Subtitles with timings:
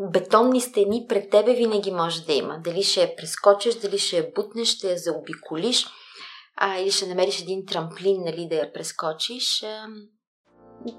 [0.00, 2.58] бетонни стени пред тебе винаги може да има.
[2.64, 5.86] Дали ще я прескочиш, дали ще я бутнеш, ще я заобиколиш,
[6.56, 9.62] а, или ще намериш един трамплин, нали, да я прескочиш.
[9.62, 9.86] А,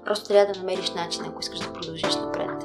[0.04, 2.62] просто трябва да намериш начин, ако искаш да продължиш напред.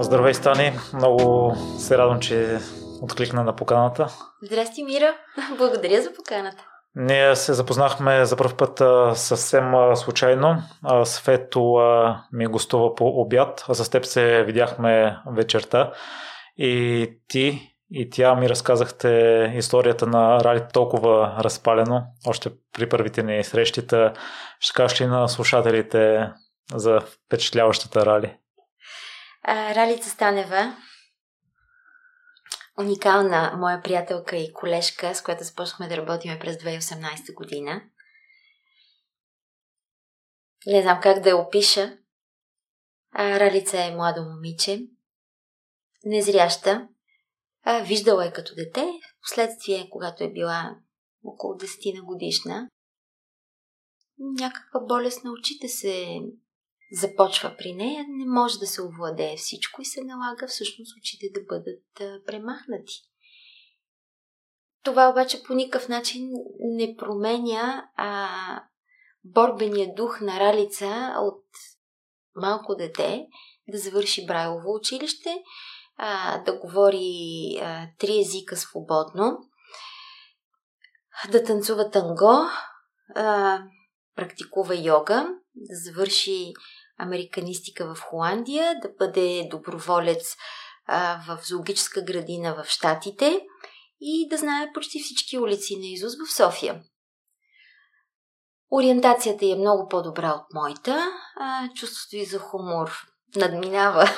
[0.00, 0.72] Здравей, Стани!
[0.94, 2.58] Много се радвам, че
[3.02, 4.08] откликна на поканата.
[4.42, 5.16] Здрасти, Мира!
[5.58, 6.67] Благодаря за поканата.
[6.94, 10.62] Ние се запознахме за първ път а, съвсем а, случайно.
[10.84, 15.92] А, Свето а, ми гостува по обяд, а с теб се видяхме вечерта.
[16.56, 19.08] И ти и тя ми разказахте
[19.56, 24.12] историята на ралито толкова разпалено, още при първите ни срещите.
[24.60, 26.30] Ще кажеш ли на слушателите
[26.74, 28.36] за впечатляващата рали?
[29.48, 30.76] Ралица Станева,
[32.78, 37.82] уникална моя приятелка и колежка, с която започнахме да работим през 2018 година.
[40.66, 41.98] Не знам как да я опиша.
[43.12, 44.80] А, Ралица е младо момиче,
[46.04, 46.88] незряща.
[47.62, 48.86] А, виждала е като дете,
[49.22, 50.76] последствие, когато е била
[51.24, 52.68] около 10 на годишна.
[54.18, 56.20] Някаква болест на очите се
[56.92, 61.40] започва при нея, не може да се овладее всичко и се налага всъщност очите да
[61.40, 62.94] бъдат премахнати.
[64.84, 66.30] Това обаче по никакъв начин
[66.60, 68.28] не променя а,
[69.24, 71.44] борбения дух на Ралица от
[72.34, 73.26] малко дете
[73.68, 75.42] да завърши Брайлово училище,
[75.96, 79.38] а, да говори а, три езика свободно,
[81.32, 82.48] да танцува танго,
[83.14, 83.58] а,
[84.16, 86.52] практикува йога, да завърши
[86.98, 90.36] американистика в Холандия, да бъде доброволец
[91.26, 93.40] в зоологическа градина в Штатите
[94.00, 96.82] и да знае почти всички улици на Изус в София.
[98.72, 101.12] Ориентацията е много по-добра от моята,
[101.74, 102.90] чувството и за хумор
[103.36, 104.08] надминава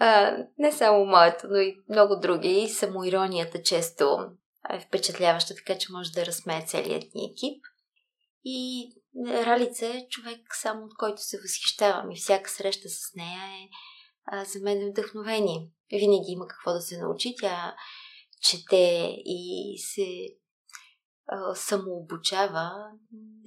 [0.58, 2.48] не само моето, но и много други.
[2.48, 4.18] И самоиронията често
[4.70, 7.64] е впечатляваща, така че може да разсмее целият ни екип.
[8.44, 8.88] И
[9.26, 13.68] Ралица е човек, само от който се възхищавам и всяка среща с нея е
[14.26, 15.68] а, за мен е вдъхновение.
[15.90, 17.34] Винаги има какво да се научи.
[17.40, 17.74] Тя
[18.42, 20.06] чете и се
[21.26, 22.70] а, самообучава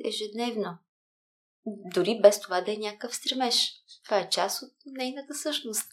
[0.06, 0.78] ежедневно.
[1.66, 3.72] Дори без това да е някакъв стремеж.
[4.06, 5.92] Това е част от нейната същност.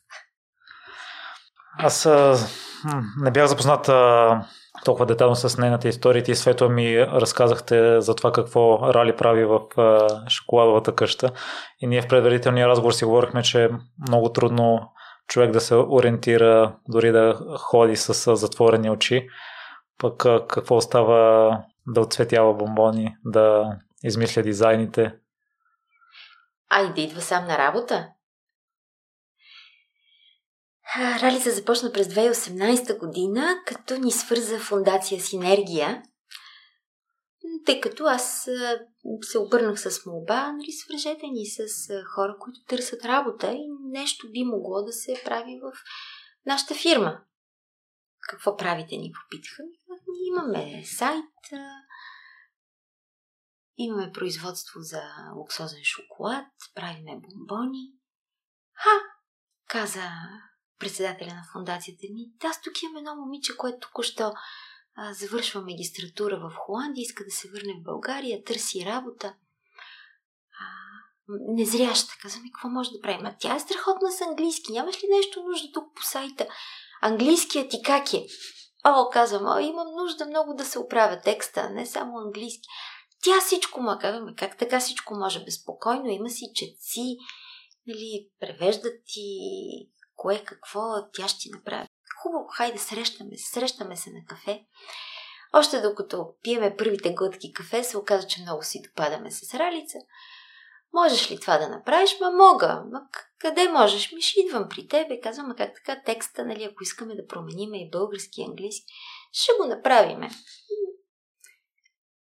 [1.78, 2.36] Аз а,
[3.22, 3.92] не бях запозната
[4.84, 6.22] толкова детално с нейната история.
[6.22, 9.60] Ти Свето ми разказахте за това какво Рали прави в
[10.28, 11.30] шоколадовата къща.
[11.80, 13.68] И ние в предварителния разговор си говорихме, че е
[14.08, 14.92] много трудно
[15.28, 19.28] човек да се ориентира, дори да ходи с затворени очи.
[19.98, 20.16] Пък
[20.48, 21.50] какво става
[21.86, 25.14] да отцветява бомбони, да измисля дизайните.
[26.70, 28.08] А и да идва сам на работа?
[30.96, 36.02] Ралица започна през 2018 година, като ни свърза фундация Синергия,
[37.66, 38.48] тъй като аз
[39.22, 41.58] се обърнах с молба, нали, свържете ни с
[42.14, 45.72] хора, които търсят работа и нещо би могло да се прави в
[46.46, 47.20] нашата фирма.
[48.28, 49.62] Какво правите, ни попитаха.
[50.26, 51.24] Имаме сайт,
[53.76, 55.02] имаме производство за
[55.36, 57.92] луксозен шоколад, правиме бомбони.
[58.74, 58.90] Ха,
[59.68, 60.10] каза
[60.78, 62.48] председателя на фундацията ми.
[62.50, 64.32] Аз тук имам едно момиче, което току-що
[64.96, 69.34] а, завършва магистратура в Холандия, иска да се върне в България, търси работа.
[70.60, 70.66] А,
[71.28, 72.14] незряща.
[72.22, 73.26] Каза ми, какво може да правим?
[73.26, 74.72] А тя е страхотна с английски.
[74.72, 76.46] Нямаш ли нещо нужда тук по сайта?
[77.02, 78.26] Английският ти как е?
[78.84, 82.68] О, казвам, о, имам нужда много да се оправя текста, не само английски.
[83.22, 87.16] Тя всичко му казваме, как така всичко може безпокойно, има си четци,
[87.86, 89.38] нали, превеждат ти
[90.16, 90.80] кое какво
[91.12, 91.88] тя ще направи.
[92.22, 94.64] Хубаво, хайде срещаме се, срещаме се на кафе.
[95.52, 99.98] Още докато пиеме първите глътки кафе, се оказа, че много си допадаме с Ралица.
[100.92, 102.16] Можеш ли това да направиш?
[102.20, 102.82] Ма мога.
[102.92, 103.00] Ма
[103.38, 104.12] къде можеш?
[104.12, 105.20] Ми ще идвам при тебе.
[105.20, 108.92] Казвам, как така текста, нали, ако искаме да променим и български, и английски,
[109.32, 110.30] ще го направиме.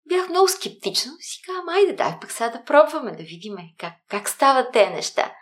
[0.05, 1.11] Бях много скептична.
[1.19, 5.33] Си казвам, айде, дай пък сега да пробваме, да видим как, как стават те неща.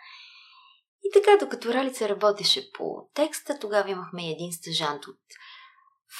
[1.04, 5.18] И така, докато Ралица работеше по текста, тогава имахме един стъжант от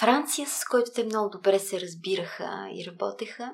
[0.00, 3.52] Франция, с който те много добре се разбираха и работеха.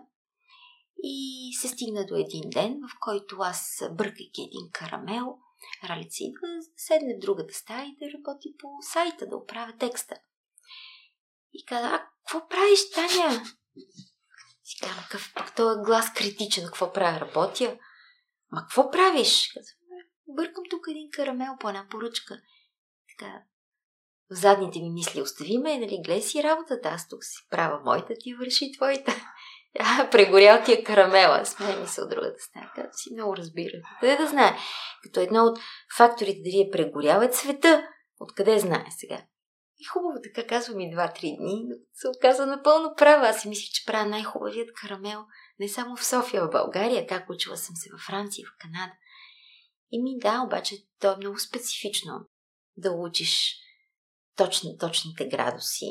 [1.02, 5.38] И се стигна до един ден, в който аз, бъркайки един карамел,
[5.84, 10.16] Ралица идва седне в другата стая и да работи по сайта, да оправя текста.
[11.52, 13.44] И каза, а какво правиш, Таня?
[14.64, 17.78] Си казвам, какъв пък този глас критичен, какво правя, работя?
[18.52, 19.52] ма какво правиш?
[19.54, 19.75] Казвам,
[20.28, 22.40] бъркам тук един карамел по една поръчка.
[23.08, 23.32] Така,
[24.30, 28.14] в задните ми мисли остави ме, нали, гледай си работата, аз тук си правя моята,
[28.20, 29.12] ти върши твоята.
[29.78, 31.46] А, прегорял ти е карамела.
[31.46, 32.72] Смея ми се от другата стая.
[32.74, 33.72] Като си много разбира.
[34.00, 34.56] Къде да знае?
[35.02, 35.58] Като едно от
[35.96, 37.88] факторите дали е прегорял е цвета.
[38.20, 39.22] Откъде знае сега?
[39.78, 43.28] И хубаво така казвам и два-три дни, но се оказа напълно права.
[43.28, 45.24] Аз си мислих, че правя най-хубавият карамел
[45.60, 48.92] не само в София, в България, как учила съм се във Франция, в Канада.
[49.90, 52.12] И ми да, обаче то е много специфично
[52.76, 53.56] да учиш
[54.36, 55.88] точно, точните градуси,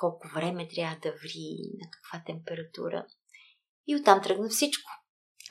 [0.00, 3.06] колко време трябва да ври, на каква температура.
[3.86, 4.90] И оттам тръгна всичко.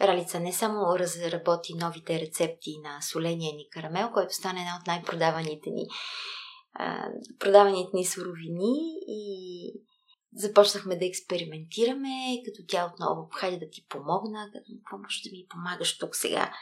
[0.02, 5.70] Ралица не само разработи новите рецепти на соления ни карамел, който стане една от най-продаваните
[5.70, 5.88] ни
[7.40, 9.74] продаваните ни суровини и
[10.34, 15.98] започнахме да експериментираме, като тя отново, хайде да ти помогна, какво може да ми помагаш
[15.98, 16.54] тук сега.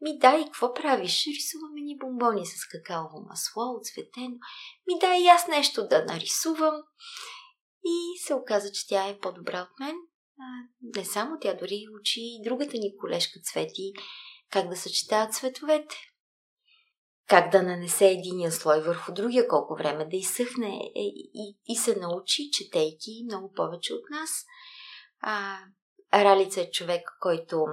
[0.00, 1.26] Ми дай, какво правиш?
[1.26, 4.36] Рисуваме ни бомбони с какаово масло, оцветено.
[4.86, 6.82] Ми дай и аз нещо да нарисувам.
[7.84, 9.96] И се оказа, че тя е по-добра от мен.
[10.96, 13.92] Не само тя, дори учи и другата ни колежка Цвети
[14.50, 15.96] как да съчетават цветовете
[17.28, 21.02] как да нанесе единия слой върху другия, колко време да изсъхне е,
[21.34, 24.30] и, и се научи, четейки много повече от нас.
[25.20, 25.58] А,
[26.14, 27.66] Ралица е човек, който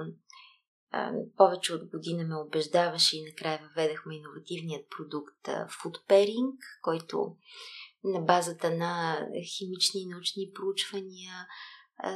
[0.90, 6.52] а, повече от година ме убеждаваше и накрая въведахме иновативният продукт Food Pairing,
[6.82, 7.36] който
[8.04, 9.20] на базата на
[9.56, 11.46] химични научни проучвания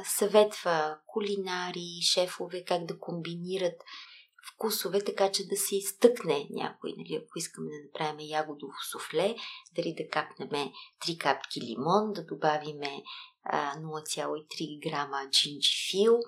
[0.05, 3.83] съветва кулинари, шефове как да комбинират
[4.53, 6.93] вкусове, така че да се изтъкне някой.
[6.97, 9.35] Нали, ако искаме да направим ягодово суфле,
[9.75, 13.03] дали да капнем 3 капки лимон, да добавиме
[13.47, 16.19] 0,3 грама джинджифил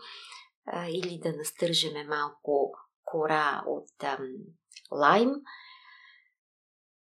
[0.65, 2.71] а, или да настържеме малко
[3.06, 4.27] кора от ам,
[4.92, 5.31] лайм.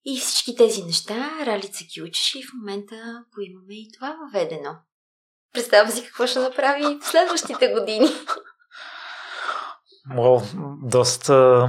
[0.04, 4.76] И всички тези неща Ралица ги учеше и в момента го имаме и това въведено.
[5.52, 8.08] Представям си какво ще направи в следващите години.
[10.16, 10.42] О,
[10.82, 11.68] доста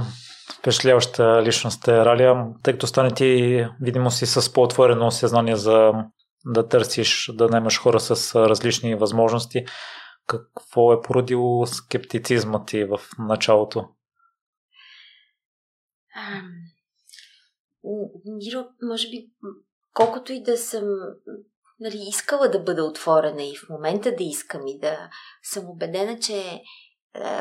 [0.58, 5.92] впечатляваща личност е Ралия, тъй като стане ти, видимо си с по-отворено съзнание за
[6.44, 9.64] да търсиш, да наймаш хора с различни възможности.
[10.30, 13.88] Какво е породило скептицизма ти в началото?
[18.24, 19.30] Миро, може би,
[19.94, 20.84] колкото и да съм
[21.80, 25.10] нали, искала да бъда отворена и в момента да искам и да
[25.42, 26.62] съм убедена, че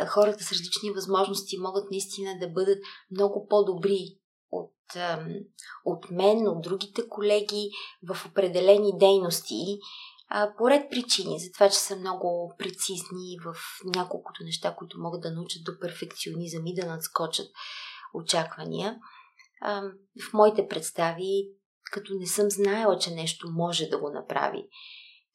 [0.08, 2.80] хората с различни възможности могат наистина да бъдат
[3.12, 4.18] много по-добри
[4.52, 4.74] от,
[5.86, 7.70] от мен, от другите колеги
[8.04, 9.80] в определени дейности.
[10.58, 13.56] По ред причини, за това, че са много прецизни в
[13.96, 17.48] няколкото неща, които могат да научат до перфекционизъм и да надскочат
[18.14, 19.00] очаквания.
[20.30, 21.50] В моите представи,
[21.92, 24.64] като не съм знаела, че нещо може да го направи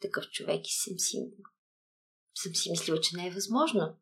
[0.01, 1.19] такъв човек и съм си,
[2.35, 3.97] съм си мислила, че не е възможно.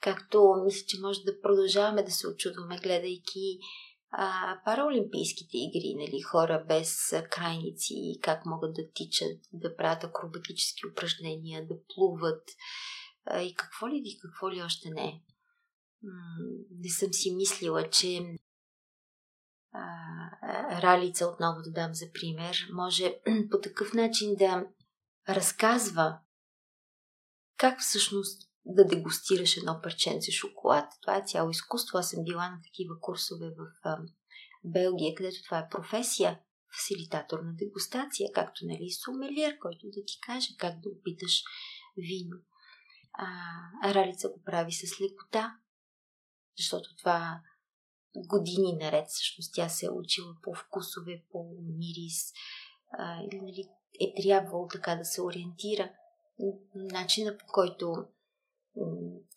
[0.00, 3.58] Както мисля, че може да продължаваме да се очудваме, гледайки
[4.10, 11.66] а, параолимпийските игри, нали, хора без крайници, как могат да тичат, да правят акробатически упражнения,
[11.66, 12.48] да плуват
[13.24, 15.22] а, и какво ли и какво ли още не.
[16.70, 18.20] не съм си мислила, че
[19.72, 23.14] а, Ралица, отново да дам за пример, може
[23.50, 24.66] по такъв начин да
[25.28, 26.18] разказва
[27.56, 30.92] как всъщност да дегустираш едно парченце шоколад.
[31.02, 31.98] Това е цяло изкуство.
[31.98, 33.96] Аз съм била на такива курсове в
[34.64, 36.40] Белгия, където това е професия
[36.76, 41.42] фасилитатор на дегустация, както нали сумелиер, който да ти каже как да опиташ
[41.96, 42.36] вино.
[43.12, 45.56] А, Ралица го прави с лекота,
[46.58, 47.40] защото това
[48.16, 52.32] години наред всъщност тя се е учила по вкусове, по мирис,
[52.98, 53.68] а, или нали,
[54.00, 55.92] е трябвало така да се ориентира.
[56.74, 58.06] Начина по който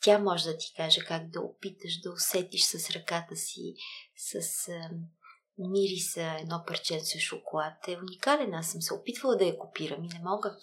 [0.01, 3.73] тя може да ти каже как да опиташ да усетиш с ръката си,
[4.17, 4.89] с а,
[5.57, 7.73] мириса едно парченце шоколад.
[7.87, 8.53] Е уникален.
[8.53, 10.55] Аз съм се опитвала да я копирам и не мога.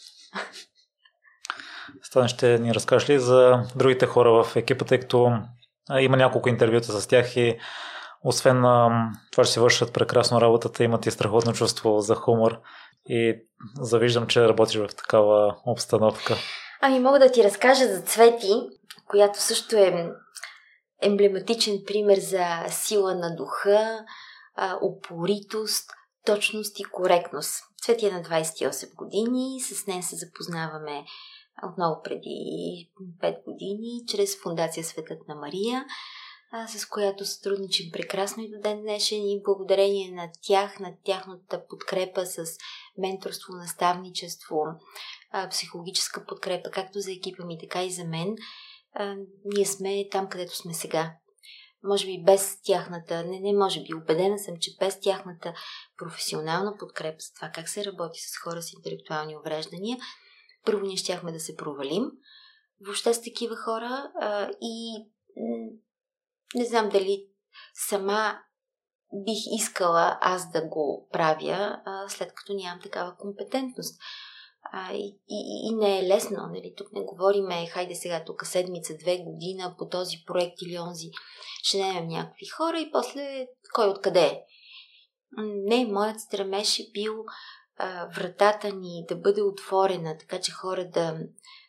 [2.03, 5.33] Стане ще ни разкажеш ли за другите хора в екипа, тъй като
[6.01, 7.59] има няколко интервюта с тях и
[8.25, 8.57] освен
[9.33, 12.61] това, че си вършат прекрасно работата, имат и страхотно чувство за хумор
[13.09, 13.35] и
[13.81, 16.37] завиждам, че работиш в такава обстановка.
[16.83, 18.53] Ами мога да ти разкажа за Цвети,
[19.09, 20.13] която също е
[21.03, 24.05] емблематичен пример за сила на духа,
[24.83, 25.91] упоритост,
[26.27, 27.65] точност и коректност.
[27.83, 31.05] Цвети е на 28 години, с нея се запознаваме
[31.73, 32.91] отново преди
[33.23, 35.85] 5 години, чрез Фундация Светът на Мария.
[36.69, 42.27] с която сътрудничим прекрасно и до ден днешен и благодарение на тях, на тяхната подкрепа
[42.27, 42.45] с
[43.01, 44.57] менторство, наставничество,
[45.51, 48.37] психологическа подкрепа, както за екипа ми, така и за мен,
[49.45, 51.13] ние сме там, където сме сега.
[51.83, 55.55] Може би без тяхната, не, не може би, убедена съм, че без тяхната
[55.97, 59.99] професионална подкрепа за това как се работи с хора с интелектуални увреждания,
[60.65, 62.05] първо ние щяхме да се провалим
[62.87, 64.13] въобще с такива хора
[64.61, 65.05] и
[66.55, 67.27] не знам дали
[67.75, 68.39] сама
[69.15, 74.01] бих искала аз да го правя, а, след като нямам такава компетентност.
[74.73, 76.75] А, и, и, и не е лесно, нали?
[76.77, 81.11] Тук не говориме, хайде сега тук седмица, две година по този проект или онзи.
[81.63, 84.45] Ще наемем някакви хора и после кой откъде е.
[85.43, 87.25] Не, моят стремеж е бил
[87.77, 91.19] а, вратата ни да бъде отворена, така че хора да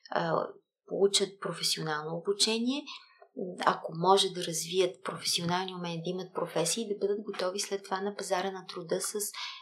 [0.09, 0.47] а,
[0.87, 2.83] получат професионално обучение
[3.65, 8.01] ако може да развият професионални умения, да имат професии и да бъдат готови след това
[8.01, 9.13] на пазара на труда с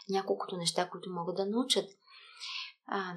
[0.08, 1.90] няколкото неща, които могат да научат.
[2.86, 3.14] А,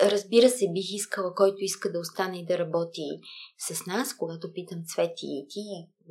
[0.00, 3.20] разбира се, бих искала, който иска да остане и да работи
[3.58, 5.60] с нас, когато питам Цвети и ти,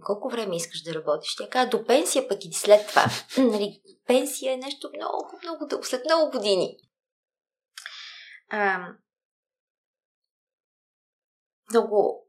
[0.02, 1.36] колко време искаш да работиш?
[1.36, 3.06] Тя казва, до пенсия пък и след това.
[3.38, 6.78] нали, пенсия е нещо много, много дълго, след много години.
[8.50, 8.88] А,
[11.72, 12.29] много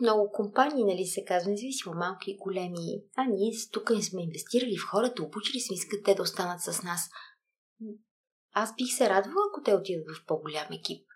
[0.00, 3.02] много компании, нали, се казва, независимо малки и големи.
[3.16, 6.82] А ние тук не сме инвестирали в хората, обучили сме, искат те да останат с
[6.82, 7.10] нас.
[8.52, 11.06] Аз бих се радвала, ако те отидат в по-голям екип.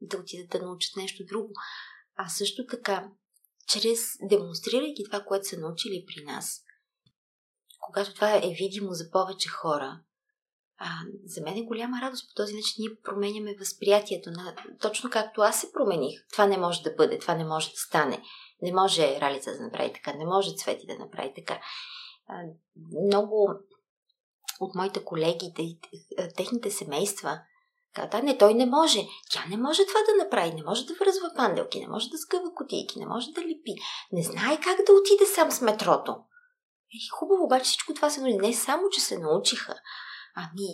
[0.00, 1.52] Да отидат да научат нещо друго.
[2.16, 3.10] А също така,
[3.68, 6.62] чрез демонстрирайки това, което са научили при нас,
[7.80, 10.00] когато това е видимо за повече хора,
[10.82, 10.88] а,
[11.24, 15.60] за мен е голяма радост по този начин ние променяме възприятието на точно както аз
[15.60, 16.20] се промених.
[16.32, 18.22] Това не може да бъде, това не може да стане.
[18.62, 21.60] Не може Ралица да направи така, не може Цвети да направи така.
[22.28, 22.34] А,
[23.06, 23.50] много
[24.60, 25.78] от моите колеги,
[26.36, 27.40] техните семейства,
[27.94, 29.00] казват, не, той не може.
[29.30, 32.54] Тя не може това да направи, не може да връзва панделки, не може да скъва
[32.54, 33.74] кутийки, не може да лепи,
[34.12, 36.12] не знае как да отиде сам с метрото.
[36.94, 38.36] Е, хубаво, обаче всичко това се научи.
[38.36, 39.74] Не само, че се научиха,
[40.34, 40.68] Ами,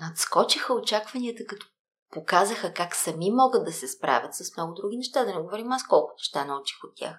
[0.00, 1.66] надскочиха очакванията, като
[2.12, 5.24] показаха как сами могат да се справят с много други неща.
[5.24, 7.16] Да не говорим аз колко неща научих от тях.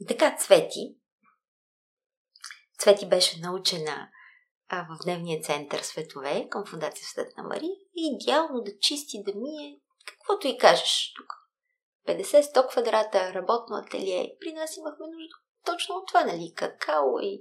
[0.00, 0.96] И така, Цвети.
[2.78, 4.08] Цвети беше научена
[4.68, 9.80] а, в дневния център Светове към Фундация Светна Мари и идеално да чисти, да мие,
[10.06, 11.32] каквото и кажеш тук.
[12.08, 14.36] 50-100 квадрата, работно ателие.
[14.40, 16.52] При нас имахме нужда точно от това, нали?
[16.56, 17.40] Какао и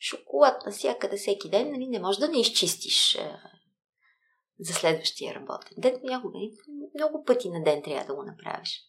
[0.00, 3.40] шоколад навсякъде всеки ден, нали, не можеш да не изчистиш а,
[4.60, 6.00] за следващия работен ден.
[6.04, 6.38] Някога,
[6.94, 8.80] много пъти на ден трябва да го направиш.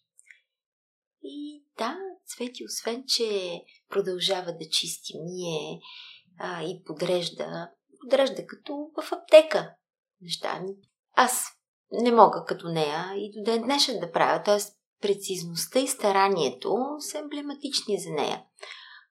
[1.24, 5.80] И да, Цвети, освен, че продължава да чисти, мие
[6.40, 7.70] а, и подрежда,
[8.02, 9.76] подрежда като в аптека
[10.22, 10.62] неща.
[11.14, 11.46] Аз
[11.92, 14.44] не мога като нея и до ден днешен да правя.
[14.44, 14.58] Т.е.
[15.02, 18.44] прецизността и старанието са емблематични за нея.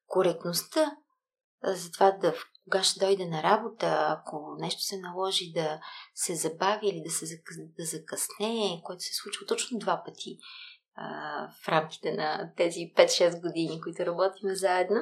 [0.07, 0.97] Коректността
[1.65, 5.81] за това да кога ще дойде на работа, ако нещо се наложи да
[6.15, 7.43] се забави или да се
[7.79, 10.39] да закъсне, което се случва точно два пъти
[10.95, 15.01] а, в рамките на тези 5-6 години, които работим заедно.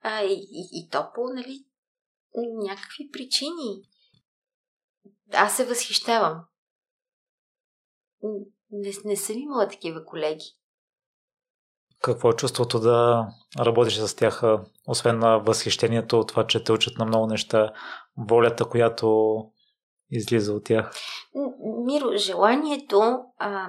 [0.00, 1.64] А, и, и, и то по, нали,
[2.36, 3.82] някакви причини.
[5.32, 6.44] Аз се възхищавам.
[8.70, 10.56] Не, не съм имала такива колеги.
[12.02, 13.26] Какво е чувството да
[13.58, 14.42] работиш с тях,
[14.88, 17.72] освен на възхищението от това, че те учат на много неща,
[18.16, 19.36] волята, която
[20.10, 20.94] излиза от тях?
[21.86, 23.68] Миро, желанието а,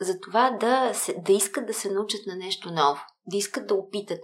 [0.00, 3.74] за това да, се, да искат да се научат на нещо ново, да искат да
[3.74, 4.18] опитат.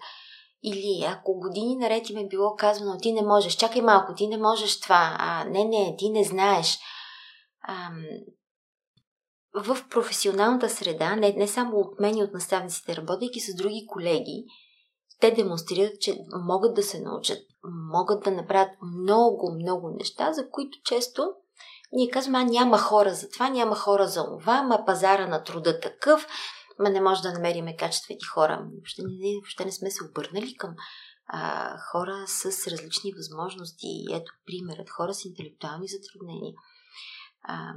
[0.63, 4.37] Или ако години наред им е било казано, ти не можеш, чакай малко, ти не
[4.37, 6.79] можеш това, а, не, не, ти не знаеш.
[7.63, 7.91] А,
[9.55, 14.45] в професионалната среда, не, не само от мен и от наставниците, работейки с други колеги,
[15.21, 17.39] те демонстрират, че могат да се научат,
[17.93, 21.33] могат да направят много, много неща, за които често
[21.93, 25.81] ние казваме, а няма хора за това, няма хора за това, ма пазара на труда
[25.81, 26.27] такъв,
[26.79, 28.69] ма не може да намериме качествени хора.
[28.73, 30.75] Въобще не, въобще не сме се обърнали към
[31.27, 34.05] а, хора с различни възможности.
[34.13, 36.55] Ето примерът, хора с интелектуални затруднения.
[37.43, 37.73] А,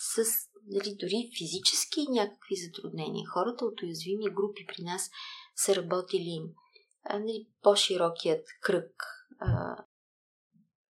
[0.00, 0.24] с
[0.66, 3.26] дали, дори физически някакви затруднения.
[3.26, 5.10] Хората от уязвими групи при нас
[5.56, 6.42] са работили
[7.10, 9.04] нали, по-широкият кръг.
[9.38, 9.76] А,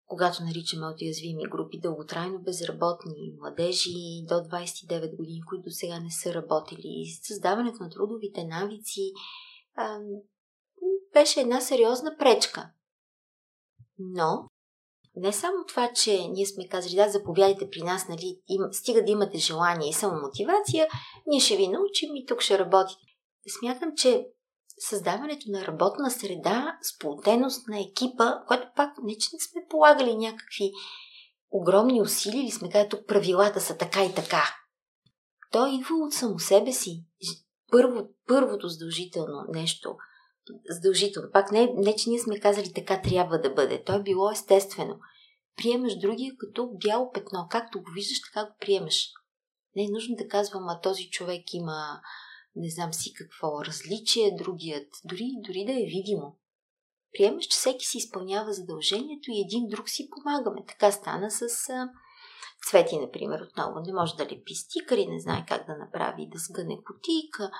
[0.05, 6.33] когато наричаме от уязвими групи дълготрайно безработни младежи до 29 години, които сега не са
[6.33, 7.05] работили.
[7.21, 9.11] Създаването на трудовите навици
[9.75, 9.99] а,
[11.13, 12.71] беше една сериозна пречка.
[13.99, 14.47] Но
[15.15, 19.11] не само това, че ние сме казали, да, заповядайте при нас, нали, им, стига да
[19.11, 20.87] имате желание и самомотивация,
[21.27, 23.01] ние ще ви научим и тук ще работите.
[23.59, 24.25] Смятам, че
[24.79, 30.71] създаването на работна среда, сплотеност на екипа, което пак не, че не сме полагали някакви
[31.51, 34.43] огромни усилия или сме казали, тук правилата са така и така.
[35.51, 37.05] То идва от само себе си.
[37.71, 39.95] Първо, първото задължително нещо–
[40.69, 41.29] задължително.
[41.33, 43.83] Пак не, не, че ние сме казали така трябва да бъде.
[43.83, 44.99] То е било естествено.
[45.57, 47.47] Приемаш другия като бяло петно.
[47.51, 49.09] Както го виждаш, така го приемаш.
[49.75, 52.01] Не е нужно да казвам, а този човек има
[52.55, 56.37] не знам си какво различие, другият, дори, дори да е видимо.
[57.17, 60.65] Приемаш, че всеки си изпълнява задължението и един друг си помагаме.
[60.67, 61.89] Така стана с а,
[62.69, 63.79] Цвети, например, отново.
[63.85, 67.51] Не може да лепи стикъри, не знае как да направи, да сгъне кутийка,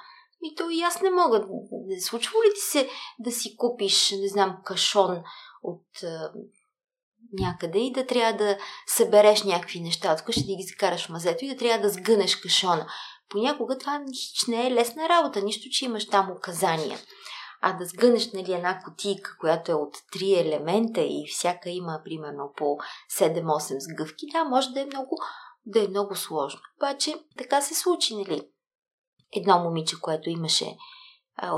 [0.43, 1.45] и то и аз не мога.
[1.99, 5.23] Случва ли ти се да си купиш, не знам, кашон
[5.63, 6.31] от а,
[7.39, 8.57] някъде и да трябва да
[8.87, 12.35] събереш някакви неща от къщи, да ги закараш в мазето и да трябва да сгънеш
[12.35, 12.87] кашона.
[13.29, 14.01] Понякога това
[14.47, 16.99] не е лесна работа, нищо, че имаш там указания.
[17.61, 22.53] А да сгънеш нали, една котийка, която е от три елемента и всяка има примерно
[22.57, 22.77] по
[23.19, 25.17] 7-8 сгъвки, да, може да е много,
[25.65, 26.59] да е много сложно.
[26.77, 28.41] Обаче така се случи, нали?
[29.35, 30.77] Едно момиче, което имаше,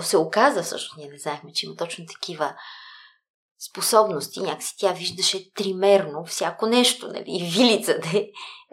[0.01, 2.55] се оказа, също ние не знаехме, че има точно такива
[3.70, 4.39] способности.
[4.39, 8.29] Някакси тя виждаше тримерно всяко нещо, нали, и вилица да е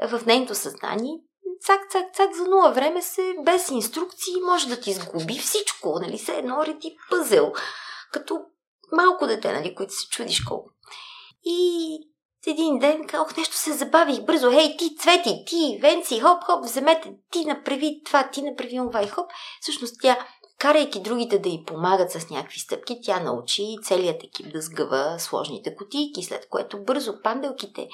[0.09, 1.12] в нейното съзнание.
[1.61, 6.18] Цак, цак, цак, за нула време се, без инструкции, може да ти сгуби всичко, нали,
[6.18, 7.52] се едно реди пъзел,
[8.12, 8.40] като
[8.92, 10.71] малко дете, нали, които се чудиш колко.
[11.44, 11.99] И
[12.50, 14.50] един ден казах, нещо се забавих бързо.
[14.50, 19.08] Хей, ти, Цвети, ти, Венци, хоп, хоп, вземете, ти направи това, ти направи това и
[19.08, 19.30] хоп.
[19.61, 20.26] Всъщност тя,
[20.58, 25.76] карайки другите да й помагат с някакви стъпки, тя научи целият екип да сгъва сложните
[25.76, 27.88] кутийки, след което бързо панделките,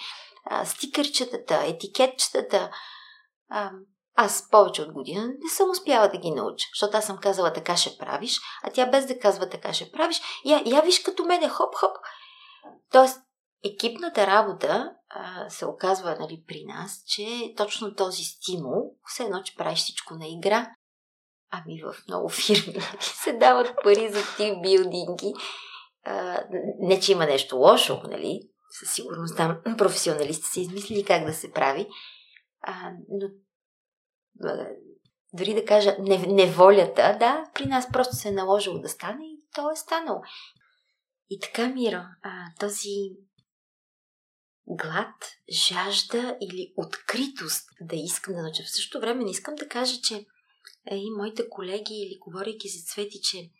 [0.64, 2.70] стикърчетата, етикетчетата.
[4.14, 7.76] Аз повече от година не съм успяла да ги науча, защото аз съм казала така
[7.76, 11.48] ще правиш, а тя без да казва така ще правиш, я, я виж като мене,
[11.48, 11.96] хоп, хоп.
[12.92, 13.20] Тоест,
[13.64, 19.56] екипната работа а, се оказва нали, при нас, че точно този стимул, все едно, че
[19.56, 20.70] правиш всичко на игра,
[21.50, 25.34] ами в много фирми се дават пари за тим билдинги.
[26.04, 26.44] А,
[26.78, 28.40] не, че има нещо лошо, нали?
[28.70, 31.88] Със сигурност там професионалисти са измислили как да се прави,
[32.62, 33.28] а, но
[35.32, 35.96] дори да кажа
[36.28, 40.20] неволята, да, при нас просто се е наложило да стане и то е станало.
[41.30, 42.90] И така, Мира, а, този
[44.68, 45.14] глад,
[45.52, 48.62] жажда или откритост да искам да науча.
[48.62, 50.26] В същото време не искам да кажа, че
[50.90, 53.50] е, и моите колеги или говорейки за цвети, че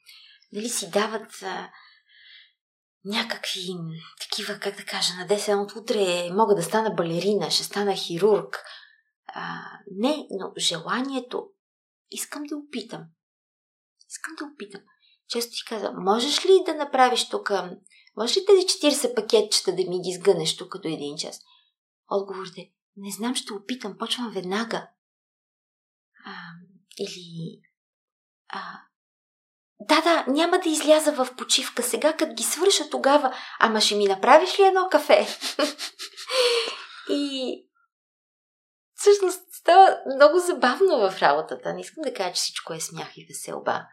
[0.52, 1.70] нали си дават а,
[3.04, 3.66] някакви
[4.20, 8.64] такива, как да кажа, на 10 от утре мога да стана балерина, ще стана хирург.
[9.26, 9.60] А,
[9.96, 11.50] не, но желанието
[12.10, 13.04] искам да опитам.
[14.08, 14.80] Искам да опитам.
[15.28, 17.52] Често ти казвам, можеш ли да направиш тук
[18.18, 21.40] може ли тези 40 пакетчета да ми ги сгънеш тук до един час?
[22.10, 24.88] Отговорът е, не знам, ще опитам, почвам веднага.
[26.24, 26.32] А,
[26.98, 27.60] или...
[28.48, 28.60] А,
[29.80, 33.34] да, да, няма да изляза в почивка сега, като ги свърша тогава.
[33.58, 35.26] Ама ще ми направиш ли едно кафе?
[37.10, 37.64] и
[38.94, 41.74] всъщност става много забавно в работата.
[41.74, 43.86] Не искам да кажа, че всичко е смях и веселба.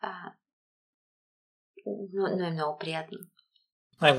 [0.00, 0.32] А,
[1.86, 3.18] но, но е много приятно.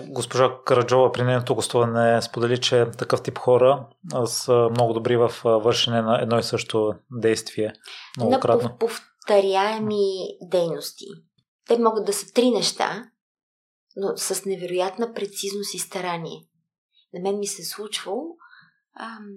[0.08, 3.88] Госпожа Караджова при нейното гостуване сподели, че такъв тип хора
[4.26, 7.74] са много добри в вършене на едно и също действие.
[8.18, 8.70] Многократно.
[8.70, 10.08] На повторяеми
[10.42, 11.06] дейности.
[11.68, 13.04] Те могат да са три неща,
[13.96, 16.48] но с невероятна прецизност и старание.
[17.14, 18.36] На мен ми се е случвало
[19.00, 19.28] ам,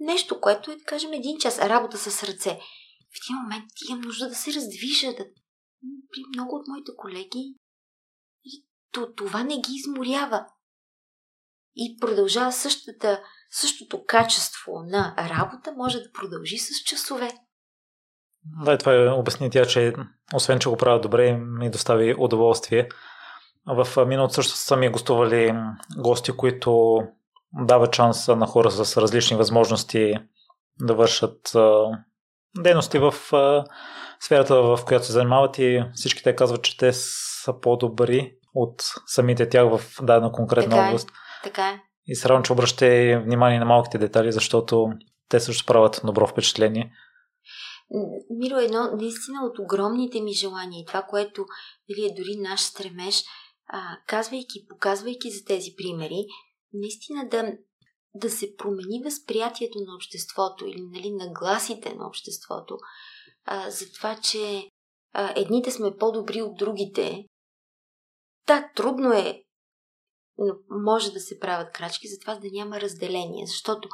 [0.00, 2.50] нещо, което е, да кажем, един час работа с ръце.
[3.10, 5.24] В един момент имам нужда да се раздвижа, да
[6.12, 7.54] при много от моите колеги
[8.44, 10.46] и то, това не ги изморява.
[11.76, 17.30] И продължава същата, същото качество на работа, може да продължи с часове.
[18.64, 19.94] Да, това е обясни тя, че
[20.34, 22.88] освен, че го правят добре, ми достави удоволствие.
[23.66, 25.54] В миналото също са ми гостували
[25.98, 26.98] гости, които
[27.52, 30.14] дават шанс на хора с различни възможности
[30.80, 31.52] да вършат
[32.58, 33.14] дейности в
[34.22, 39.48] сферата, в която се занимават и всички те казват, че те са по-добри от самите
[39.48, 41.10] тях в дадена конкретна така е, област.
[41.44, 41.80] Така е.
[42.06, 44.88] И се радвам, че обръщате внимание на малките детали, защото
[45.28, 46.92] те също правят добро впечатление.
[48.30, 51.46] Миро, едно наистина от огромните ми желания и това, което
[51.88, 53.22] нали, е дори наш стремеж,
[53.68, 56.26] а, казвайки, показвайки за тези примери,
[56.72, 57.52] наистина да,
[58.14, 62.78] да се промени възприятието на обществото или нали, нагласите на обществото
[63.44, 64.68] а, за това, че
[65.12, 67.24] а, едните сме по-добри от другите.
[68.46, 69.42] Да, трудно е,
[70.38, 73.88] но може да се правят крачки, затова да няма разделение, защото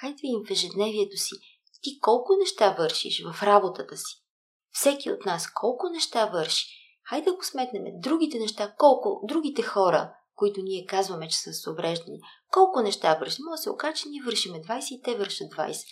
[0.00, 1.34] хайде им в ежедневието си
[1.82, 4.22] ти колко неща вършиш в работата си.
[4.70, 6.66] Всеки от нас колко неща върши.
[7.08, 7.82] Хайде да го сметнем.
[8.00, 12.20] Другите неща, колко другите хора, които ние казваме, че са с увреждани,
[12.52, 13.44] колко неща вършим.
[13.44, 15.84] Може да се окаже, че ние вършиме 20 и те вършат 20.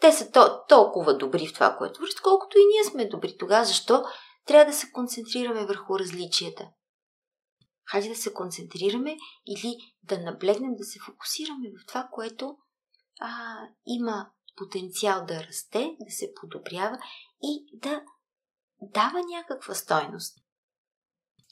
[0.00, 3.36] Те са то, толкова добри в това, което вършат, колкото и ние сме добри.
[3.38, 4.04] Тогава защо
[4.46, 6.68] трябва да се концентрираме върху различията?
[7.90, 12.56] Хайде да се концентрираме или да наблегнем, да се фокусираме в това, което
[13.20, 14.26] а, има
[14.56, 16.98] потенциал да расте, да се подобрява
[17.42, 18.02] и да
[18.82, 20.38] дава някаква стойност.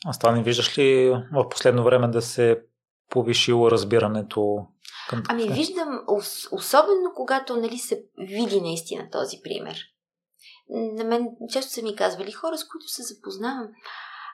[0.07, 2.65] А това не виждаш ли в последно време да се
[3.13, 4.67] повишило разбирането
[5.09, 6.01] към Ами виждам,
[6.53, 9.79] особено когато нали, се види наистина този пример.
[10.71, 13.69] На мен често са ми казвали хора, с които се запознавам.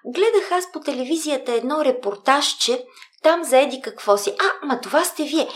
[0.06, 2.84] Гледах аз по телевизията едно репортажче,
[3.22, 4.34] там заеди какво си.
[4.40, 5.48] А, ма това сте вие.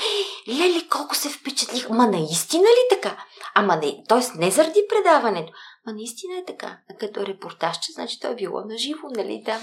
[0.48, 1.88] Леле, колко се впечатлих.
[1.88, 3.24] Ма наистина ли така?
[3.54, 4.38] Ама не, т.е.
[4.38, 5.52] не заради предаването.
[5.86, 6.78] Ма наистина е така.
[6.90, 9.42] А като репортажче, значи той е било на живо, нали?
[9.46, 9.62] Там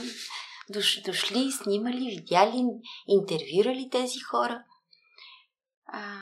[0.69, 2.65] дош, дошли, снимали, видяли,
[3.07, 4.63] интервюрали тези хора.
[5.85, 6.21] А,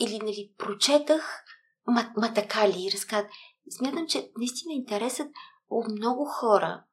[0.00, 1.44] или, нали, прочетах,
[1.86, 3.32] ма, ма така ли, разказват.
[3.70, 5.28] Смятам, че наистина интересът
[5.70, 6.84] у много хора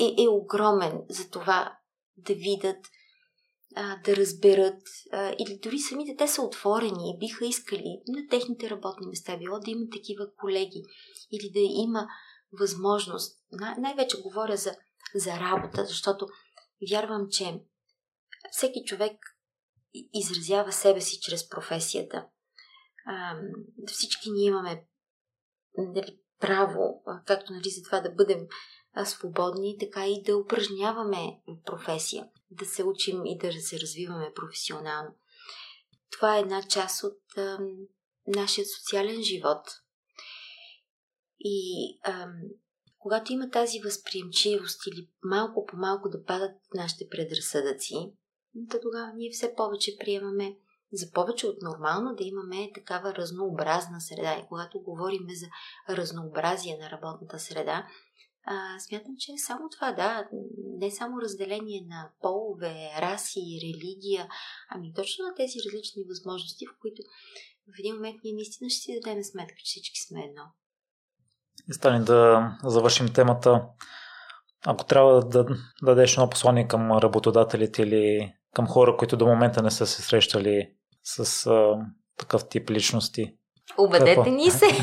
[0.00, 1.78] е, е огромен за това
[2.16, 2.86] да видят,
[4.04, 4.82] да разберат,
[5.38, 9.70] или дори самите те са отворени и биха искали на техните работни места, било да
[9.70, 10.82] има такива колеги,
[11.32, 12.06] или да има
[12.58, 13.40] възможност.
[13.52, 14.76] Най- най-вече говоря за,
[15.14, 16.28] за работа, защото
[16.90, 17.60] вярвам, че
[18.50, 19.18] всеки човек
[20.12, 22.26] изразява себе си чрез професията.
[23.86, 24.86] всички ние имаме
[25.78, 28.46] дали, право, както нали, за това да бъдем
[29.04, 35.16] свободни, така и да упражняваме професия, да се учим и да се развиваме професионално.
[36.10, 37.58] Това е една част от а,
[38.26, 39.66] нашия социален живот.
[41.44, 42.26] И а,
[42.98, 47.94] когато има тази възприемчивост или малко по малко да падат нашите предразсъдъци,
[48.70, 50.56] то тогава ние все повече приемаме
[50.92, 54.38] за повече от нормално да имаме такава разнообразна среда.
[54.38, 55.46] И когато говорим за
[55.96, 57.86] разнообразие на работната среда,
[58.46, 60.28] а, смятам, че е само това, да,
[60.78, 64.28] не само разделение на полове, раси, религия,
[64.70, 67.02] ами точно на тези различни възможности, в които
[67.66, 70.42] в един момент ние наистина ще си дадем сметка, че всички сме едно.
[71.70, 73.62] И стане да завършим темата.
[74.66, 75.46] Ако трябва да
[75.82, 80.70] дадеш едно послание към работодателите или към хора, които до момента не са се срещали
[81.02, 81.74] с а,
[82.18, 83.34] такъв тип личности.
[83.78, 84.30] Убедете Какво?
[84.30, 84.66] ни се.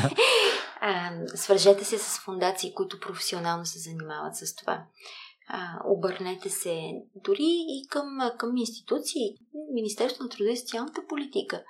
[0.84, 4.84] А, свържете се с фундации, които професионално се занимават с това.
[5.48, 6.80] А, обърнете се
[7.14, 8.06] дори и към,
[8.38, 9.22] към институции.
[9.74, 11.62] Министерство на труда и социалната политика.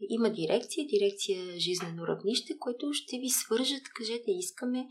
[0.00, 4.86] Има дирекция, дирекция жизнено равнище, което ще ви свържат, кажете, искаме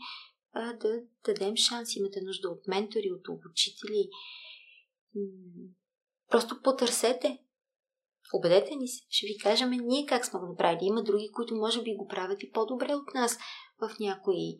[0.52, 4.08] а, да дадем шанс, имате нужда от ментори, от обучители.
[6.30, 7.38] Просто потърсете.
[8.34, 10.80] Убедете ни се, ще ви кажем ние как сме го направили.
[10.82, 13.38] Има други, които може би го правят и по-добре от нас
[13.80, 14.56] в някои е,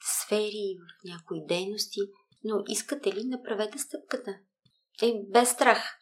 [0.00, 2.00] сфери, в някои дейности.
[2.44, 4.38] Но искате ли, направете стъпката.
[5.02, 5.98] Е, без страх.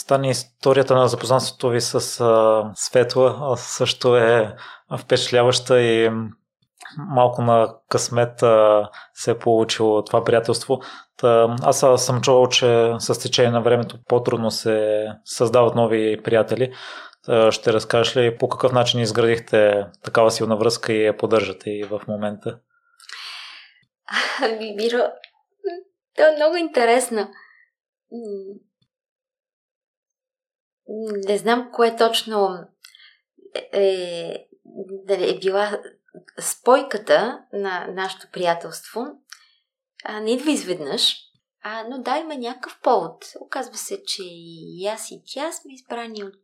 [0.00, 4.56] Стане историята на запознанството ви с а, Светла също е
[4.98, 6.10] впечатляваща и
[6.98, 10.80] малко на късмет а, се е получило това приятелство.
[11.16, 16.72] Та, аз съм чувал, че с течение на времето по-трудно се създават нови приятели.
[17.26, 21.84] Та, ще разкажеш ли по какъв начин изградихте такава силна връзка и я поддържате и
[21.84, 22.58] в момента?
[24.42, 25.02] Ами, Биро,
[26.16, 27.28] то е много интересно.
[31.28, 32.58] Не знам кое точно
[33.72, 34.48] е,
[35.08, 35.82] е, била
[36.40, 39.06] спойката на нашето приятелство
[40.04, 41.16] а, не идва изведнъж,
[41.62, 43.32] а, но да, има някакъв повод.
[43.40, 46.40] Оказва се, че и аз и тя сме избрани от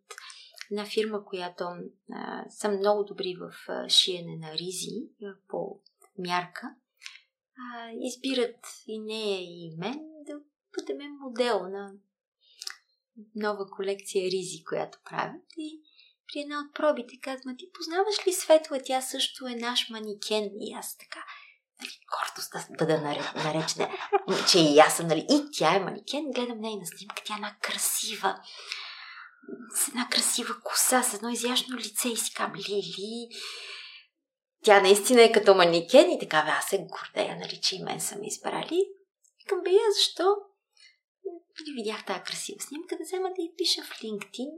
[0.70, 1.64] една фирма, която
[2.12, 5.08] а, са много добри в а, шиене на ризи
[5.48, 5.80] по
[6.18, 6.74] мярка.
[7.58, 10.32] А, избират и нея и мен да
[10.78, 11.92] бъдем модел на
[13.34, 15.42] нова колекция ризи, която правят.
[15.56, 15.80] И
[16.32, 18.80] при една от пробите казвам, ти познаваш ли Светла?
[18.84, 20.50] Тя също е наш маникен.
[20.60, 21.24] И аз така,
[21.80, 23.00] нали, гордост да бъда
[23.44, 23.90] наречена,
[24.50, 26.30] че и аз съм, нали, и тя е маникен.
[26.30, 28.40] Гледам нейна снимка, тя е една красива,
[29.74, 33.28] с една красива коса, с едно изящно лице и си кам, Лили,
[34.64, 38.18] тя наистина е като маникен и така, аз се гордея, нали, че и мен са
[38.18, 38.88] ме избрали.
[39.48, 40.36] Към бе, защо?
[41.60, 44.50] И видях тази красива снимка, да взема да я пиша в LinkedIn.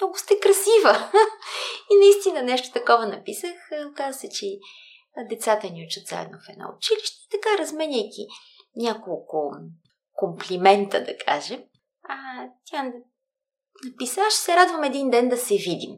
[0.00, 1.10] Много сте красива!
[1.92, 3.54] и наистина нещо такова написах.
[3.90, 4.46] Оказа се, че
[5.28, 8.26] децата ни учат заедно в едно училище и така, разменяйки
[8.76, 9.52] няколко
[10.12, 11.62] комплимента, да кажем,
[12.08, 12.14] а,
[12.64, 12.92] тя
[13.84, 15.96] написа, аз ще се радвам един ден да се видим.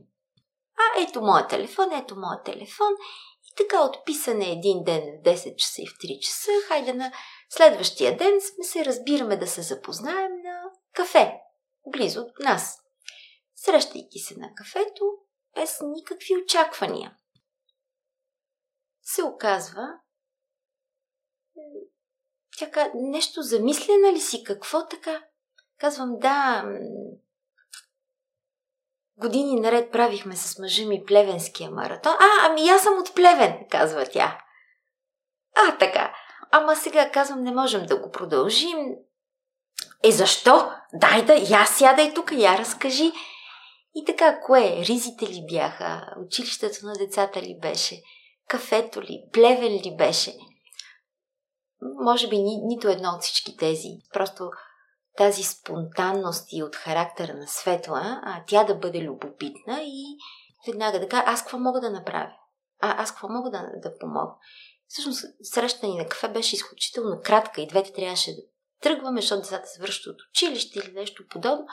[0.78, 2.92] А, ето моят телефон, ето моят телефон.
[3.44, 6.50] И така отписане един ден в 10 часа и в 3 часа.
[6.68, 7.12] Хайде на
[7.48, 11.40] следващия ден сме се разбираме да се запознаем на кафе,
[11.86, 12.78] близо от нас.
[13.54, 15.04] Срещайки се на кафето,
[15.54, 17.16] без никакви очаквания.
[19.02, 19.88] Се оказва,
[22.58, 24.44] тя нещо замислена ли си?
[24.44, 25.24] Какво така?
[25.78, 26.64] Казвам, да,
[29.18, 32.12] Години наред правихме с мъжа ми плевенския маратон.
[32.12, 34.38] А, ами аз съм от Плевен, казва тя.
[35.54, 36.14] А, така.
[36.50, 38.78] Ама сега казвам, не можем да го продължим.
[40.04, 40.70] Е, защо?
[40.94, 43.12] Дай да, я сядай тук, я разкажи.
[43.94, 44.76] И така, кое?
[44.76, 46.14] Ризите ли бяха?
[46.26, 48.02] Училището на децата ли беше?
[48.48, 49.24] Кафето ли?
[49.32, 50.34] Плевен ли беше?
[52.04, 53.88] Може би ни, нито едно от всички тези.
[54.12, 54.50] Просто
[55.16, 60.16] тази спонтанност и от характера на Светла, а тя да бъде любопитна и
[60.66, 62.32] веднага да кажа, аз какво мога да направя?
[62.80, 64.34] А, аз какво мога да, да помогна?
[64.88, 68.42] Всъщност, срещата ни на кафе беше изключително кратка и двете трябваше да
[68.82, 71.66] тръгваме, защото децата се връщат от училище или нещо подобно.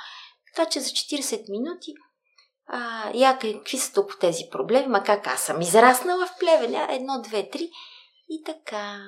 [0.53, 1.93] Така че за 40 минути
[2.65, 7.21] а, я какви са тук тези проблеми, ма как аз съм израснала в плевеля, едно,
[7.21, 7.69] две, три.
[8.29, 8.99] И така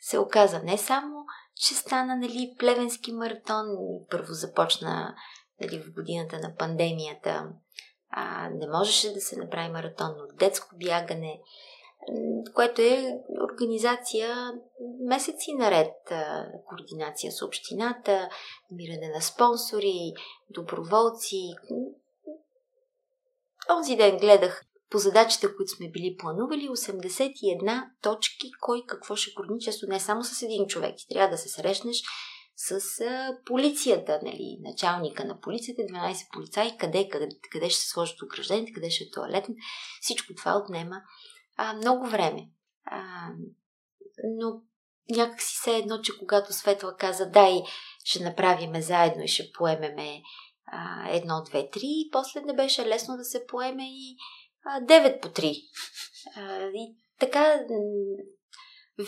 [0.00, 1.24] се оказа не само
[1.60, 3.66] че стана нали, плевенски маратон.
[4.10, 5.16] Първо започна
[5.60, 7.48] нали, в годината на пандемията.
[8.10, 11.40] А, не можеше да се направи маратон, но детско бягане,
[12.54, 13.18] което е
[13.52, 14.52] организация
[15.06, 15.94] месеци наред,
[16.66, 18.28] координация с общината,
[18.70, 20.12] намиране на спонсори,
[20.50, 21.42] доброволци.
[23.76, 29.60] Онзи ден гледах по задачите, които сме били планували, 81 точки, кой какво ще координи,
[29.60, 30.94] често не само с един човек.
[30.98, 32.02] Ти трябва да се срещнеш
[32.56, 32.80] с
[33.46, 38.90] полицията, нали, началника на полицията, 12 полицаи, къде, къде, къде ще се сложат ограждените, къде
[38.90, 39.46] ще е туалет.
[40.00, 40.96] Всичко това отнема
[41.62, 42.48] а, много време.
[42.84, 43.28] А,
[44.38, 44.62] но
[45.10, 47.62] някак си се едно, че когато Светла каза, дай,
[48.04, 50.22] ще направиме заедно и ще поемеме
[50.66, 54.16] а, едно, две, три, и после не беше лесно да се поеме и
[54.66, 55.42] 9 по 3.
[56.74, 57.60] И така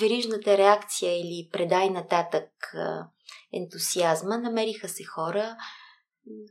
[0.01, 2.75] верижната реакция или предай нататък
[3.53, 5.57] ентусиазма, намериха се хора,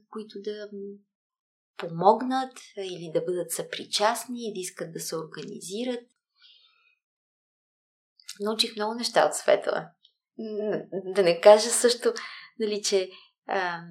[0.10, 0.70] които да
[1.82, 6.06] помогнат или да бъдат съпричастни и да искат да се организират.
[8.40, 9.90] Научих много неща от Светла.
[10.92, 12.14] Да не кажа също,
[12.60, 13.10] нали, че
[13.48, 13.82] а,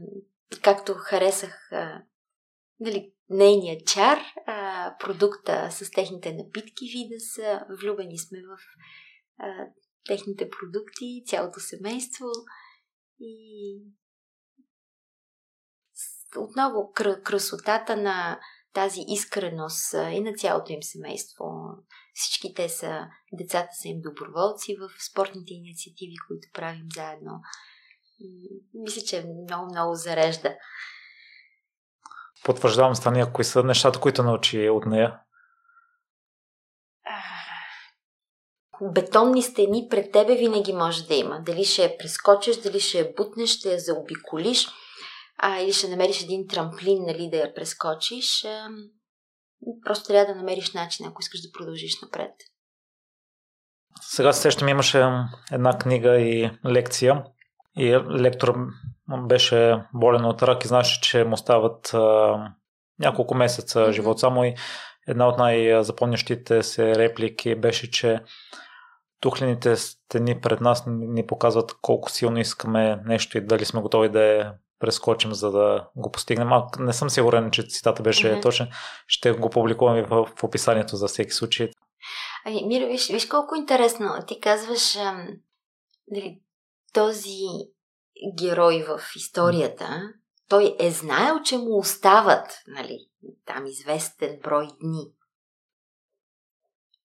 [0.63, 2.03] както харесах а,
[2.81, 8.59] нали, нейният чар, а, продукта с техните напитки вида са, влюбени сме в
[9.39, 9.67] а,
[10.07, 12.27] техните продукти, цялото семейство
[13.21, 13.77] и
[16.37, 16.93] отново
[17.25, 18.41] красотата на
[18.73, 21.45] тази искреност и на цялото им семейство.
[22.15, 27.41] Всички те са, децата са им доброволци в спортните инициативи, които правим заедно.
[28.75, 30.55] Мисля, че много, много зарежда
[32.45, 35.19] потвърждавам с Таня, кои са нещата, които научи от нея?
[38.83, 41.41] Бетонни стени пред тебе винаги може да има.
[41.41, 44.69] Дали ще я прескочиш, дали ще я бутнеш, ще я заобиколиш,
[45.43, 48.45] а, или ще намериш един трамплин, нали, да я прескочиш.
[48.45, 48.69] А,
[49.85, 52.33] просто трябва да намериш начин, ако искаш да продължиш напред.
[54.01, 55.09] Сега се сещам, имаше
[55.53, 57.25] една книга и лекция
[57.77, 58.55] и лектор
[59.29, 62.37] беше болен от рак и знаеше, че му стават а,
[62.99, 63.93] няколко месеца mm-hmm.
[63.93, 64.55] живот само и
[65.09, 68.21] една от най-запомнящите се реплики беше, че
[69.21, 74.25] тухлените стени пред нас ни показват колко силно искаме нещо и дали сме готови да,
[74.25, 74.45] е,
[74.81, 76.53] прескочим, за да го постигнем.
[76.53, 78.43] А не съм сигурен, че цитата беше mm-hmm.
[78.43, 78.71] точен.
[79.07, 81.71] Ще го публикуваме в, в описанието за всеки случай.
[82.47, 84.15] Ами, Миро, виж, виж колко интересно.
[84.27, 85.29] Ти казваш, ам,
[86.09, 86.41] дали,
[86.93, 87.39] този
[88.39, 90.13] герой в историята,
[90.49, 92.99] той е знаел, че му остават, нали,
[93.47, 95.13] там известен брой дни.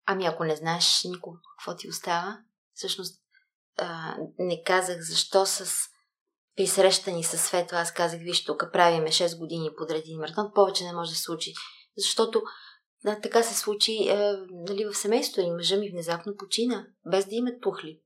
[0.06, 2.38] Ами ако не знаеш никога какво ти остава,
[2.74, 3.22] всъщност
[3.78, 5.90] а, не казах защо с
[6.60, 10.84] при срещани с Светла, аз казах, виж, тук правиме 6 години подред един маратон, повече
[10.84, 11.54] не може да се случи.
[11.98, 12.42] Защото
[13.04, 14.34] да, така се случи е,
[14.68, 15.52] нали, в семейството ни.
[15.52, 18.00] Мъжа ми внезапно почина, без да имат пухли.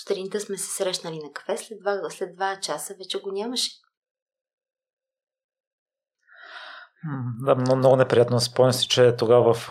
[0.00, 3.70] Сутринта сме се срещнали на кафе, след два, след два часа вече го нямаше.
[7.44, 8.40] Да, много, много неприятно.
[8.40, 9.70] Спомням си, че тогава в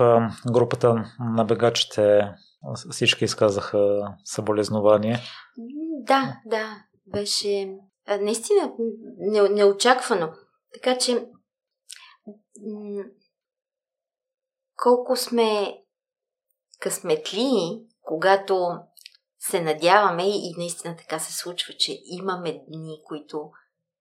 [0.51, 2.29] групата на бегачите
[2.91, 5.19] всички изказаха съболезнование.
[6.07, 6.83] Да, да.
[7.07, 7.67] Беше
[8.17, 8.73] наистина
[9.17, 10.33] не, неочаквано.
[10.73, 11.29] Така че
[14.75, 15.77] колко сме
[16.79, 17.51] късметли,
[18.01, 18.79] когато
[19.39, 23.51] се надяваме и наистина така се случва, че имаме дни, които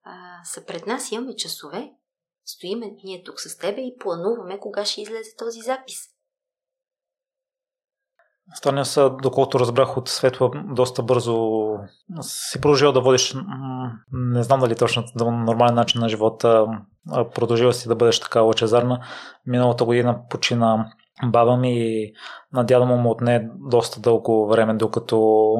[0.02, 1.92] а, са пред нас, имаме часове,
[2.44, 5.98] стоиме ние тук с тебе и плануваме кога ще излезе този запис.
[8.54, 11.66] Стане са, доколкото разбрах от Светла, доста бързо
[12.20, 13.34] си продължил да водиш,
[14.12, 16.66] не знам дали точно да нормален начин на живота,
[17.34, 19.00] продължила си да бъдеш така лъчезарна.
[19.46, 20.90] Миналата година почина
[21.26, 22.12] баба ми и
[22.52, 25.52] на дядо му отне доста дълго време, докато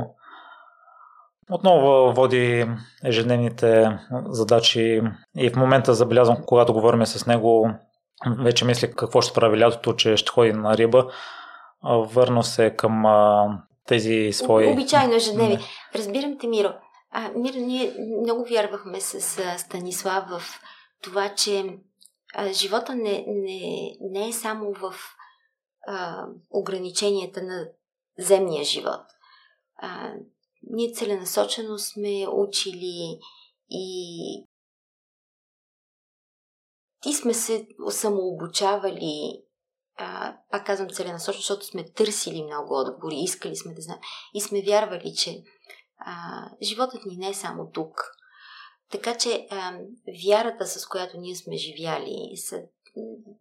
[1.51, 2.71] отново води
[3.05, 3.99] ежедневните
[4.29, 5.03] задачи
[5.37, 7.71] и в момента забелязвам, когато говорим с него,
[8.39, 11.07] вече мисли какво ще прави лятото, че ще ходи на риба.
[11.85, 13.49] Върна се към а,
[13.87, 14.67] тези свои...
[14.67, 15.59] Обичайно ежедневие.
[15.95, 16.73] Разбирам те, Миро.
[17.11, 20.43] А, Миро, ние много вярвахме с а, Станислав в
[21.03, 21.79] това, че
[22.35, 24.95] а, живота не, не, не е само в
[25.87, 27.69] а, ограниченията на
[28.19, 29.01] земния живот.
[29.77, 30.13] А,
[30.63, 33.19] ние целенасочено сме учили
[33.71, 34.47] и
[37.07, 39.43] и сме се самообучавали,
[40.01, 44.01] а, пак казвам целенасочено, защото сме търсили много отговори, искали сме да знаем
[44.35, 45.43] и сме вярвали, че
[45.99, 48.01] а, животът ни не е само тук.
[48.91, 49.79] Така че а,
[50.27, 52.63] вярата, с която ние сме живяли са,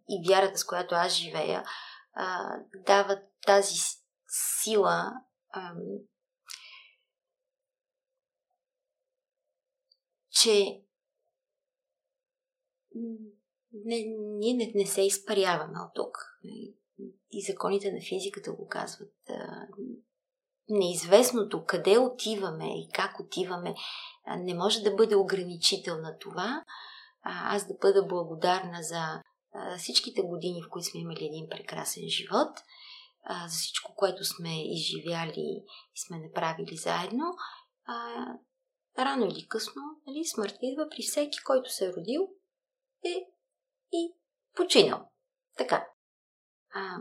[0.10, 1.64] и вярата, с която аз живея,
[2.14, 3.76] а, дават тази
[4.62, 5.14] сила
[5.50, 5.74] а,
[10.32, 10.82] че
[13.74, 16.18] не, ние не, не се изпаряваме от тук.
[17.32, 19.14] И законите на физиката го казват.
[20.70, 23.76] Неизвестното къде отиваме и как отиваме
[24.38, 26.64] не може да бъде ограничител на това.
[27.24, 29.22] Аз да бъда благодарна за
[29.78, 32.58] всичките години, в които сме имали един прекрасен живот,
[33.48, 35.64] за всичко, което сме изживяли
[35.96, 37.26] и сме направили заедно,
[39.00, 42.30] рано или късно, нали, смъртта идва при всеки, който се е родил
[43.06, 43.26] е
[43.92, 44.14] и
[44.56, 45.12] починал.
[45.58, 45.88] Така.
[46.74, 46.98] А,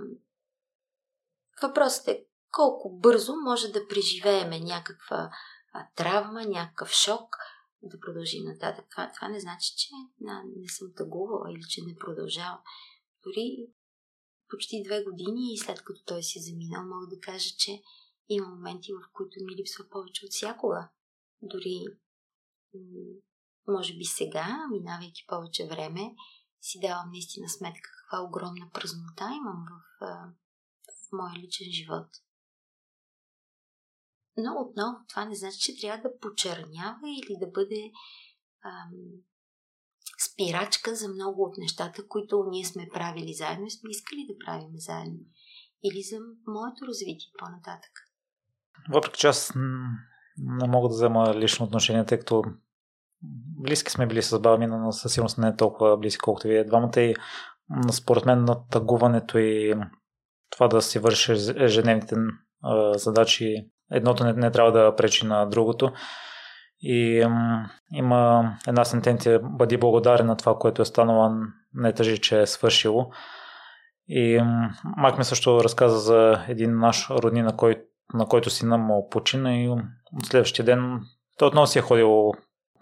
[1.63, 5.31] въпросът е колко бързо може да преживееме някаква
[5.73, 7.37] а, травма, някакъв шок,
[7.83, 8.87] да продължим нататък.
[8.91, 9.89] Това, това не значи, че
[10.21, 12.61] не, не съм тъгувала или че не продължавам.
[13.25, 13.67] Дори
[14.49, 17.83] почти две години и след като той си е заминал, мога да кажа, че
[18.29, 20.89] има моменти, в които ми липсва повече от всякога.
[21.43, 21.85] Дори,
[23.69, 26.15] може би сега, минавайки повече време,
[26.61, 30.07] си давам наистина сметка каква огромна празнота имам в,
[31.07, 32.09] в моя личен живот.
[34.37, 37.93] Но отново това не значи, че трябва да почернява или да бъде
[38.65, 38.91] ам,
[40.27, 44.73] спирачка за много от нещата, които ние сме правили заедно и сме искали да правим
[44.75, 45.21] заедно.
[45.85, 46.17] Или за
[46.47, 47.93] моето развитие по-нататък.
[48.93, 49.53] Въпреки че аз
[50.37, 52.45] не мога да взема лично отношение, тъй като
[53.63, 56.65] близки сме били с баба ми, но със сигурност не е толкова близки, колкото вие
[56.65, 57.15] двамата и
[57.93, 59.75] според мен на тъгуването и
[60.51, 62.17] това да си върши ежедневните
[62.95, 65.93] задачи, едното не, не трябва да пречи на другото.
[66.81, 71.31] И м, има една сентенция, бъди благодарен на това, което е станало,
[71.75, 73.11] не тъжи, че е свършило.
[74.09, 77.83] И м, мак ми също разказа за един наш роднина, на, кой,
[78.15, 81.01] на който сина му почина и от следващия ден
[81.39, 82.33] той отново си е ходил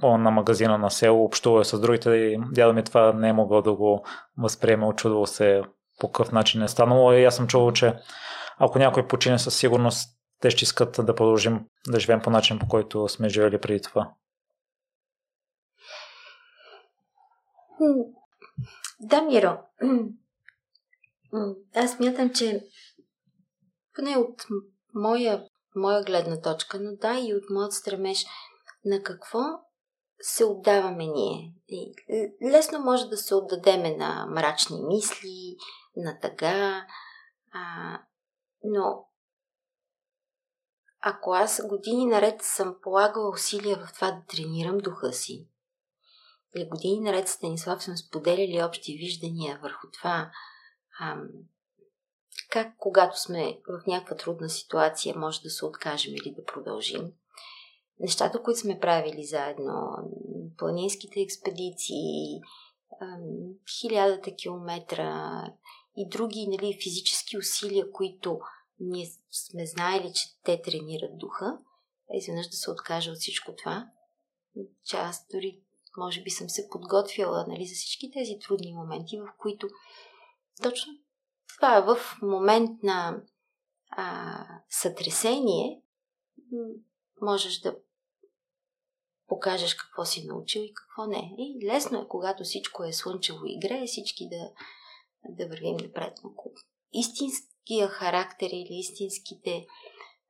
[0.03, 3.73] на магазина на село, общува с другите и дядо ми това не е могъл да
[3.73, 4.05] го
[4.39, 5.63] възприеме, очудвал се
[6.01, 7.13] по какъв начин е станало.
[7.13, 7.95] И аз съм чувал, че
[8.59, 12.69] ако някой почине със сигурност, те ще искат да продължим да живеем по начин, по
[12.69, 14.13] който сме живели преди това.
[19.01, 19.59] Да, Миро.
[21.75, 22.61] Аз мятам, че
[23.95, 24.47] поне от
[24.95, 25.45] моя,
[25.77, 28.25] моя гледна точка, но да и от моят стремеж
[28.85, 29.39] на какво
[30.21, 31.55] се отдаваме ние.
[32.53, 35.57] Лесно може да се отдадеме на мрачни мисли,
[35.97, 36.87] на тъга,
[37.53, 37.99] а,
[38.65, 39.07] но
[41.01, 45.49] ако аз години наред съм полагала усилия в това да тренирам духа си,
[46.57, 50.31] или години наред Станислав сме споделяли общи виждания върху това,
[51.01, 51.29] ам,
[52.51, 57.13] как когато сме в някаква трудна ситуация може да се откажем или да продължим.
[58.01, 59.97] Нещата, които сме правили заедно,
[60.59, 62.41] планинските експедиции,
[63.81, 65.43] хилядата километра
[65.97, 68.41] и други нали, физически усилия, които
[68.81, 71.59] ние сме знаели, че те тренират духа,
[72.13, 73.91] изведнъж да се откажа от всичко това,
[74.85, 75.61] че аз дори
[75.97, 79.69] може би съм се подготвила нали, за всички тези трудни моменти, в които
[80.63, 80.93] точно
[81.57, 83.23] това е в момент на
[83.91, 85.81] а, сътресение
[87.21, 87.77] можеш да
[89.29, 91.35] покажеш какво си научил и какво не.
[91.39, 94.51] И лесно е, когато всичко е слънчево и грее, всички да,
[95.29, 96.19] да вървим напред.
[96.93, 99.67] Истинския характер или истинските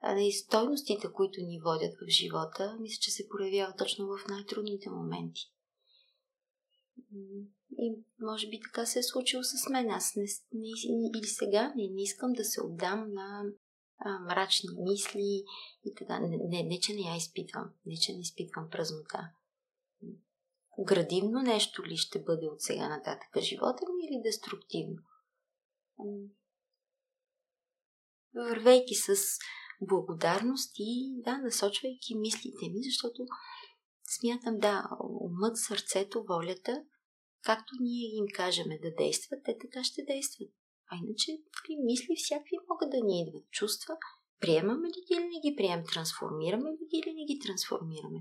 [0.00, 5.40] а, стойностите, които ни водят в живота, мисля, че се проявява точно в най-трудните моменти.
[7.78, 9.90] И може би така се е случило с мен.
[9.90, 10.68] Аз не, не,
[11.18, 13.44] или сега не, не искам да се отдам на
[13.98, 15.44] а, мрачни мисли
[15.84, 16.18] и така.
[16.18, 17.70] Не, не, не, че не я изпитвам.
[17.86, 19.30] Не, че не изпитвам празнота.
[20.78, 25.02] Градивно нещо ли ще бъде от сега нататък живота ми или деструктивно?
[28.34, 29.14] Вървейки с
[29.80, 33.26] благодарност и да, насочвайки мислите ми, защото
[34.20, 34.88] смятам да,
[35.20, 36.84] умът, сърцето, волята–
[37.46, 40.50] както ние им кажем да действат, те така ще действат.
[40.92, 43.50] А иначе ли, мисли всякакви могат да ни идват.
[43.50, 43.94] Чувства,
[44.40, 48.20] приемаме ли ги или не ги приемаме, трансформираме ли ги или не ги трансформираме.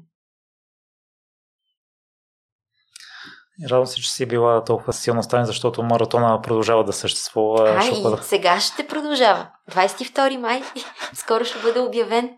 [3.64, 7.70] Радвам се, че си била толкова силно стане, защото маратона продължава да съществува.
[7.70, 8.24] А, и бъда...
[8.24, 9.52] сега ще продължава.
[9.72, 10.64] 22 май
[11.14, 12.38] скоро ще бъде обявен.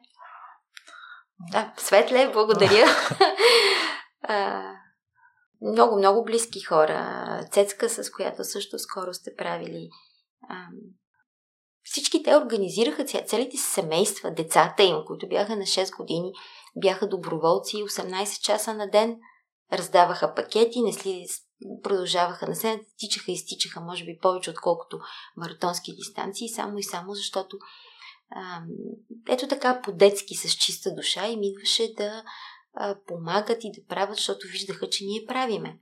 [1.52, 2.86] Да, Светле, благодаря.
[5.62, 7.42] много, много близки хора.
[7.52, 9.90] Цецка, с която също скоро сте правили.
[11.84, 16.32] Всички те организираха целите си семейства, децата им, които бяха на 6 години,
[16.76, 19.20] бяха доброволци 18 часа на ден,
[19.74, 21.26] раздаваха пакети, несли,
[21.84, 25.00] продължаваха на сцената, тичаха и стичаха, може би повече отколкото
[25.38, 27.58] маратонски дистанции, само и само защото
[28.30, 28.62] а,
[29.30, 32.24] ето така по-детски с чиста душа им идваше да
[32.74, 35.80] а, помагат и да правят, защото виждаха, че ние правиме.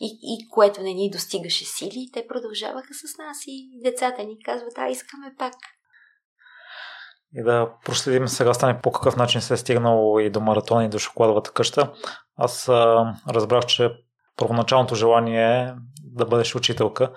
[0.00, 4.72] И, и което не ни достигаше сили, те продължаваха с нас и децата ни казват,
[4.78, 5.54] а искаме пак.
[7.34, 10.88] И да проследим сега стане по какъв начин се е стигнало и до маратона и
[10.88, 11.92] до шоколадовата къща.
[12.36, 13.90] Аз а, разбрах, че
[14.36, 15.72] първоначалното желание е
[16.04, 17.12] да бъдеш учителка,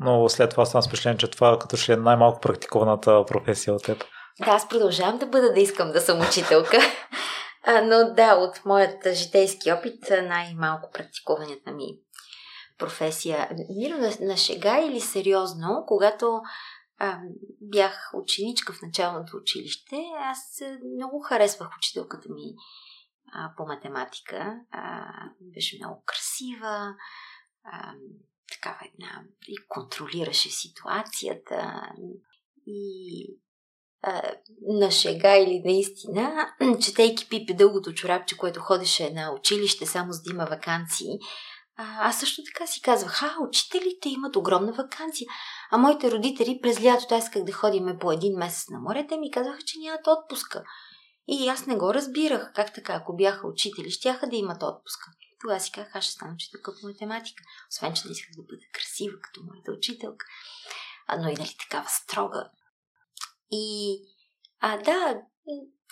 [0.00, 4.04] но след това съм впечатлен, че това като ще е най-малко практикуваната професия от теб.
[4.44, 6.78] Да, аз продължавам да бъда да искам да съм учителка.
[7.82, 11.84] Но да, от моят житейски опит най-малко практикуваната ми
[12.78, 13.50] професия.
[13.76, 16.40] Миро на, на шега или сериозно, когато
[16.98, 17.20] а,
[17.60, 20.62] бях ученичка в началното училище, аз
[20.96, 22.54] много харесвах учителката ми
[23.32, 24.60] а, по математика.
[24.70, 25.06] А,
[25.40, 26.94] беше много красива,
[27.64, 27.94] а,
[28.52, 31.88] такава една и контролираше ситуацията
[32.66, 33.38] и
[34.68, 36.48] на шега или наистина,
[36.80, 41.18] четейки Пипи дългото чорапче, което ходеше на училище само за да има вакансии,
[41.78, 45.28] а, аз също така си казвах, а, учителите имат огромна вакансия.
[45.70, 49.16] А моите родители през лятото аз исках да ходиме по един месец на море, те
[49.16, 50.64] ми казаха, че нямат отпуска.
[51.28, 52.52] И аз не го разбирах.
[52.54, 55.10] Как така, ако бяха учители, щяха да имат отпуска.
[55.40, 57.42] Тогава си казах, аз ще стана учителка по математика.
[57.70, 60.26] Освен, че не исках да бъда красива, като моята учителка.
[61.06, 62.50] А, но и нали такава строга.
[63.50, 63.98] И
[64.60, 65.20] а, да,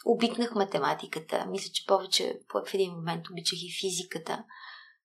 [0.05, 1.47] обикнах математиката.
[1.47, 4.45] Мисля, че повече в един момент обичах и физиката.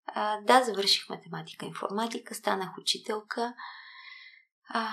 [0.06, 3.54] А, да, завърших математика, информатика, станах учителка.
[4.68, 4.88] А,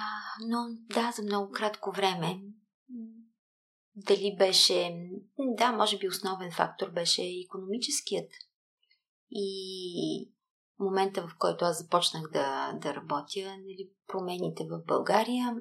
[0.47, 2.39] но да, за много кратко време.
[3.95, 4.91] Дали беше...
[5.37, 8.31] Да, може би основен фактор беше економическият.
[9.31, 10.31] И
[10.79, 15.55] момента, в който аз започнах да, да работя, нали, промените в България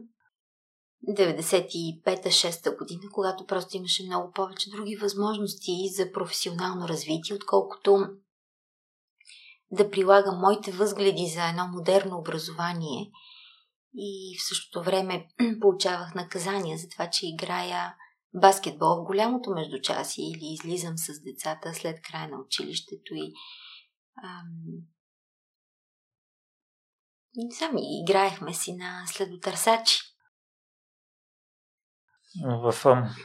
[1.09, 8.07] 95-6 година, когато просто имаше много повече други възможности за професионално развитие, отколкото
[9.70, 13.10] да прилагам моите възгледи за едно модерно образование
[13.94, 15.28] и в същото време
[15.60, 17.94] получавах наказания за това, че играя
[18.34, 23.32] баскетбол в голямото междучасие или излизам с децата след края на училището и
[24.24, 24.46] ам,
[27.34, 29.98] не знам, играехме си на следотърсачи.
[32.44, 32.74] В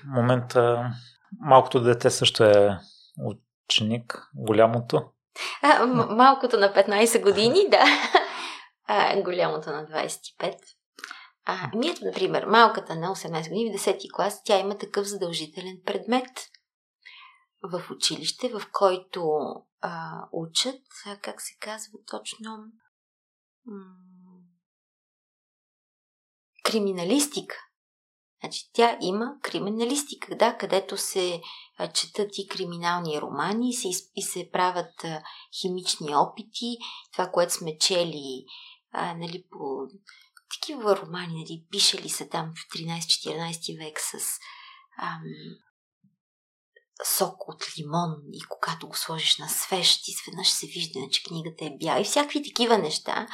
[0.05, 0.91] момента
[1.39, 2.79] малкото дете също е
[3.69, 5.11] ученик, голямото.
[5.61, 7.85] А, малкото на 15 години, да.
[8.87, 10.55] А, голямото на 25.
[11.45, 16.49] А, ми например, малката на 18 години в 10 клас, тя има такъв задължителен предмет
[17.63, 19.31] в училище, в който
[19.81, 22.57] а, учат, а, как се казва точно,
[23.65, 23.95] м-
[26.63, 27.55] криминалистика.
[28.43, 31.41] Значи тя има криминалистика, да, където се
[31.87, 35.05] четат и криминални романи и се, и се правят
[35.61, 36.77] химични опити,
[37.13, 38.45] това, което сме чели
[38.91, 39.87] а, нали, по
[40.51, 44.13] такива романи, нали, пишели са там в 13-14 век с
[45.01, 45.23] ам,
[47.03, 51.77] сок от лимон и когато го сложиш на свещ, изведнъж се вижда, че книгата е
[51.79, 53.27] бяла и всякакви такива неща.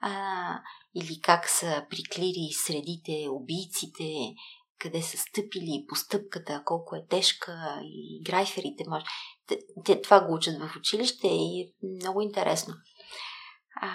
[0.00, 0.60] А,
[0.94, 4.34] или как са приклири средите, убийците,
[4.78, 9.04] къде са стъпили по стъпката, колко е тежка и грайферите може.
[9.84, 12.74] Те, това го учат в училище и е много интересно.
[13.80, 13.88] А,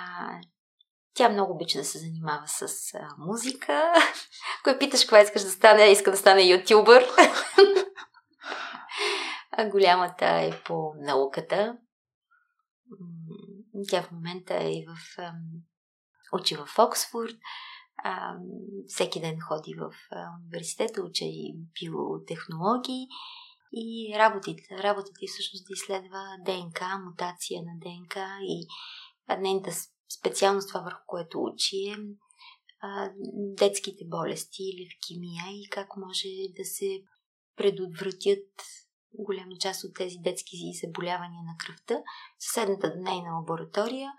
[1.13, 3.93] тя много обича да се занимава с а, музика.
[4.63, 7.07] Кой питаш какво искаш да стане, иска да стане ютубър.
[9.51, 11.77] а голямата е по науката.
[13.89, 15.19] Тя в момента е в...
[15.19, 15.35] Ам,
[16.33, 17.35] учи в Оксфорд.
[18.03, 18.35] А,
[18.87, 23.07] всеки ден ходи в а, университета, уча и биотехнологии
[23.73, 24.83] и работите.
[24.83, 28.67] Работата и всъщност да изследва ДНК, мутация на ДНК и
[29.39, 29.71] нейната
[30.19, 31.97] специалност това върху което учи е
[33.35, 36.27] детските болести, левкемия и как може
[36.57, 37.01] да се
[37.55, 38.47] предотвратят
[39.13, 42.03] голяма част от тези детски заболявания на кръвта.
[42.39, 44.11] Съседната нейна лаборатория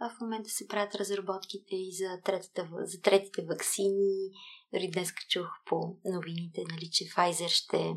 [0.00, 4.30] в момента се правят разработките и за, третата, за третите вакцини.
[4.72, 7.94] Дори днес чух по новините, нали, че Pfizer ще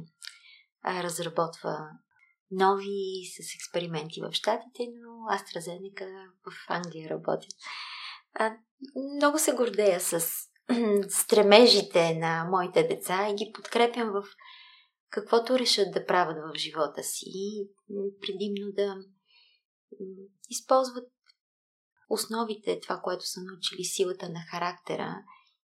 [0.85, 1.89] разработва
[2.51, 7.51] нови с експерименти в Штатите, но AstraZeneca в Англия работят.
[8.33, 8.57] А,
[9.15, 10.19] много се гордея с
[11.09, 14.23] стремежите на моите деца и ги подкрепям в
[15.09, 17.25] каквото решат да правят в живота си.
[18.21, 18.95] Предимно да
[20.49, 21.11] използват
[22.09, 25.15] основите, това, което са научили, силата на характера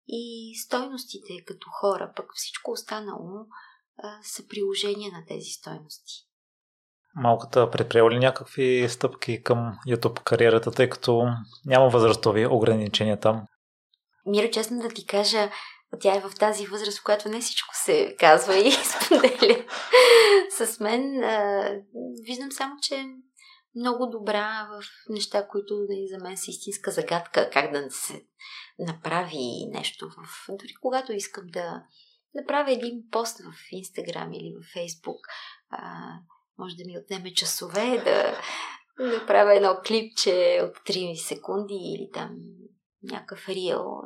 [0.07, 3.45] и стойностите като хора, пък всичко останало
[3.97, 6.31] а, са приложения на тези стойности
[7.15, 11.27] малката предприема ли някакви стъпки към YouTube кариерата, тъй като
[11.65, 13.41] няма възрастови ограничения там?
[14.25, 15.49] Миро, честно да ти кажа,
[15.99, 18.71] тя е в тази възраст, в която не всичко се казва и
[19.01, 19.65] споделя
[20.49, 21.23] с мен.
[22.27, 23.05] Виждам само, че
[23.75, 28.25] много добра в неща, които нали, за мен са истинска загадка, как да се
[28.79, 30.09] направи нещо.
[30.09, 30.45] В...
[30.49, 31.83] Дори когато искам да
[32.35, 35.19] направя един пост в Инстаграм или в Фейсбук,
[36.57, 38.41] може да ми отнеме часове да
[38.99, 42.35] направя едно клипче от 3 секунди или там
[43.03, 44.01] някакъв рил.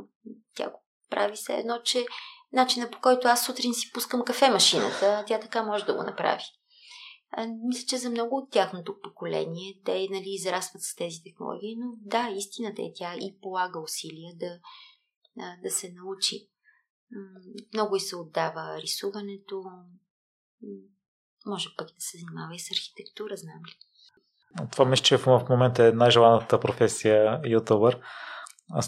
[0.55, 2.05] Тя го прави се едно, че
[2.53, 6.43] начина по който аз сутрин си пускам кафе машината, тя така може да го направи.
[7.63, 12.29] Мисля, че за много от тяхното поколение те нали, израстват с тези технологии, но да,
[12.29, 14.59] истината е тя и полага усилия да,
[15.63, 16.49] да се научи.
[17.73, 19.63] Много и се отдава рисуването,
[21.45, 23.75] може пък да се занимава и с архитектура, знам ли.
[24.71, 27.99] Това мисля, че в момента е най-желаната професия ютубър.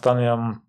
[0.04, 0.62] Там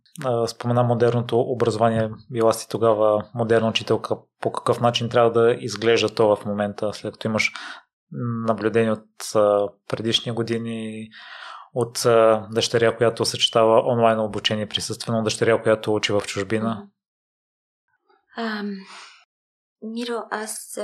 [0.47, 2.11] спомена модерното образование.
[2.31, 4.17] Била си тогава модерна учителка.
[4.41, 7.53] По какъв начин трябва да изглежда то в момента, след като имаш
[8.47, 9.33] наблюдение от
[9.89, 11.09] предишни години,
[11.75, 12.07] от
[12.51, 16.89] дъщеря, която съчетава онлайн обучение присъствено, дъщеря, която учи в чужбина?
[18.39, 18.77] Um,
[19.83, 20.79] Миро, аз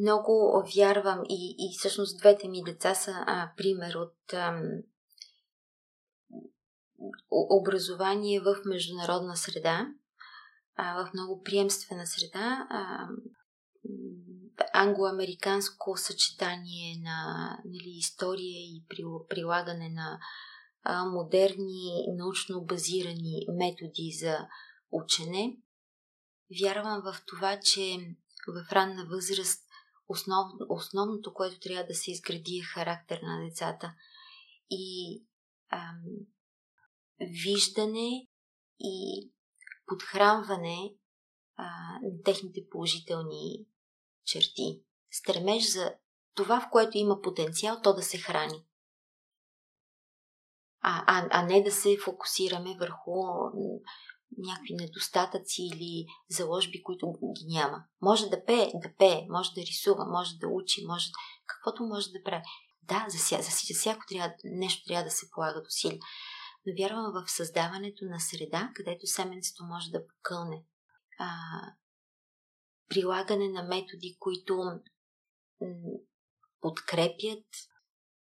[0.00, 4.16] много вярвам и, и всъщност двете ми деца са а, пример от
[7.30, 9.88] образование в международна среда,
[10.76, 13.08] а, в много приемствена среда, а,
[14.72, 18.84] англо-американско съчетание на нали, история и
[19.28, 20.18] прилагане на
[20.82, 24.48] а, модерни научно базирани методи за
[24.90, 25.56] учене.
[26.60, 27.98] Вярвам в това, че
[28.48, 29.62] в ранна възраст
[30.08, 33.94] основ, основното, което трябва да се изгради е характер на децата.
[34.70, 35.16] И
[35.72, 36.02] ам,
[37.44, 38.26] виждане
[38.80, 39.28] и
[39.86, 40.94] подхранване
[41.56, 41.64] а,
[42.02, 43.66] на техните положителни
[44.24, 44.82] черти.
[45.10, 45.94] Стремеж за
[46.34, 48.64] това, в което има потенциал, то да се храни.
[50.80, 53.12] А, а, а не да се фокусираме върху
[54.38, 57.84] някакви недостатъци или заложби, които ги няма.
[58.02, 61.10] Може да пее, да пее, може да рисува, може да учи, може
[61.46, 62.42] каквото може да прави.
[62.82, 66.00] Да, за, ся, за, за всяко трябва, нещо трябва да се полага до сили.
[66.66, 70.64] Но вярвам в създаването на среда, където семенцето може да покълне.
[71.18, 71.28] А,
[72.88, 74.80] прилагане на методи, които
[76.60, 77.46] подкрепят,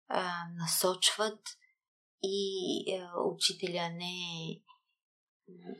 [0.09, 1.41] а, насочват
[2.23, 4.13] и а, учителя не
[4.51, 4.61] е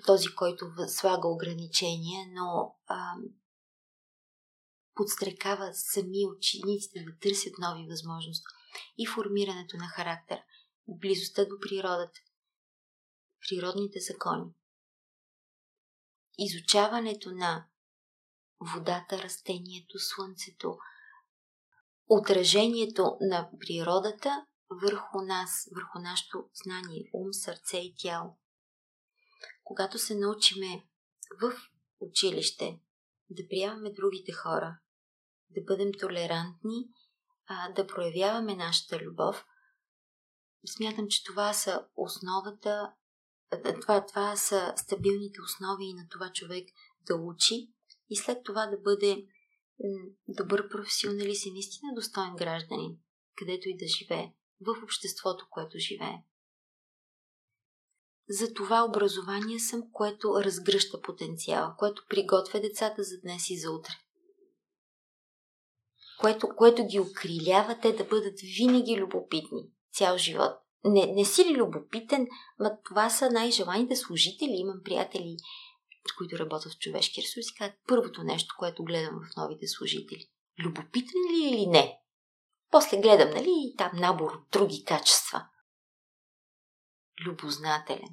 [0.07, 3.15] този, който слага ограничения, но а,
[4.95, 8.45] подстрекава сами учениците да търсят нови възможности
[8.99, 10.39] и формирането на характер,
[10.89, 12.21] близостта до природата,
[13.49, 14.55] природните закони,
[16.39, 17.67] изучаването на
[18.75, 20.79] водата, растението, слънцето,
[22.09, 24.47] отражението на природата
[24.83, 28.39] върху нас, върху нашето знание, ум, сърце и тяло.
[29.65, 30.89] Когато се научиме
[31.41, 31.53] в
[32.01, 32.81] училище
[33.31, 34.79] да приемаме другите хора,
[35.51, 36.89] да бъдем толерантни,
[37.75, 39.45] да проявяваме нашата любов,
[40.67, 42.93] смятам, че това са основата,
[43.81, 46.69] това, това са стабилните основи на това човек
[47.07, 47.69] да учи
[48.11, 49.27] и след това да бъде
[50.29, 52.99] добър професионалист и наистина достоен гражданин,
[53.37, 56.25] където и да живее, в обществото, което живее.
[58.29, 63.93] За това образование съм, което разгръща потенциала, което приготвя децата за днес и за утре.
[66.21, 70.53] Което, което ги окрилява те да бъдат винаги любопитни цял живот.
[70.85, 72.27] Не, не си ли любопитен,
[72.59, 74.53] ма това са най-желаните служители.
[74.55, 75.37] Имам приятели,
[76.19, 80.29] които работят в човешки ресурси, казват първото нещо, което гледам в новите служители.
[80.65, 81.99] Любопитен ли е или не?
[82.71, 85.47] После гледам, нали, и там набор от други качества
[87.27, 88.09] любознателен.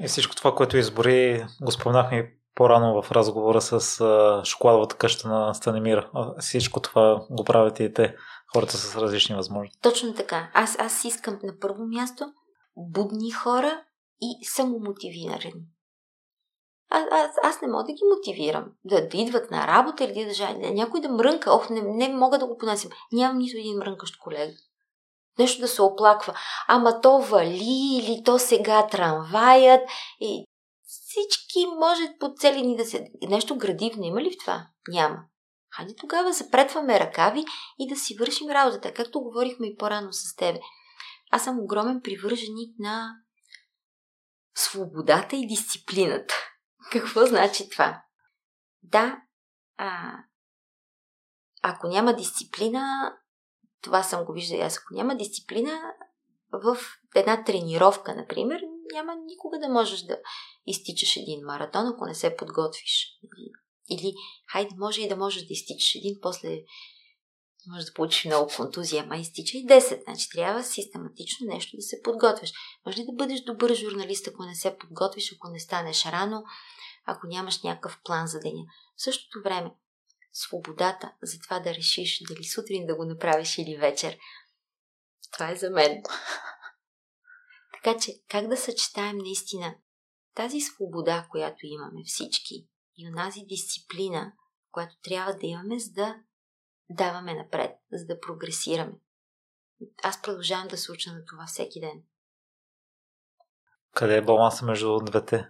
[0.00, 6.10] И всичко това, което избори, го спомнахме по-рано в разговора с шоколадовата къща на Станемир.
[6.40, 8.16] Всичко това го правят и те,
[8.54, 9.80] хората с различни възможности.
[9.82, 10.50] Точно така.
[10.54, 12.32] Аз, аз искам на първо място
[12.76, 13.82] будни хора
[14.20, 15.66] и самомотивирани.
[16.90, 20.34] А, аз, аз не мога да ги мотивирам да, да идват на работа или да
[20.34, 20.70] жали.
[20.70, 21.54] Някой да мрънка.
[21.54, 22.90] Ох, не, не мога да го понасям.
[23.12, 24.52] Нямам нито един мрънкащ колега
[25.38, 26.34] нещо да се оплаква.
[26.68, 29.80] Ама то вали или то сега трамваят
[30.20, 30.44] и
[30.86, 33.06] всички може по цели ни да се...
[33.28, 34.66] Нещо градивно има ли в това?
[34.88, 35.18] Няма.
[35.76, 37.44] Хайде тогава запретваме ръкави
[37.78, 40.60] и да си вършим работата, както говорихме и по-рано с тебе.
[41.30, 43.14] Аз съм огромен привърженик на
[44.54, 46.34] свободата и дисциплината.
[46.92, 48.02] Какво значи това?
[48.82, 49.20] Да,
[49.76, 50.12] а,
[51.62, 53.12] ако няма дисциплина,
[53.82, 54.78] това съм го виждала аз.
[54.78, 55.94] Ако няма дисциплина
[56.52, 56.76] в
[57.14, 58.62] една тренировка, например,
[58.92, 60.18] няма никога да можеш да
[60.66, 63.18] изтичаш един маратон, ако не се подготвиш.
[63.90, 64.14] Или,
[64.52, 66.62] хайде, може и да можеш да изтичаш един, после
[67.66, 70.04] може да получиш много контузия, ама изтича и 10.
[70.04, 72.52] Значи трябва систематично нещо да се подготвиш.
[72.86, 76.44] Може ли да бъдеш добър журналист, ако не се подготвиш, ако не станеш рано,
[77.04, 78.64] ако нямаш някакъв план за деня.
[78.96, 79.70] В същото време,
[80.32, 84.18] свободата за това да решиш дали сутрин да го направиш или вечер.
[85.32, 86.02] Това е за мен.
[87.72, 89.74] Така че, как да съчетаем наистина
[90.34, 92.66] тази свобода, която имаме всички
[92.98, 94.32] и онази дисциплина,
[94.70, 96.16] която трябва да имаме, за да
[96.90, 98.92] даваме напред, за да прогресираме.
[100.02, 102.02] Аз продължавам да се уча на това всеки ден.
[103.94, 105.48] Къде е баланса между двете?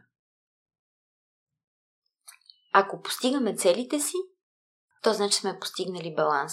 [2.73, 4.17] Ако постигаме целите си,
[5.03, 6.53] то значи сме постигнали баланс.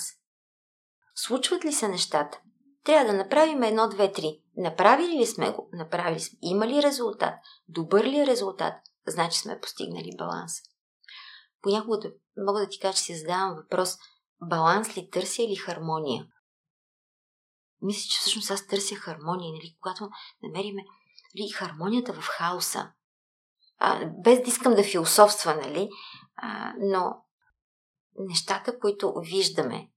[1.15, 2.41] Случват ли се нещата?
[2.83, 4.41] Трябва да направим едно, две, три.
[4.57, 5.69] Направили ли сме го?
[5.73, 6.39] Направили сме.
[6.41, 7.33] Има ли резултат?
[7.67, 8.73] Добър ли е резултат?
[9.07, 10.51] Значи сме постигнали баланс.
[11.65, 13.97] Понякога мога да ти кажа, че си задавам въпрос
[14.41, 16.27] баланс ли търся или хармония?
[17.81, 19.77] Мисля, че всъщност аз търся хармония, нали?
[19.81, 20.09] когато
[20.43, 20.81] намериме
[21.35, 22.91] нали, хармонията в хаоса.
[23.77, 25.89] А, без да искам да философства, нали?
[26.35, 27.25] А, но
[28.19, 29.91] нещата, които виждаме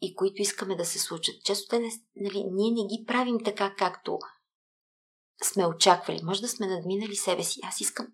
[0.00, 3.74] и които искаме да се случат, често те не, нали, ние не ги правим така,
[3.74, 4.18] както
[5.42, 6.20] сме очаквали.
[6.22, 7.60] Може да сме надминали себе си.
[7.62, 8.06] Аз искам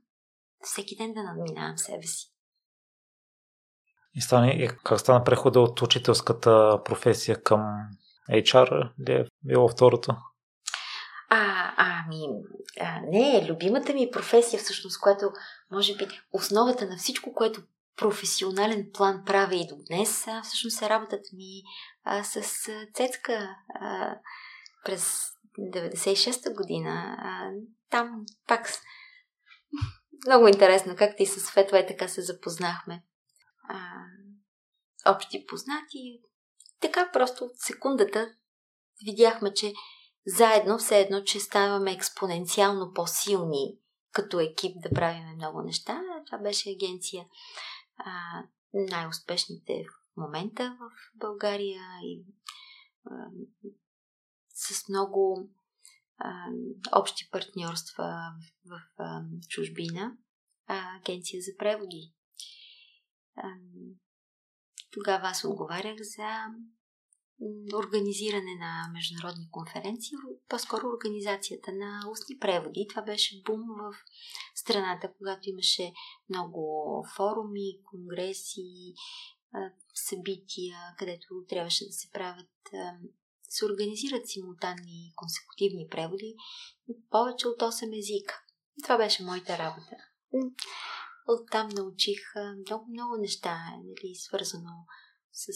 [0.62, 2.26] всеки ден да надминавам себе си.
[4.14, 7.60] И стане, как стана прехода от учителската професия към
[8.30, 10.16] HR ли е било второто?
[11.28, 12.16] А, ами,
[12.80, 15.30] а, не, любимата ми професия всъщност, която
[15.70, 17.62] може би основата на всичко, което
[17.96, 21.62] професионален план правя и до днес, а, всъщност е работата ми
[22.04, 22.40] а, с
[22.94, 24.14] Цецка а,
[24.84, 27.16] през 96-та година.
[27.18, 27.50] А,
[27.90, 28.68] там пак
[30.26, 33.04] много интересно, както и с Светла и така се запознахме.
[33.68, 33.78] А,
[35.06, 36.20] общи познати.
[36.80, 38.34] Така просто от секундата
[39.06, 39.72] видяхме, че
[40.26, 43.78] заедно все едно, че ставаме експоненциално по-силни
[44.12, 46.00] като екип да правим много неща.
[46.26, 47.24] Това беше агенция
[47.96, 48.12] а,
[48.72, 52.24] най-успешните в момента в България и
[53.06, 53.10] а,
[54.54, 55.48] с много
[56.96, 58.32] общи партньорства
[58.66, 60.16] в, в чужбина,
[60.66, 62.12] агенция за преводи.
[64.92, 66.46] Тогава аз отговарях за
[67.74, 70.16] организиране на международни конференции,
[70.48, 72.86] по-скоро организацията на устни преводи.
[72.90, 73.94] Това беше бум в
[74.54, 75.92] страната, когато имаше
[76.28, 78.94] много форуми, конгреси,
[79.94, 82.50] събития, където трябваше да се правят,
[83.50, 86.34] се организират симултанни консекутивни преводи
[87.10, 88.42] повече от 8 езика.
[88.82, 89.96] Това беше моята работа.
[91.28, 92.20] Оттам научих
[92.66, 94.70] много-много неща, нали, свързано
[95.32, 95.46] с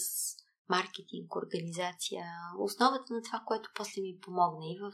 [0.69, 2.25] маркетинг, организация,
[2.59, 4.91] основата на това, което после ми помогна и в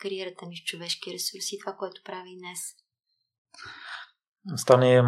[0.00, 2.60] кариерата ми в човешки ресурси, това, което прави и днес.
[4.56, 5.02] Стане,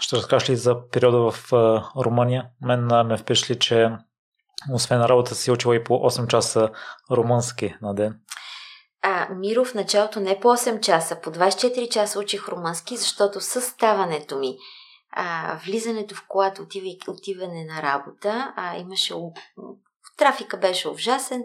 [0.00, 1.52] ще разкажеш ли за периода в
[1.96, 2.50] Румъния?
[2.60, 3.90] Мен ме впечатли, че
[4.72, 6.70] освен работа си учила и по 8 часа
[7.10, 8.20] румънски на ден.
[9.02, 14.38] А, Миро, в началото не по 8 часа, по 24 часа учих румънски, защото съставането
[14.38, 14.56] ми
[15.10, 16.62] а, влизането в колата,
[17.08, 19.14] отиване на работа, а, имаше
[20.16, 21.44] трафика беше ужасен,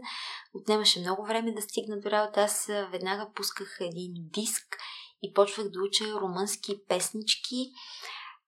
[0.53, 2.41] отнемаше много време да стигна до работа.
[2.41, 4.77] Аз веднага пусках един диск
[5.21, 7.71] и почвах да уча румънски песнички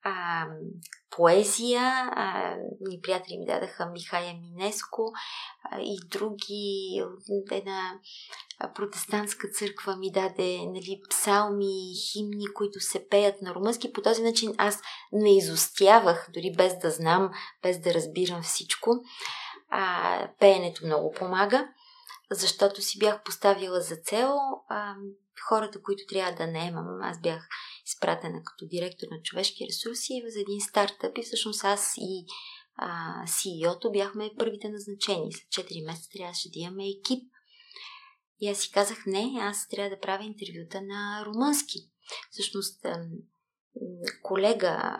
[0.08, 0.46] а,
[1.12, 1.82] поезия.
[2.12, 2.56] А,
[2.90, 5.12] ни приятели ми дадаха Михая Минеско
[5.64, 7.04] а, и други.
[7.52, 8.00] Една
[8.76, 13.94] протестантска църква ми даде нали, псалми, химни, които се пеят на румънски.
[13.94, 14.82] По този начин аз
[15.12, 17.32] не изостявах, дори без да знам,
[17.64, 18.92] без да разбирам всичко.
[19.70, 21.68] А, пеенето много помага,
[22.32, 24.38] защото си бях поставила за цел
[24.70, 24.96] а,
[25.50, 27.02] хората, които трябва да наемам.
[27.02, 27.48] Аз бях
[27.86, 32.26] изпратена като директор на човешки ресурси за един стартъп и всъщност аз и
[32.76, 35.34] а, CEO-то бяхме първите назначени.
[35.34, 37.24] След 4 месеца трябваше да имаме екип.
[38.40, 41.90] И аз си казах, не, аз трябва да правя интервюта на румънски.
[42.32, 42.86] Всъщност,
[44.22, 44.98] колега,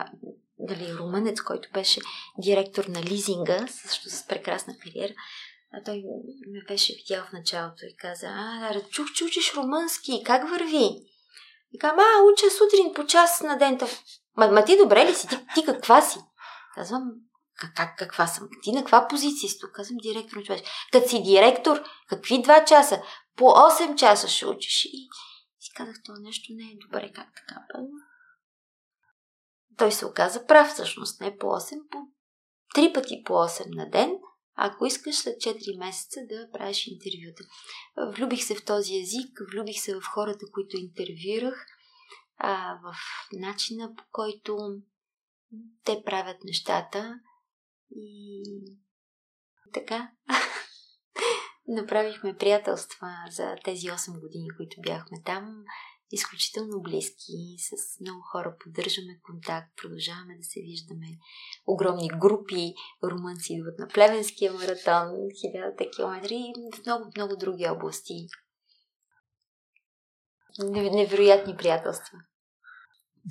[0.58, 2.00] дали, румънец, който беше
[2.38, 5.14] директор на лизинга, също с прекрасна кариера,
[5.76, 6.04] а той
[6.46, 10.90] ме беше видял в началото и каза, а, чух, че учиш румънски, как върви?
[11.72, 13.78] И казвам, а, уча сутрин по час на ден.
[14.36, 15.28] Ма, ма ти добре ли си?
[15.28, 16.18] Ти, ти каква си?
[16.74, 17.02] Казвам,
[17.54, 18.48] как, как, каква съм?
[18.62, 19.58] Ти на каква позиция си?
[19.60, 20.62] Тук казвам директор на човеш.
[20.92, 23.02] Като си директор, какви два часа?
[23.36, 24.84] По 8 часа ще учиш.
[24.84, 25.08] И
[25.60, 27.60] си казах, това нещо не е добре, как така?
[29.78, 31.98] Той се оказа прав всъщност, не по 8, по
[32.76, 34.12] 3 пъти по 8 на ден–
[34.56, 37.44] ако искаш след 4 месеца да правиш интервюта.
[38.16, 41.66] Влюбих се в този език, влюбих се в хората, които интервюрах,
[42.36, 42.94] а, в
[43.32, 44.58] начина по който
[45.84, 47.20] те правят нещата
[47.96, 48.42] и
[49.72, 50.10] така.
[51.68, 55.64] Направихме приятелства за тези 8 години, които бяхме там
[56.12, 61.06] изключително близки, с много хора поддържаме контакт, продължаваме да се виждаме.
[61.66, 65.08] Огромни групи румънци идват на Плевенския маратон,
[65.40, 68.14] хилядата километри и в много, много други области.
[70.72, 72.18] Невероятни приятелства.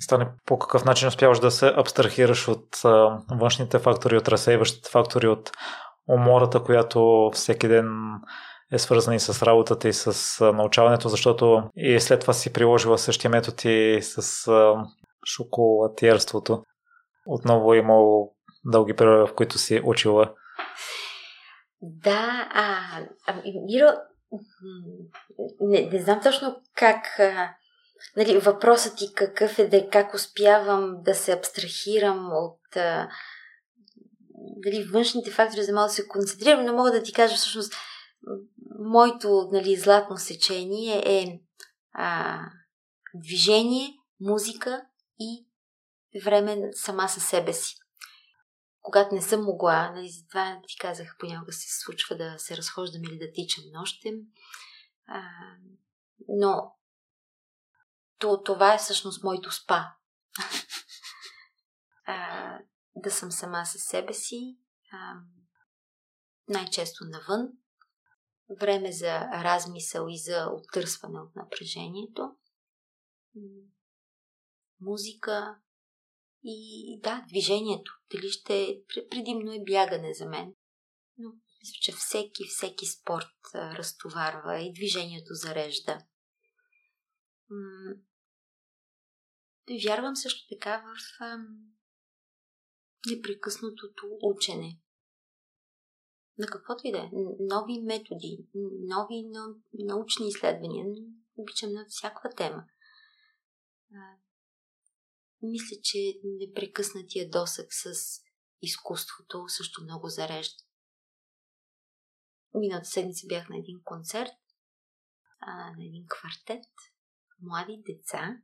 [0.00, 5.28] Стане по какъв начин успяваш да се абстрахираш от а, външните фактори, от разсейващите фактори,
[5.28, 5.52] от
[6.08, 7.86] умората, която всеки ден
[8.72, 13.30] е свързана и с работата и с научаването, защото и след това си приложила същия
[13.30, 14.50] метод и с
[15.36, 16.62] шоколатиерството.
[17.26, 20.34] Отново е имало дълги периоди, в които си учила.
[21.82, 22.78] Да, а,
[23.26, 23.86] а Миро,
[25.60, 27.54] не, не знам точно как, а,
[28.16, 33.08] нали, въпросът ти какъв е да как успявам да се абстрахирам от а,
[34.36, 37.74] дали, външните фактори, за да мога да се концентрирам, не мога да ти кажа всъщност
[38.78, 41.40] моето нали, златно сечение е
[41.92, 42.40] а,
[43.14, 44.86] движение, музика
[45.20, 45.46] и
[46.24, 47.76] време сама със себе си.
[48.82, 53.18] когато не съм могла, нали, затова ти казах, понякога се случва да се разхождам или
[53.18, 54.14] да тичам нощем.
[55.06, 55.22] А,
[56.28, 56.76] но
[58.18, 59.84] то, това е всъщност моето спа.
[62.06, 62.58] а,
[62.96, 64.58] да съм сама със себе си,
[64.92, 65.14] а,
[66.48, 67.48] най-често навън,
[68.50, 72.36] време за размисъл и за оттърсване от напрежението,
[74.80, 75.58] музика
[76.44, 77.92] и да, движението.
[78.14, 80.54] Дали ще предимно е бягане за мен.
[81.18, 85.98] Но мисля, че всеки, всеки спорт разтоварва и движението зарежда.
[89.84, 91.20] Вярвам също така в
[93.10, 94.80] непрекъснатото учене.
[96.38, 97.10] На каквото и да е.
[97.40, 98.46] Нови методи,
[98.80, 99.24] нови
[99.74, 100.86] научни изследвания.
[101.36, 102.64] Обичам на всякаква тема.
[105.42, 107.94] Мисля, че непрекъснатия досък с
[108.62, 110.64] изкуството също много зарежда.
[112.54, 114.32] Миналата седмица бях на един концерт,
[115.46, 116.66] на един квартет,
[117.40, 118.42] млади деца,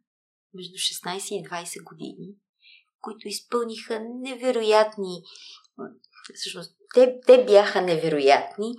[0.54, 2.36] между 16 и 20 години,
[3.00, 5.22] които изпълниха невероятни.
[6.34, 8.74] Всъщност, те, те бяха невероятни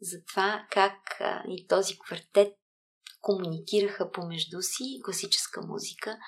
[0.00, 2.52] за това как и този квартет
[3.20, 6.18] комуникираха помежду си класическа музика,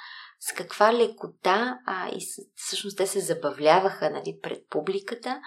[0.41, 5.41] с каква лекота, а и всъщност те се забавляваха нали, пред публиката,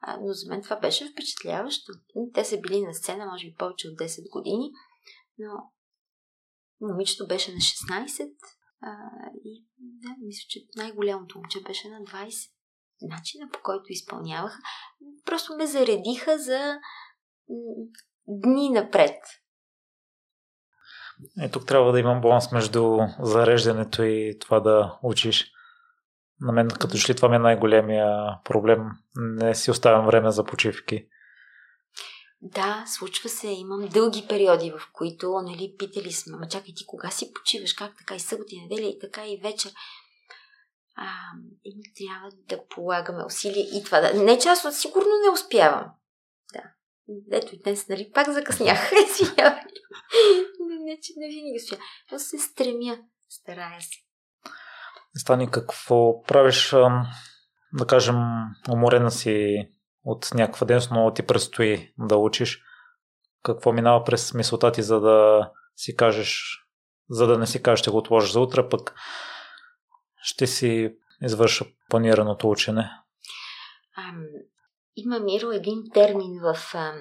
[0.00, 1.92] а, но за мен това беше впечатляващо.
[2.34, 4.70] Те са били на сцена, може би повече от 10 години,
[5.38, 5.52] но
[6.80, 8.32] момичето беше на 16
[8.80, 8.96] а,
[9.44, 12.50] и да, мисля, че най-голямото момче беше на 20.
[13.08, 14.58] Начина по който изпълняваха,
[15.24, 16.78] просто ме заредиха за
[18.28, 19.16] дни напред.
[21.42, 25.52] И тук трябва да имам баланс между зареждането и това да учиш.
[26.40, 28.78] На мен като че ли това ми е най-големия проблем.
[29.16, 31.06] Не си оставям време за почивки.
[32.42, 33.48] Да, случва се.
[33.48, 37.96] Имам дълги периоди, в които, нали, питали сме, ма чакай ти кога си почиваш, как
[37.98, 39.72] така и събота и неделя и така и вечер.
[40.94, 41.06] А,
[41.64, 44.14] и трябва да полагаме усилия и това да...
[44.24, 45.90] Не част от сигурно не успявам.
[46.52, 46.62] Да.
[47.32, 48.92] Ето и днес, нали, пак закъснях.
[49.08, 49.62] Извинявай.
[50.84, 51.76] не, че не винаги успя.
[52.12, 53.98] Но се стремя, старая се.
[55.16, 56.70] Стани какво правиш,
[57.72, 58.16] да кажем,
[58.70, 59.56] уморена си
[60.04, 62.62] от някаква дейност, но ти предстои да учиш.
[63.42, 66.58] Какво минава през мисълта ти, за да си кажеш,
[67.10, 68.94] за да не си кажеш, ще го отложиш за утре, пък
[70.22, 72.90] ще си извърша планираното учене?
[73.96, 74.24] Ам,
[74.96, 76.96] има, Миро, един термин в ам,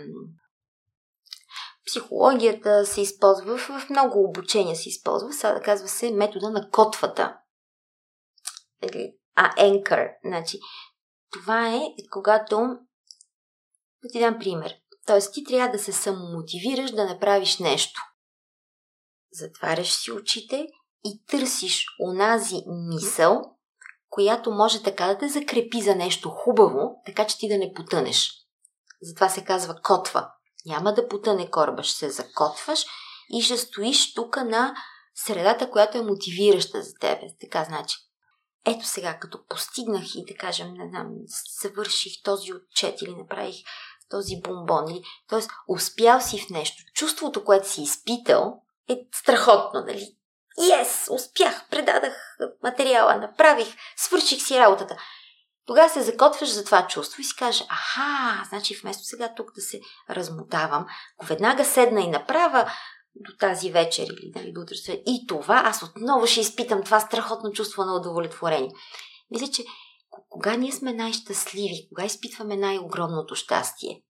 [1.88, 7.38] психологията се използва, в много обучения се използва, сега казва се метода на котвата.
[9.36, 10.12] А, anchor.
[10.26, 10.60] Значи,
[11.32, 12.58] това е когато
[14.04, 14.74] да ти дам пример.
[15.06, 18.02] Тоест, ти трябва да се самомотивираш да направиш нещо.
[19.32, 20.68] Затваряш си очите
[21.06, 23.42] и търсиш онази мисъл,
[24.10, 28.32] която може така да те закрепи за нещо хубаво, така че ти да не потънеш.
[29.02, 30.32] Затова се казва котва.
[30.66, 32.86] Няма да потъне кораба, ще се закотваш
[33.30, 34.74] и ще стоиш тук на
[35.16, 37.28] средата, която е мотивираща за тебе.
[37.42, 37.98] Така значи,
[38.66, 41.08] ето сега, като постигнах и да кажем, не знам,
[41.62, 43.56] съвърших този отчет или направих
[44.10, 44.92] този бомбон.
[44.92, 46.84] Или, тоест, успял си в нещо.
[46.94, 50.18] Чувството, което си изпитал, е страхотно, нали?
[50.60, 54.98] Yes, успях, предадах материала, направих, свърших си работата.
[55.66, 59.62] Тогава се закотваш за това чувство и си кажеш, аха, значи вместо сега тук да
[59.62, 60.86] се размотавам,
[61.18, 62.72] ако веднага седна и направя
[63.16, 64.76] до тази вечер или нали, до утре
[65.08, 68.72] и това, аз отново ще изпитам това страхотно чувство на удовлетворение.
[69.32, 69.64] Мисля, че
[70.30, 74.02] кога ние сме най-щастливи, кога изпитваме най-огромното щастие?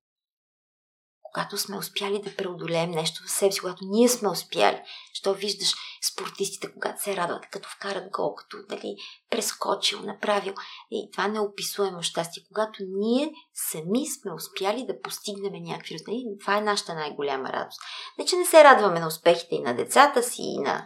[1.34, 4.82] Когато сме успяли да преодолеем нещо в себе си, когато ние сме успяли.
[5.14, 5.74] Що виждаш
[6.12, 8.96] спортистите, когато се радват, като вкарат гол, като дали
[9.30, 10.54] прескочил, направил.
[10.92, 12.44] И това неописуемо щастие.
[12.48, 16.26] Когато ние сами сме успяли да постигнем някакви резултати.
[16.40, 17.82] Това е нашата най-голяма радост.
[18.18, 20.86] Не, че не се радваме на успехите и на децата си, и на,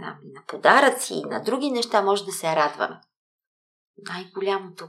[0.00, 3.00] на, на подаръци, и на други неща, може да се радваме
[4.08, 4.88] най-голямото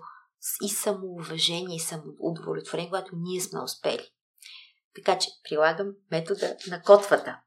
[0.63, 4.07] и самоуважение, и самоудовлетворение, когато ние сме успели.
[4.95, 7.39] Така че прилагам метода на котвата.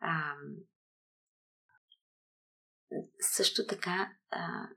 [0.00, 0.34] А,
[3.20, 4.68] също така, а,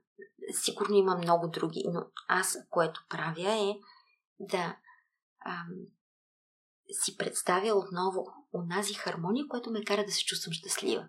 [0.52, 3.74] сигурно има много други, но аз, което правя е
[4.40, 4.76] да
[5.40, 5.64] а,
[6.90, 11.08] си представя отново онази хармония, която ме кара да се чувствам щастлива.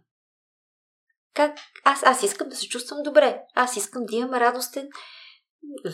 [1.33, 1.57] Как?
[1.83, 3.43] Аз, аз искам да се чувствам добре.
[3.53, 4.89] Аз искам да имам радостен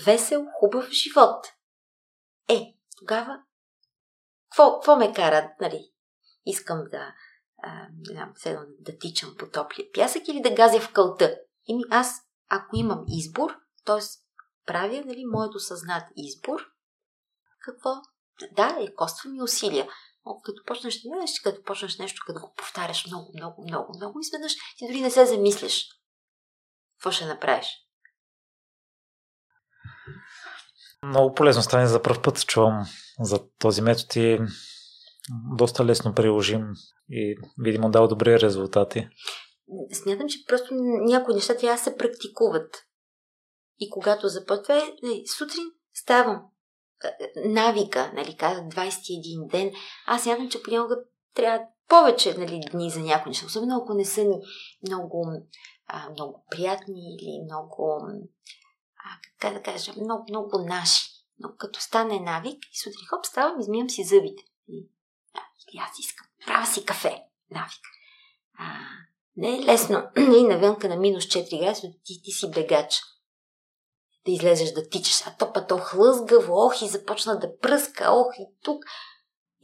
[0.05, 1.45] весел, хубав живот.
[2.49, 3.43] Е, тогава,
[4.55, 5.91] какво ме кара, нали?
[6.45, 7.13] Искам да,
[7.63, 8.33] а, знам,
[8.79, 11.37] да, тичам по топлия пясък или да газя в кълта.
[11.67, 14.01] Ими аз, ако имам избор, т.е.
[14.65, 16.61] правя, нали, моето съзнат избор,
[17.59, 17.89] какво?
[18.51, 19.87] Да, е, коства ми усилия.
[20.25, 24.53] Но като почнеш, знаеш, като почнеш нещо, като го повтаряш много, много, много, много, изведнъж
[24.77, 25.85] ти дори не се замисляш.
[26.97, 27.67] Какво ще направиш?
[31.05, 32.85] Много полезно стане за първ път чувам
[33.19, 34.39] за този метод и
[35.57, 36.67] доста лесно приложим
[37.09, 39.07] и видимо дава добри резултати.
[39.93, 40.73] Смятам, че просто
[41.05, 42.85] някои неща трябва да се практикуват.
[43.79, 46.41] И когато започва, е, сутрин ставам.
[47.45, 49.71] Навика, нали, казах 21 ден.
[50.07, 50.95] Аз смятам, че понякога
[51.35, 53.45] трябва повече нали, дни за някои неща.
[53.45, 54.35] Особено ако не са ни
[54.87, 55.27] много,
[55.87, 57.97] а, много приятни или много
[59.39, 61.01] как да кажа, много, много наши.
[61.39, 64.43] Но като стане навик и сутрин хоп, ставам, измиям си зъбите.
[64.68, 64.89] И,
[65.34, 65.41] да,
[65.74, 66.28] и аз искам.
[66.45, 67.24] Правя си кафе.
[67.51, 67.82] Навик.
[68.57, 68.80] А,
[69.38, 70.03] не е лесно.
[70.18, 73.01] И навънка на минус 4 градуса ти, ти си бегач.
[74.26, 75.22] Да излезеш да тичаш.
[75.26, 78.84] А то пъто хлъзгаво, ох и започна да пръска, ох и тук.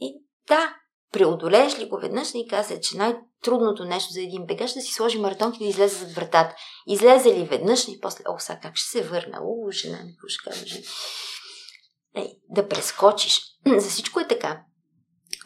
[0.00, 0.76] И да,
[1.12, 2.96] преодолееш ли го веднъж, и каза, че
[3.38, 6.54] най-трудното нещо за един бегач да си сложи маратонки да излезе зад вратата.
[6.86, 9.38] Излезе ли веднъж и после, о, сега как ще се върна?
[9.42, 10.78] О, жена ми, какво ще кажа?
[12.14, 13.40] Е, да прескочиш.
[13.76, 14.62] За всичко е така.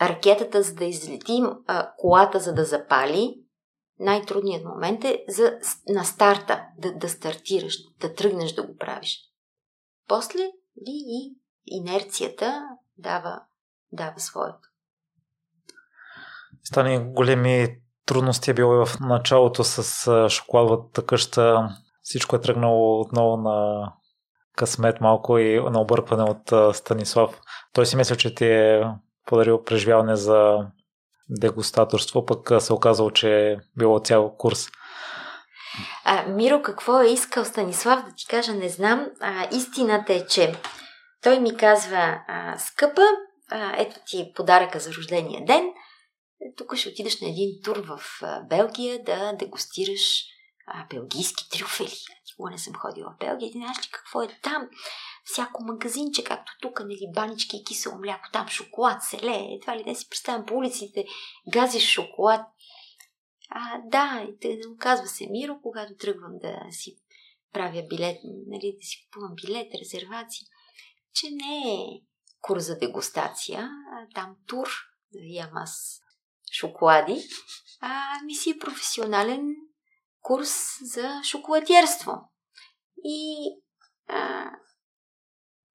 [0.00, 3.34] Ракетата, за да излети, а, колата, за да запали,
[3.98, 9.18] най-трудният момент е за, на старта, да, да стартираш, да тръгнеш да го правиш.
[10.08, 10.52] После ли
[10.86, 11.34] и
[11.66, 12.62] инерцията
[12.98, 13.40] дава,
[13.92, 14.72] дава своето
[16.64, 21.68] стани големи трудности е било в началото с шоколадовата къща.
[22.02, 23.86] Всичко е тръгнало отново на
[24.56, 27.40] късмет малко и на объркване от Станислав.
[27.72, 28.84] Той си мисля, че ти е
[29.26, 30.58] подарил преживяване за
[31.30, 34.68] дегустаторство, пък се оказало, че е било цял курс.
[36.04, 39.06] А, Миро, какво е искал Станислав да ти кажа, не знам.
[39.20, 40.54] А, истината е, че
[41.22, 43.02] той ми казва, а, скъпа,
[43.50, 45.64] а, ето ти подаръка за рождения ден–
[46.56, 48.00] тук ще отидеш на един тур в
[48.48, 50.24] Белгия да дегустираш
[50.66, 51.96] а, белгийски трюфели.
[52.30, 53.52] Никога не съм ходила в Белгия.
[53.52, 54.68] Ти знаеш ли какво е там?
[55.24, 59.94] Всяко магазинче, както тук, нали, банички и кисело мляко, там шоколад, селе, едва ли не
[59.94, 61.04] си представям по улиците,
[61.52, 62.46] газиш шоколад.
[63.50, 66.96] А, да, и те да казва се Миро, когато тръгвам да си
[67.52, 70.46] правя билет, нали, да си купувам билет, резервации,
[71.14, 72.00] че не е
[72.40, 74.68] курс за дегустация, а там тур,
[75.12, 76.02] да ям аз
[76.52, 77.22] шоколади,
[77.80, 79.56] а ми си е професионален
[80.20, 82.12] курс за шоколадерство.
[83.04, 83.48] И
[84.08, 84.50] а,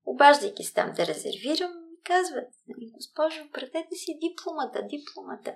[0.06, 5.56] обаждайки се там да резервирам, ми казват, нали, госпожо, пратете си дипломата, дипломата.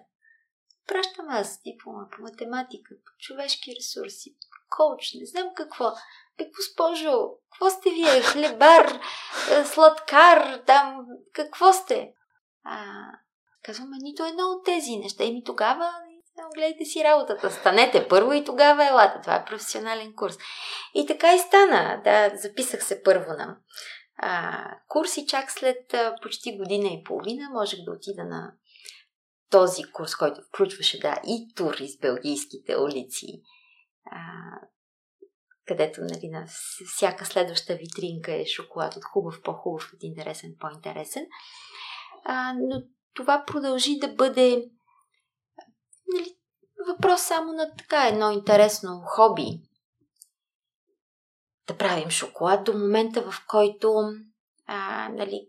[0.87, 4.35] Пращам аз диплома по математика, по човешки ресурси,
[4.69, 5.91] коуч, не знам какво.
[6.37, 8.21] Бе, госпожо, какво сте вие?
[8.21, 8.99] Хлебар,
[9.65, 12.13] сладкар, там, какво сте?
[12.63, 13.05] А,
[13.63, 15.23] Казваме, нито едно от тези неща.
[15.23, 15.91] И ми тогава
[16.55, 17.51] гледайте си работата.
[17.51, 19.21] Станете първо и тогава елата.
[19.21, 20.37] Това е професионален курс.
[20.93, 22.01] И така и стана.
[22.03, 23.57] Да, записах се първо на
[24.17, 28.53] а, курс и чак след а, почти година и половина можех да отида на
[29.49, 33.41] този курс, който включваше да, и тур из белгийските улици,
[34.05, 34.21] а,
[35.67, 36.45] където нали, на
[36.87, 41.25] всяка следваща витринка е шоколад от хубав, по-хубав, от интересен, по-интересен.
[42.25, 42.81] А, но
[43.13, 44.69] това продължи да бъде
[46.13, 46.35] нали,
[46.87, 49.61] въпрос само на така едно интересно хоби.
[51.67, 54.03] Да правим шоколад до момента, в който
[54.67, 55.47] а, нали,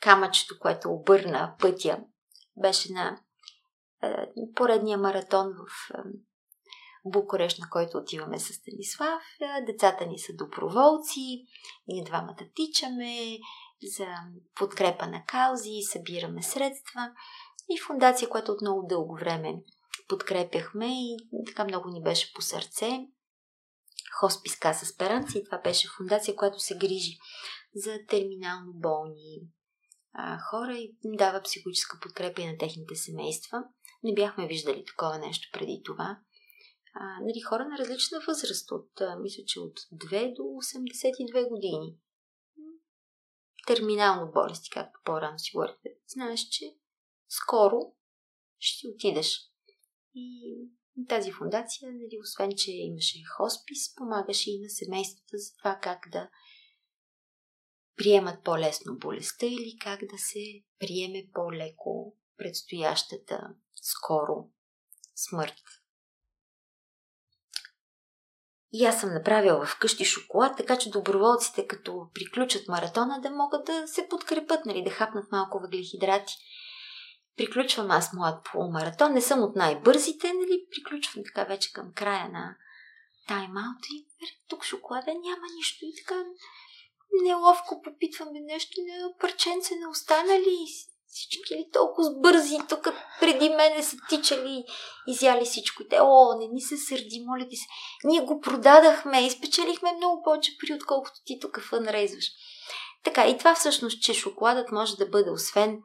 [0.00, 1.98] камъчето, което обърна пътя,
[2.56, 3.20] беше на
[4.02, 6.02] а, поредния маратон в а,
[7.04, 9.22] Букурещ, на който отиваме с Станислав.
[9.66, 11.46] Децата ни са доброволци,
[11.86, 13.38] ние двамата тичаме,
[13.82, 14.06] за
[14.54, 17.12] подкрепа на каузи, събираме средства
[17.70, 19.54] и фундация, която от много дълго време
[20.08, 21.16] подкрепяхме и
[21.46, 23.06] така много ни беше по сърце.
[24.20, 27.18] Хоспис Каса Сперанца и това беше фундация, която се грижи
[27.74, 29.40] за терминално болни
[30.12, 33.64] а, хора и дава психологическа подкрепа и на техните семейства.
[34.02, 36.18] Не бяхме виждали такова нещо преди това.
[36.94, 41.96] А, нали, хора на различна възраст, от, а, мисля, че от 2 до 82 години
[43.68, 46.64] терминално болести, както по-рано си говорихте, знаеш, че
[47.28, 47.76] скоро
[48.58, 49.40] ще отидеш.
[50.14, 50.56] И
[51.08, 56.30] тази фундация, нали, освен, че имаше хоспис, помагаше и на семействата за това как да
[57.96, 64.50] приемат по-лесно болестта или как да се приеме по-леко предстоящата скоро
[65.16, 65.62] смърт.
[68.72, 73.88] И аз съм направила вкъщи шоколад, така че доброволците, като приключат маратона, да могат да
[73.88, 76.34] се подкрепят, нали, да хапнат малко въглехидрати.
[77.36, 82.56] Приключвам аз моят полумаратон, не съм от най-бързите, нали, приключвам така вече към края на
[83.28, 84.06] тайм-аут и
[84.48, 86.24] тук шоколада няма нищо и така
[87.22, 90.66] неловко попитваме нещо, не, парченце не остана ли?
[91.08, 92.88] Всички ли толкова бързи, тук
[93.20, 94.64] преди мене са тичали,
[95.06, 95.82] изяли всичко.
[95.90, 97.66] те, о, не ни се сърди, моля ти се.
[98.04, 102.24] Ние го продадахме и спечелихме много повече при, отколкото ти тук фънрейзваш.
[103.04, 105.82] Така, и това всъщност, че шоколадът може да бъде освен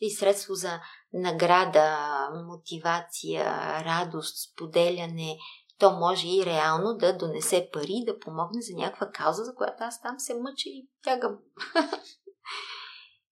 [0.00, 0.80] и средство за
[1.12, 1.98] награда,
[2.46, 3.44] мотивация,
[3.84, 5.38] радост, споделяне,
[5.78, 10.02] то може и реално да донесе пари, да помогне за някаква кауза, за която аз
[10.02, 11.38] там се мъча и тягам.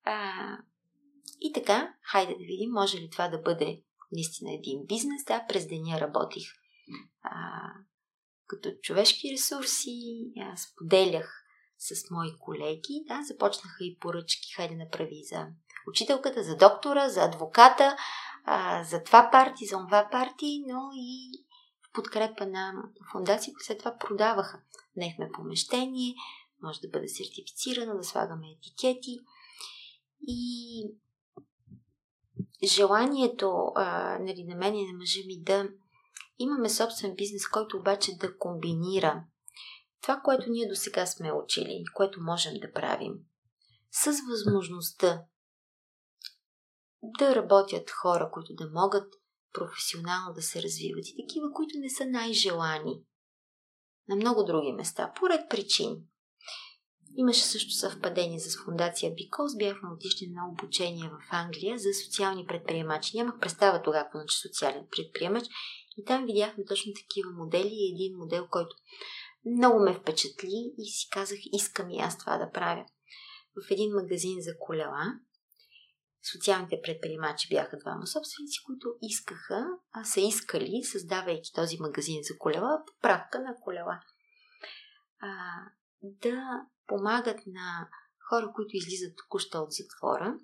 [1.40, 3.82] и така, хайде да видим, може ли това да бъде
[4.12, 5.24] наистина един бизнес.
[5.24, 6.48] Да, през деня работих
[7.22, 7.30] а,
[8.46, 11.44] като човешки ресурси, аз споделях
[11.78, 15.46] с мои колеги, да, започнаха и поръчки, хайде направи за
[15.88, 17.96] учителката, за доктора, за адвоката,
[18.44, 21.44] а, за това парти, за това парти, но и
[21.94, 22.72] подкрепа на
[23.12, 24.60] фундации, след това продаваха.
[24.96, 26.14] Нехме помещение,
[26.62, 29.18] може да бъде сертифицирано, да слагаме етикети.
[30.28, 30.82] И
[32.64, 35.68] желанието а, нали, на мен и на мъжа ми да
[36.38, 39.24] имаме собствен бизнес, който обаче да комбинира
[40.02, 43.14] това, което ние до сега сме учили, което можем да правим,
[43.90, 45.22] с възможността
[47.02, 49.14] да работят хора, които да могат
[49.52, 53.02] професионално да се развиват и такива, които не са най-желани
[54.08, 56.02] на много други места, поред причини.
[57.20, 59.56] Имаше също съвпадение с фундация Бикос.
[59.56, 63.16] Бяхме отишли на обучение в Англия за социални предприемачи.
[63.16, 65.44] Нямах представа тогава какво значи социален предприемач.
[65.96, 68.76] И там видяхме точно такива модели и един модел, който
[69.46, 72.84] много ме впечатли и си казах, искам и аз това да правя.
[73.66, 75.04] В един магазин за колела
[76.32, 82.82] социалните предприемачи бяха двама собственици, които искаха, а са искали, създавайки този магазин за колела,
[82.86, 84.00] поправка на колела.
[85.20, 85.30] А,
[86.02, 87.88] да помагат на
[88.28, 90.34] хора, които излизат току-що от затвора,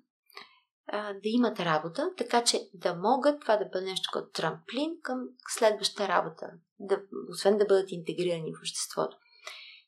[0.93, 5.19] да имат работа, така че да могат това да бъде нещо като трамплин към
[5.49, 6.47] следваща работа,
[6.79, 9.17] да, освен да бъдат интегрирани в обществото.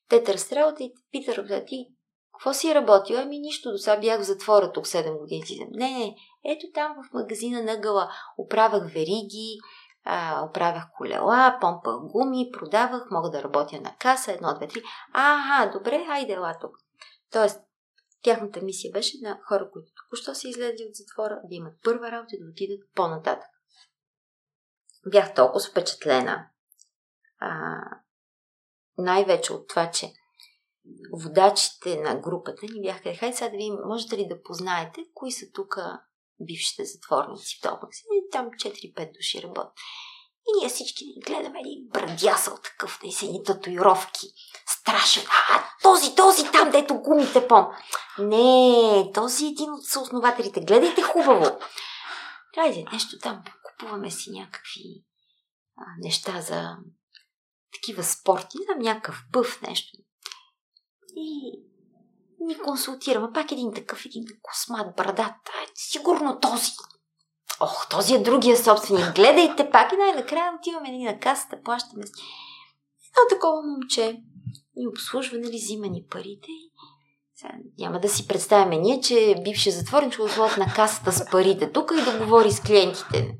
[0.10, 1.88] Те търсят работа и питат, ти
[2.34, 3.18] какво си работил?
[3.18, 5.68] Ами нищо, до сега бях в затвора тук 7 години.
[5.72, 9.58] Не, не, ето там в магазина на гъла оправях вериги,
[10.10, 14.84] а, оправях колела, помпах гуми, продавах, мога да работя на каса, едно, две, три.
[15.14, 16.72] Ага, добре, хайде, ела тук.
[17.32, 17.62] Тоест,
[18.24, 22.36] тяхната мисия беше на хора, които току-що са излезли от затвора, да имат първа работа
[22.36, 23.50] и да отидат по-нататък.
[25.08, 26.48] Бях толкова впечатлена.
[27.40, 27.78] А,
[28.98, 30.14] най-вече от това, че
[31.14, 35.46] водачите на групата ни бяха хайде сега да видим, можете ли да познаете кои са
[35.54, 35.78] тук
[36.40, 39.74] бившите затворници в И там 4-5 души работят.
[40.48, 44.28] И ние всички ни гледаме един брадясъл такъв, да и си татуировки.
[44.68, 45.24] Страшен.
[45.50, 47.66] А, този, този там, дето гумите пом.
[48.20, 50.62] Не, този е един от съоснователите.
[50.62, 51.60] Гледайте хубаво.
[52.56, 55.04] Хайде, нещо там, купуваме си някакви
[55.78, 56.76] а, неща за
[57.74, 59.98] такива спорти, знам, някакъв бъв нещо
[61.16, 61.60] и
[62.40, 63.28] ни консултираме.
[63.34, 65.36] Пак един такъв, един космат, брадат.
[65.50, 66.72] А, сигурно този.
[67.60, 69.16] Ох, този е другия собственик.
[69.16, 72.04] Гледайте пак и най-накрая отиваме ни на касата, плащаме.
[72.04, 74.22] Едно такова момче
[74.78, 76.72] и обслужва, нали, взима ни парите и
[77.38, 81.72] сега, няма да си представяме ние, че бившия затворен ще отвод на касата с парите
[81.72, 83.38] тук и да говори с клиентите.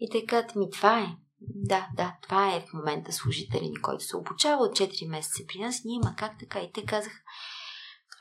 [0.00, 1.06] И така, ми това е.
[1.40, 5.58] Да, да, това е в момента служителя ни, който се обучава от 4 месеца при
[5.58, 5.80] нас.
[5.84, 6.60] Ние има как така.
[6.60, 7.16] И те казаха,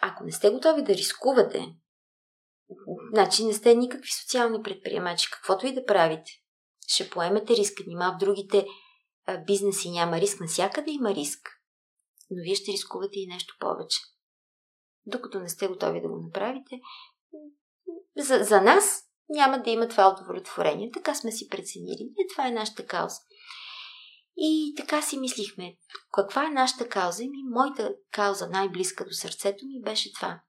[0.10, 1.76] ако не сте готови да рискувате,
[3.14, 6.32] значи не сте никакви социални предприемачи, каквото и да правите,
[6.88, 7.84] ще поемете риска.
[7.88, 8.66] Нима в другите
[9.48, 11.50] бизнеси няма риск, насякъде има риск.
[12.30, 14.00] Но вие ще рискувате и нещо повече.
[15.06, 16.80] Докато не сте готови да го направите,
[18.18, 20.92] за, за нас няма да има това удовлетворение.
[20.92, 22.14] Така сме си преценили.
[22.18, 23.18] И това е нашата кауза.
[24.38, 25.78] И така си мислихме,
[26.12, 27.24] каква е нашата кауза?
[27.24, 30.40] И моята кауза, най-близка до сърцето ми, беше това.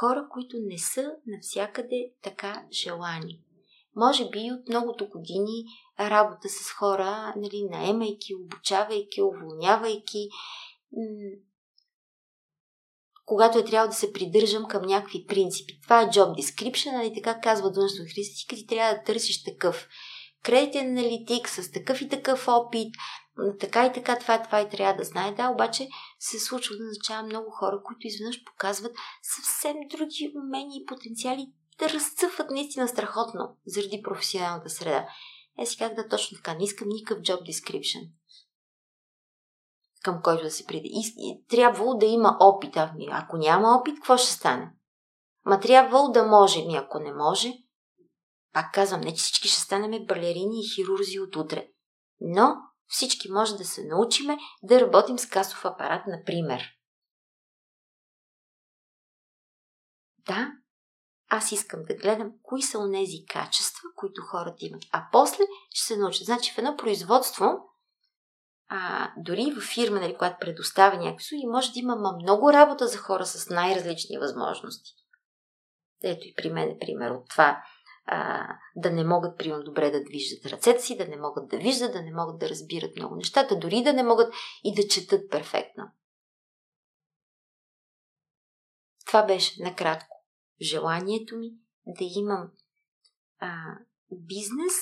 [0.00, 3.40] Хора, които не са навсякъде така желани.
[3.96, 5.64] Може би от многото години
[6.00, 10.28] работа с хора, нали, наемайки, обучавайки, уволнявайки,
[13.24, 15.80] когато е трябва да се придържам към някакви принципи.
[15.82, 19.88] Това е job description, нали така казва външна христика, ти трябва да търсиш такъв.
[20.44, 22.94] Кредитен аналитик с такъв и такъв опит,
[23.60, 25.34] така и така, това, това и трябва да знае.
[25.34, 25.88] Да, обаче
[26.18, 28.92] се случва да назначава много хора, които изведнъж показват
[29.22, 31.46] съвсем други умения и потенциали
[31.78, 35.06] да разцъфват наистина страхотно заради професионалната среда.
[35.58, 38.08] Е, си как да точно така, не искам никакъв job description
[40.04, 40.88] към който да се приде.
[40.88, 42.76] И, и трябвало да има опит.
[42.76, 44.72] Ами, ако няма опит, какво ще стане?
[45.44, 46.64] Ма трябвало да може.
[46.64, 47.52] Ми ако не може,
[48.54, 51.68] пак казвам, не че всички ще станем балерини и хирурзи от утре.
[52.20, 52.56] Но
[52.86, 56.62] всички може да се научиме да работим с касов апарат, например.
[60.18, 60.52] Да,
[61.28, 64.82] аз искам да гледам кои са онези качества, които хората имат.
[64.92, 66.24] А после ще се научат.
[66.24, 67.46] Значи в едно производство
[68.68, 72.98] а, дори в фирма, нали, която предоставя някакви услуги, може да има много работа за
[72.98, 74.90] хора с най-различни възможности.
[76.02, 77.64] Ето и при мен е пример от това
[78.06, 81.92] а, да не могат, примерно, добре да движат ръцете си, да не могат да виждат,
[81.92, 85.84] да не могат да разбират много нещата, дори да не могат и да четат перфектно.
[89.06, 90.16] Това беше накратко
[90.60, 91.52] желанието ми
[91.86, 92.50] да имам
[93.38, 93.78] а,
[94.12, 94.74] бизнес,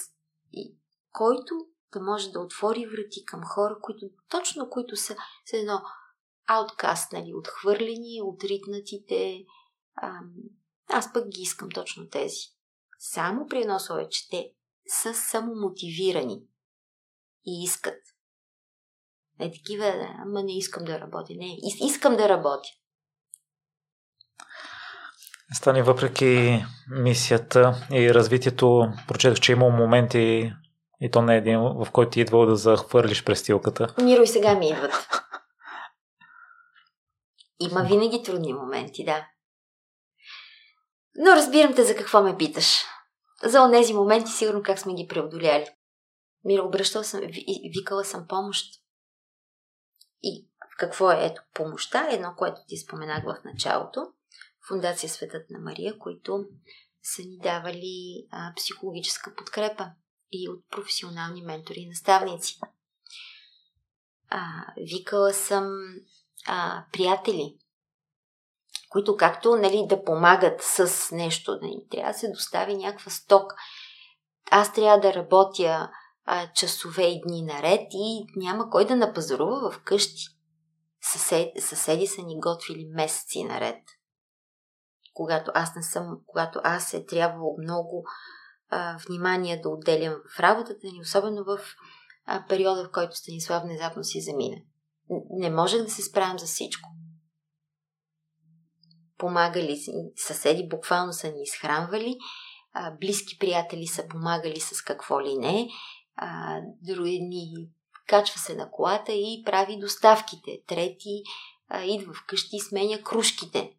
[1.13, 1.55] който
[1.93, 5.17] да може да отвори врати към хора, които точно които са
[5.47, 5.83] с едно
[6.47, 9.45] ауткаст, нали, отхвърлени, отритнатите.
[9.95, 10.21] А,
[10.89, 12.41] аз пък ги искам точно тези.
[13.05, 14.51] Само при едно слове, че те
[14.87, 16.41] са самомотивирани
[17.47, 17.99] и искат.
[19.41, 21.33] Е такива, ама не искам да работя.
[21.37, 21.57] Не,
[21.87, 22.69] искам да работя.
[25.53, 30.53] Стани въпреки мисията и развитието, прочетох, че има моменти
[31.01, 33.95] и то не е един, в който ти идвал да захвърлиш престилката.
[34.03, 35.09] Миро и сега ми идват.
[37.61, 39.27] Има винаги трудни моменти, да.
[41.17, 42.92] Но разбирам те за какво ме питаш.
[43.45, 45.67] За онези моменти сигурно как сме ги преодоляли.
[46.45, 47.21] Миро, обръщала съм,
[47.79, 48.83] викала съм помощ.
[50.23, 50.49] И
[50.79, 52.09] какво е ето помощта?
[52.11, 54.07] Едно, което ти споменах в началото.
[54.69, 56.45] Фундация Светът на Мария, които
[57.03, 59.91] са ни давали а, психологическа подкрепа
[60.33, 62.61] и от професионални ментори и наставници.
[64.29, 64.41] А,
[64.77, 65.67] викала съм
[66.47, 67.59] а, приятели,
[68.93, 73.53] които както нали, да помагат с нещо, нали, трябва да се достави някаква сток.
[74.51, 75.91] Аз трябва да работя
[76.25, 80.23] а, часове и дни наред и няма кой да напазарува в къщи.
[81.03, 83.79] Съсед, съседи са ни готвили месеци наред.
[85.15, 88.05] Когато аз не съм, когато аз е трябвало много
[88.69, 91.59] а, внимание да отделям в работата ни, особено в
[92.27, 94.57] а, периода, в който Станислав внезапно си замина.
[95.31, 96.89] Не можех да се справям за всичко.
[99.23, 99.81] Помагали
[100.17, 102.19] съседи буквално са ни изхранвали,
[102.73, 105.69] а, близки приятели са помагали с какво ли не,
[106.17, 107.69] а, други ни
[108.07, 110.63] качва се на колата и прави доставките.
[110.67, 111.23] Трети
[111.69, 113.75] а, идва вкъщи и сменя кружките.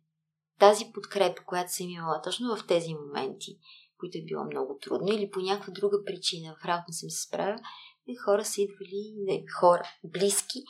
[0.59, 3.57] Тази подкрепа, която съм имала точно в тези моменти,
[3.99, 7.59] които е било много трудно или по някаква друга причина в работа съм се справила,
[8.07, 10.63] и хора са идвали, не, хора, близки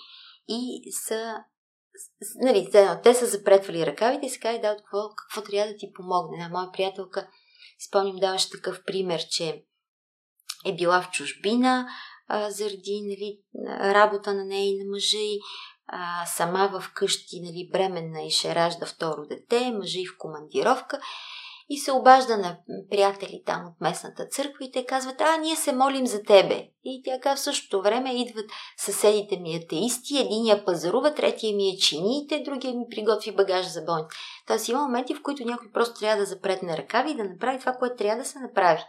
[0.47, 1.35] и са
[2.35, 2.69] нали,
[3.03, 6.37] те са запретвали ръкавите и се казали, да, какво, какво трябва да ти помогне.
[6.37, 7.27] Една моя приятелка,
[7.87, 9.63] спомням, даваше такъв пример, че
[10.65, 11.87] е била в чужбина
[12.27, 13.39] а, заради нали,
[13.93, 15.39] работа на нея и на мъжа и
[15.87, 20.99] а, сама в къщи, нали, бременна и ще ражда второ дете, мъжа и в командировка
[21.69, 22.57] и се обажда на
[22.89, 26.67] приятели там от местната църква и те казват, а, ние се молим за тебе.
[26.83, 28.45] И тя в същото време идват
[28.77, 34.17] съседите ми атеисти, единия пазарува, третия ми е чините, другия ми приготви багаж за болница.
[34.47, 37.73] Тоест има моменти, в които някой просто трябва да запретне ръкави и да направи това,
[37.73, 38.83] което трябва да се направи.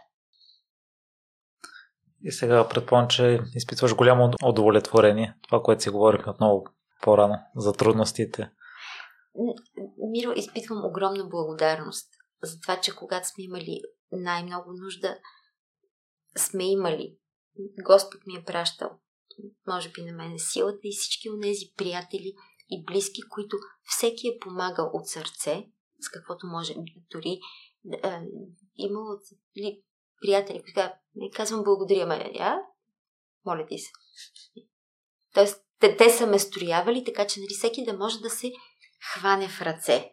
[2.23, 5.35] И сега предполагам, че изпитваш голямо удовлетворение.
[5.47, 6.63] Това, което си говорихме отново
[7.01, 8.49] по-рано за трудностите.
[10.11, 12.07] Миро, изпитвам огромна благодарност
[12.43, 13.81] за това, че когато сме имали
[14.11, 15.19] най-много нужда,
[16.37, 17.17] сме имали.
[17.85, 18.89] Господ ми е пращал,
[19.67, 22.33] може би на мене силата и всички от тези приятели
[22.69, 25.67] и близки, които всеки е помагал от сърце,
[25.99, 26.75] с каквото може.
[27.11, 27.39] Дори
[28.03, 28.21] е,
[28.75, 29.19] имало
[29.57, 29.83] ли,
[30.21, 32.57] приятели, които не казвам благодаря, ме, а?
[33.45, 33.91] Моля ти се.
[35.33, 38.53] Тоест, те, те са ме строявали, така че нали, всеки да може да се
[39.13, 40.11] хване в ръце.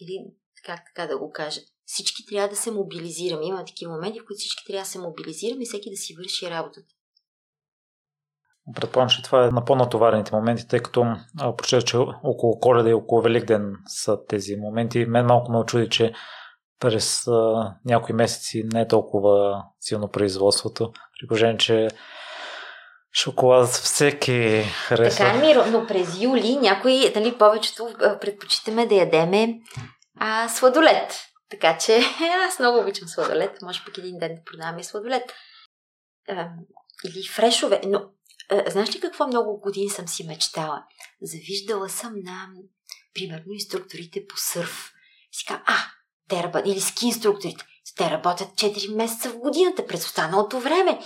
[0.00, 0.34] Или
[0.66, 3.46] как така да го кажа, всички трябва да се мобилизираме.
[3.46, 6.50] Има такива моменти, в които всички трябва да се мобилизираме и всеки да си върши
[6.50, 6.94] работата.
[8.74, 11.06] Предполагам, че това е на по-натоварените моменти, тъй като
[11.56, 15.04] прочета, че около Коледа и около Великден са тези моменти.
[15.04, 16.12] Мен малко ме очуди, че
[16.80, 20.92] през а, някои месеци не е толкова силно производството.
[21.20, 21.88] При положение, че
[23.14, 25.24] шоколад всеки харесва.
[25.24, 27.88] Така е, Миро, но през юли някои, нали, повечето
[28.20, 29.60] предпочитаме да ядеме
[30.18, 31.28] а, сладолет.
[31.50, 31.98] Така че
[32.48, 33.62] аз много обичам сладолет.
[33.62, 35.34] Може пък един ден да продаваме сладолет.
[36.28, 36.48] А,
[37.04, 37.80] или фрешове.
[37.86, 38.10] Но
[38.50, 40.84] а, знаеш ли какво много години съм си мечтала?
[41.22, 42.48] Завиждала съм на,
[43.14, 44.92] примерно, инструкторите по сърф.
[45.32, 45.76] Си казвам, а,
[46.28, 47.64] те работят, или ски инструкторите.
[47.96, 51.00] Те работят 4 месеца в годината през останалото време.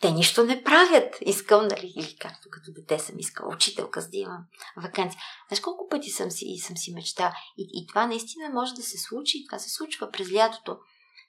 [0.00, 1.16] Те нищо не правят.
[1.20, 4.44] Искам, нали, или както като дете съм искала, учителка, за да имам
[4.76, 5.20] вакансия.
[5.48, 7.34] Знаеш колко пъти съм си, съм си мечта?
[7.58, 9.46] И, и това наистина може да се случи.
[9.46, 10.78] Това се случва през лятото.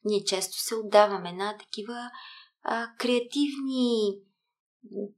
[0.05, 2.09] Ние често се отдаваме на такива
[2.63, 4.13] а, креативни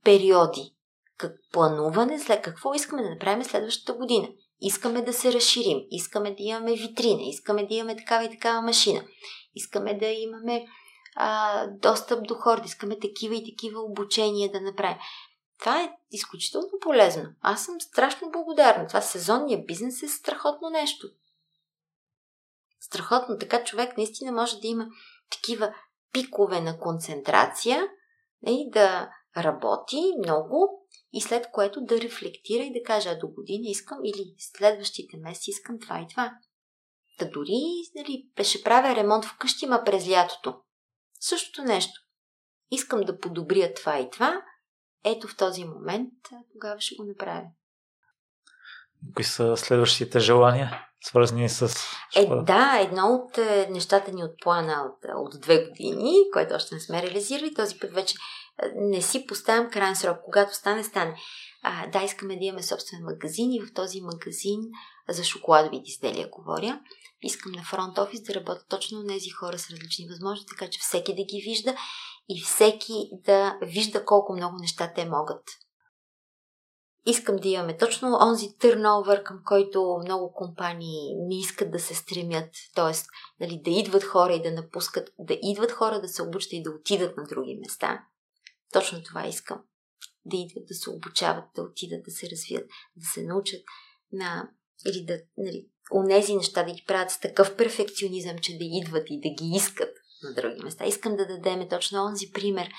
[0.04, 0.74] периоди.
[1.18, 4.28] Как плануване след какво искаме да направим следващата година.
[4.62, 9.04] Искаме да се разширим, искаме да имаме витрина, искаме да имаме такава и такава машина,
[9.56, 10.66] искаме да имаме
[11.20, 14.98] а, достъп до хората, искаме такива и такива обучения да направим.
[15.60, 17.24] Това е изключително полезно.
[17.42, 18.88] Аз съм страшно благодарна.
[18.88, 21.08] Това сезонния бизнес е страхотно нещо.
[22.80, 23.38] Страхотно.
[23.38, 24.88] Така човек наистина може да има
[25.32, 25.74] такива
[26.12, 27.88] пикове на концентрация
[28.48, 33.64] и да работи много и след което да рефлектира и да каже, а до година
[33.66, 36.34] искам или следващите месеци искам това и това.
[37.18, 37.62] Та дори
[37.96, 40.62] нали, ще правя ремонт вкъщи, ма през лятото.
[41.20, 42.02] Същото нещо.
[42.72, 44.42] Искам да подобря това и това.
[45.04, 46.14] Ето в този момент
[46.54, 47.44] тогава ще го направя.
[49.16, 51.76] Кои са следващите желания, свързани с...
[52.16, 56.76] Е, да, едно от е, нещата ни от плана от, от две години, което още
[56.76, 58.16] не сме реализирали, този път вече
[58.76, 60.18] не си поставям крайен срок.
[60.26, 61.16] Когато стане, стане.
[61.64, 64.60] А, да, искаме да имаме собствен магазин и в този магазин
[65.10, 66.82] за шоколадови изделия говоря.
[67.22, 71.16] Искам на фронт офис да работят точно тези хора с различни възможности, така че всеки
[71.16, 71.76] да ги вижда
[72.30, 75.44] и всеки да вижда колко много неща те могат.
[77.10, 82.50] Искам да имаме точно онзи търновър, към който много компании не искат да се стремят,
[82.76, 82.94] т.е.
[83.40, 86.72] Нали, да идват хора и да напускат, да идват хора да се обучат и да
[86.72, 88.06] отидат на други места.
[88.74, 89.62] Точно това искам.
[90.26, 93.62] Да идват да се обучават, да отидат да се развият, да се научат
[94.12, 94.50] на
[94.86, 99.20] или да, нали, онези неща да ги правят с такъв перфекционизъм, че да идват и
[99.20, 99.90] да ги искат
[100.24, 100.86] на други места.
[100.86, 102.70] Искам да дадеме точно онзи пример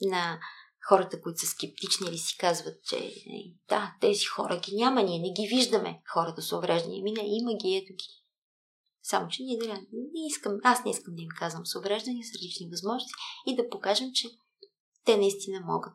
[0.00, 0.38] на
[0.88, 5.18] хората, които са скептични или си казват, че нали, да, тези хора ги няма, ние
[5.18, 7.02] не ги виждаме, хората с увреждания.
[7.02, 8.06] Ми не, има ги, ето ги.
[9.02, 12.34] Само, че ние да не искам, аз не искам да им казвам с увреждания, с
[12.34, 13.12] различни възможности
[13.46, 14.28] и да покажем, че
[15.04, 15.92] те наистина могат.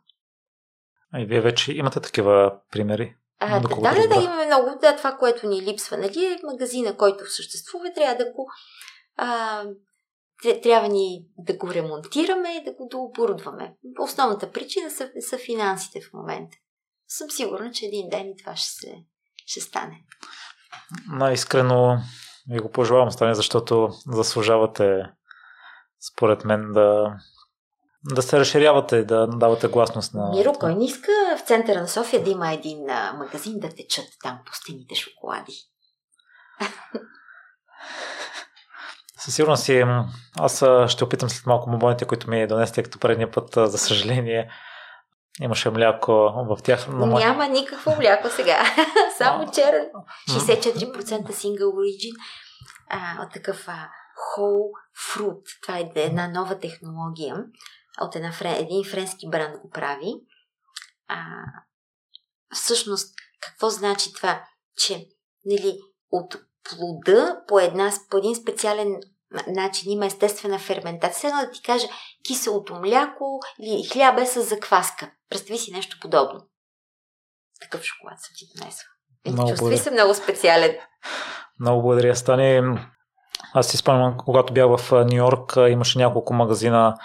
[1.12, 3.16] А и вие вече имате такива примери?
[3.40, 4.78] А, да, да, да, да, имаме много.
[4.82, 8.48] Да, това, което ни липсва, нали, е магазина, който съществува, трябва да го
[9.18, 9.64] а,
[10.64, 13.76] трябва ни да го ремонтираме и да го дооборудваме.
[14.00, 16.58] Основната причина са, са финансите в момента.
[17.08, 18.96] Съм сигурна, че един ден и това ще, се,
[19.46, 20.04] ще стане.
[21.08, 21.98] Най-искрено
[22.50, 25.04] ви го пожелавам стане, защото заслужавате
[26.14, 27.16] според мен да
[28.14, 30.30] да се разширявате, да давате гласност на...
[30.30, 32.80] Миро, кой не иска в центъра на София да има един
[33.18, 35.54] магазин да течат там пустините шоколади?
[39.20, 39.84] Със сигурност си,
[40.40, 44.52] аз ще опитам след малко мобоните, които ми донесете, като предния път, за съжаление,
[45.42, 46.12] имаше мляко
[46.50, 46.88] в тях.
[46.90, 48.64] Но Няма никакво мляко сега.
[49.18, 49.90] Само черен.
[50.30, 52.16] 64% single origin.
[52.90, 54.72] А, от такъв а, whole
[55.10, 55.42] fruit.
[55.64, 57.36] Това е една нова технология
[58.02, 60.14] от една, един френски бранд го прави.
[61.08, 61.18] А,
[62.54, 64.44] всъщност, какво значи това?
[64.78, 65.08] Че
[65.46, 65.80] нали,
[66.12, 69.00] от плода по, една, по един специален
[69.48, 71.28] начин има естествена ферментация.
[71.28, 71.88] Едно да ти кажа
[72.28, 75.12] киселото мляко или хляб е с закваска.
[75.30, 76.48] Представи си нещо подобно.
[77.62, 78.86] Такъв шоколад съм ти донесла.
[79.50, 80.76] Чувствай се много специален.
[81.60, 82.80] Много благодаря, Стани.
[83.54, 86.98] Аз си спомням, когато бях в Нью Йорк, имаше няколко магазина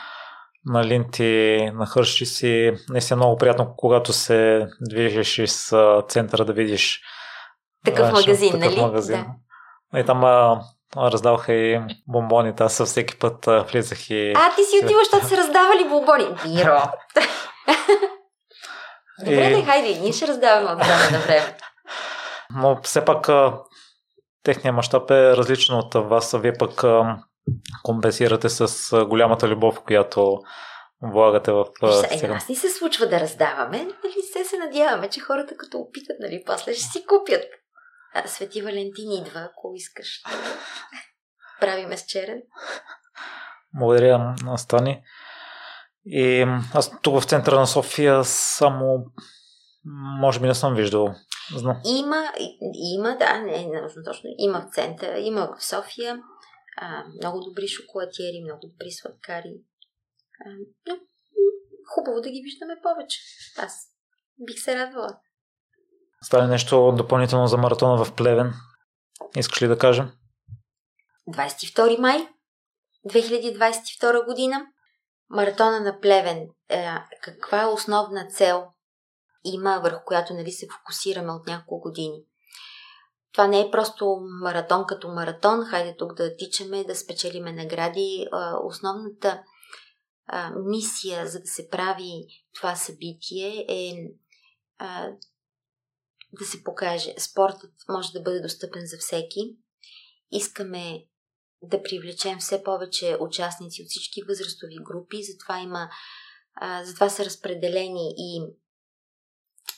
[0.66, 2.72] на линти на Хърши си.
[2.88, 5.72] Наистина много приятно, когато се движиш из
[6.08, 7.00] центъра да видиш
[7.84, 8.80] такъв магазин, такъв нали?
[8.80, 9.26] Магазин.
[9.92, 10.00] Да.
[10.00, 10.60] И там а,
[10.96, 14.32] раздаваха и бомбоните, аз всеки път а, влизах и...
[14.36, 16.26] А, ти си отиваш, защото се раздавали бомбони.
[16.44, 16.82] Биро!
[19.24, 19.64] Добре, и...
[19.64, 21.56] хайде, ние ще раздаваме от време на време.
[22.54, 23.28] Но все пак
[24.42, 26.34] техният мащаб е различен от вас.
[26.38, 26.84] Вие пък
[27.82, 30.38] компенсирате с голямата любов, която
[31.02, 31.64] влагате в
[32.22, 36.16] Е, нас ни се случва да раздаваме, нали, се се надяваме, че хората като опитат,
[36.20, 37.44] нали, после ще си купят.
[38.14, 40.22] А, Свети Валентин идва, ако искаш.
[41.60, 42.42] Правиме с черен.
[43.74, 45.02] Благодаря, Стани.
[46.04, 49.04] И аз тук в центъра на София само
[50.20, 51.14] може би не съм виждал.
[51.56, 51.80] Знам.
[51.84, 52.22] Има,
[52.96, 53.68] има, да, не е
[54.04, 54.30] точно.
[54.38, 56.18] Има в центъра, има в София
[56.76, 59.54] а, много добри шоколадиери, много добри сладкари.
[60.46, 60.50] А,
[60.86, 61.00] но,
[61.94, 63.18] хубаво да ги виждаме повече.
[63.58, 63.72] Аз
[64.46, 65.18] бих се радвала.
[66.22, 68.52] Стане нещо допълнително за маратона в Плевен.
[69.36, 70.12] Искаш ли да кажем?
[71.28, 72.28] 22 май
[73.08, 74.66] 2022 година.
[75.30, 76.48] Маратона на Плевен.
[76.68, 76.88] Е,
[77.22, 78.66] каква е основна цел
[79.44, 82.24] има, върху която нали, се фокусираме от няколко години?
[83.32, 88.26] Това не е просто маратон като маратон, хайде тук да тичаме, да спечелиме награди.
[88.64, 89.42] Основната
[90.66, 93.92] мисия, за да се прави това събитие е
[96.32, 97.14] да се покаже.
[97.18, 99.56] Спортът може да бъде достъпен за всеки.
[100.30, 101.06] Искаме
[101.62, 105.90] да привлечем все повече участници от всички възрастови групи, затова има
[106.82, 108.42] затова са разпределени и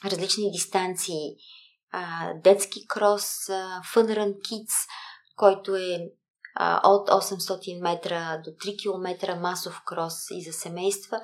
[0.04, 1.36] различни дистанции
[1.92, 3.46] а, детски крос,
[3.94, 4.88] Fun Run Kids,
[5.36, 5.98] който е
[6.54, 11.20] а, от 800 метра до 3 км масов крос и за семейства.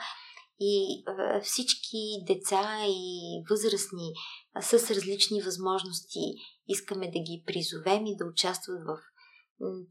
[0.61, 4.13] И а, всички деца и възрастни
[4.55, 6.21] а, с различни възможности
[6.69, 8.99] искаме да ги призовем и да участват в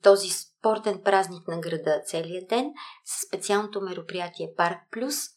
[0.01, 2.71] този спортен празник на града целият ден
[3.05, 5.15] с специалното мероприятие Парк Плюс–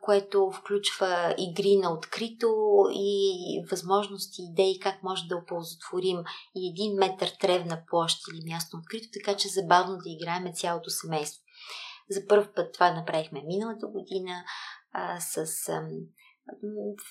[0.00, 2.48] което включва игри на открито
[2.92, 6.18] и възможности, идеи как може да оползотворим
[6.54, 11.42] и един метър тревна площ или място открито, така че забавно да играеме цялото семейство.
[12.10, 14.44] За първ път това направихме миналата година
[14.92, 15.46] а, с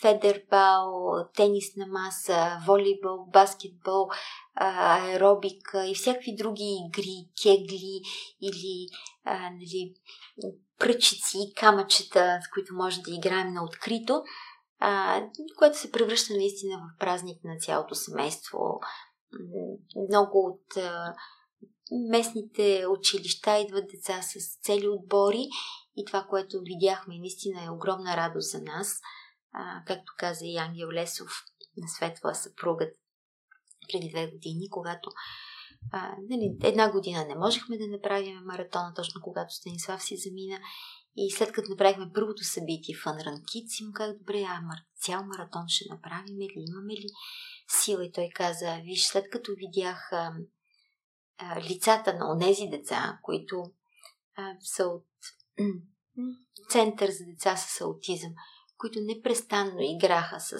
[0.01, 4.07] федербал, тенис на маса, волейбол, баскетбол,
[4.55, 8.01] аеробика и всякакви други игри, кегли
[8.41, 8.87] или
[9.25, 9.93] а, нали,
[10.83, 14.23] пръчици и камъчета, с които може да играем на открито,
[14.79, 15.21] а,
[15.57, 18.79] което се превръща наистина в празник на цялото семейство.
[20.09, 21.15] Много от а,
[22.09, 25.47] местните училища идват деца с цели отбори
[25.95, 29.01] и това, което видяхме, наистина е огромна радост за нас.
[29.53, 31.43] А, както каза и Ангел Лесов
[31.77, 32.93] на Светла съпругът
[33.91, 35.09] преди две години, когато
[35.91, 40.59] а, нали, една година не можехме да направим маратона, точно когато Станислав си замина.
[41.15, 44.61] И след като направихме първото събитие в Unrun Kids, си му казах, добре, а
[45.01, 47.07] цял маратон ще направим ли, имаме ли
[47.67, 48.05] сила?
[48.05, 50.33] И той каза, виж, след като видях а,
[51.37, 53.63] а, лицата на онези деца, които
[54.35, 55.05] а, са от
[56.69, 58.33] център за деца с аутизъм,
[58.77, 60.59] които непрестанно играха с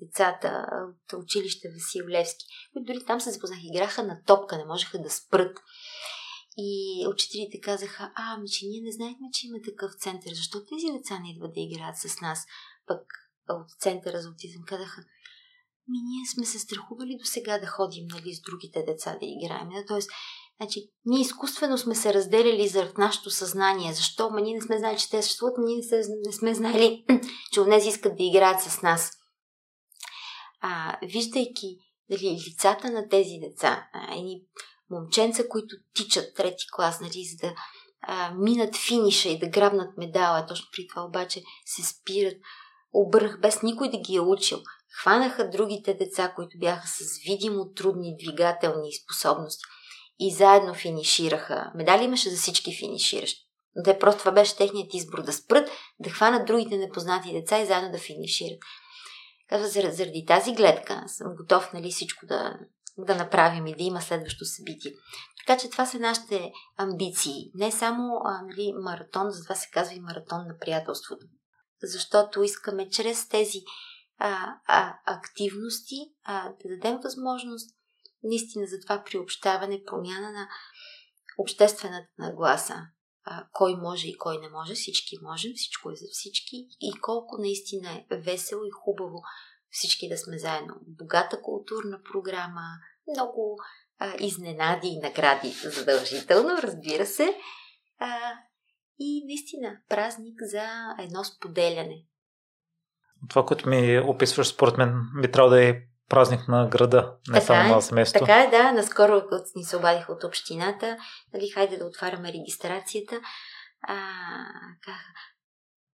[0.00, 0.66] децата
[1.12, 5.10] от училище Васил Левски, които дори там се запознах, играха на топка, не можеха да
[5.10, 5.58] спрат.
[6.56, 10.98] И учителите казаха, а, ами че ние не знаехме, че има такъв център, защо тези
[10.98, 12.46] деца не идват да играят с нас?
[12.86, 13.00] Пък
[13.48, 15.00] от центъра за аутизъм казаха,
[15.88, 19.68] ми ние сме се страхували до сега да ходим нали, с другите деца да играем.
[19.88, 20.10] Тоест,
[20.60, 23.92] Значи, ние изкуствено сме се разделяли заради нашето съзнание.
[23.92, 24.30] Защо?
[24.30, 25.82] Ма ние не сме знали, че те съществуват, ние
[26.26, 27.04] не сме знали,
[27.52, 29.21] че онези искат да играят с нас
[30.62, 31.76] а, виждайки
[32.10, 34.42] дали, лицата на тези деца, а, едни
[34.90, 37.54] момченца, които тичат трети клас, нали, за да
[38.02, 42.36] а, минат финиша и да грабнат медала, точно при това обаче се спират,
[42.92, 44.58] обърнах без никой да ги е учил.
[45.00, 49.64] Хванаха другите деца, които бяха с видимо трудни двигателни способности
[50.18, 51.72] и заедно финишираха.
[51.74, 53.40] Медали имаше за всички финиширащи.
[53.84, 55.70] Те просто това беше техният избор да спрат,
[56.00, 58.58] да хванат другите непознати деца и заедно да финишират.
[59.90, 62.58] Заради тази гледка съм готов нали, всичко да,
[62.98, 64.92] да направим и да има следващо събитие.
[65.38, 67.50] Така че това са нашите амбиции.
[67.54, 71.26] Не само а, нали, маратон, затова се казва и маратон на приятелството.
[71.82, 73.58] Защото искаме чрез тези
[74.18, 77.76] а, а, активности а, да дадем възможност
[78.22, 80.48] наистина за това приобщаване, промяна на
[81.38, 82.86] обществената нагласа
[83.24, 87.38] а, кой може и кой не може, всички можем, всичко е за всички и колко
[87.38, 89.22] наистина е весело и хубаво
[89.70, 90.74] всички да сме заедно.
[90.86, 92.64] Богата културна програма,
[93.08, 93.58] много
[93.98, 97.36] а, изненади и награди задължително, разбира се.
[97.98, 98.32] А,
[98.98, 102.04] и наистина празник за едно споделяне.
[103.28, 105.82] Това, което ми описваш, според мен би трябвало да е
[106.12, 108.26] празник на града, не така само е, на семейството.
[108.26, 108.72] Така е, да.
[108.72, 109.22] Наскоро,
[109.56, 110.96] ни се обадих от общината,
[111.34, 113.20] нали, хайде да отваряме регистрацията,
[113.88, 113.96] а,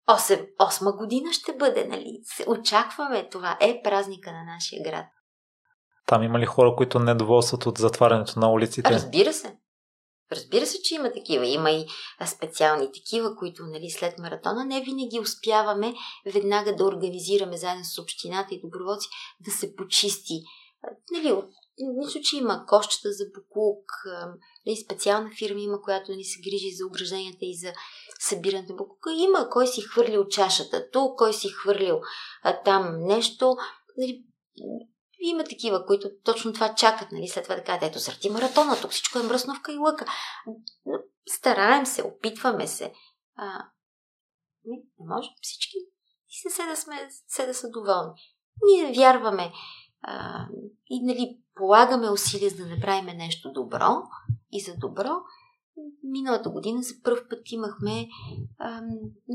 [0.10, 2.22] 8, осма година ще бъде, нали?
[2.48, 3.58] Очакваме това.
[3.62, 5.06] Е празника на нашия град.
[6.06, 8.94] Там има ли хора, които недоволстват от затварянето на улиците?
[8.94, 9.58] Разбира се.
[10.36, 11.48] Разбира се, че има такива.
[11.48, 11.86] Има и
[12.26, 15.94] специални такива, които нали, след маратона не винаги успяваме
[16.34, 19.08] веднага да организираме заедно с общината и доброволци
[19.46, 20.44] да се почисти.
[21.12, 21.36] Нали,
[21.80, 23.92] нищо, че има кощата за буклук,
[24.66, 27.74] нали, специална фирма има, която нали, се грижи за ображенията и за
[28.20, 29.14] събирането на буклука.
[29.14, 32.02] Има кой си хвърлил чашата тук, кой си хвърлил
[32.44, 33.56] а, там нещо.
[33.98, 34.24] Нали,
[35.26, 38.92] има такива, които точно това чакат, нали, след това да кажат, ето сърти маратона, тук
[38.92, 40.06] всичко е мръсновка и лъка.
[41.30, 42.94] Стараем се, опитваме се.
[43.36, 43.46] А,
[44.66, 45.78] не, не може всички
[46.34, 46.96] и се, се, да сме,
[47.28, 48.14] се да са доволни.
[48.66, 49.52] Ние вярваме
[50.02, 50.46] а,
[50.90, 54.04] и нали, полагаме усилия за да направим нещо добро
[54.52, 55.10] и за добро.
[56.04, 58.08] Миналата година за първ път имахме
[58.60, 58.82] а,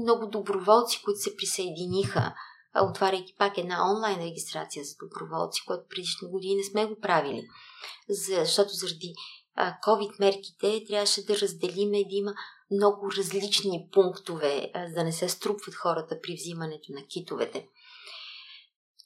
[0.00, 2.34] много доброволци, които се присъединиха
[2.74, 7.48] отваряйки пак една онлайн регистрация за доброволци, което предишни години не сме го правили.
[8.08, 9.14] Защото заради
[9.58, 12.34] COVID мерките трябваше да разделиме да има
[12.70, 17.66] много различни пунктове, за да не се струпват хората при взимането на китовете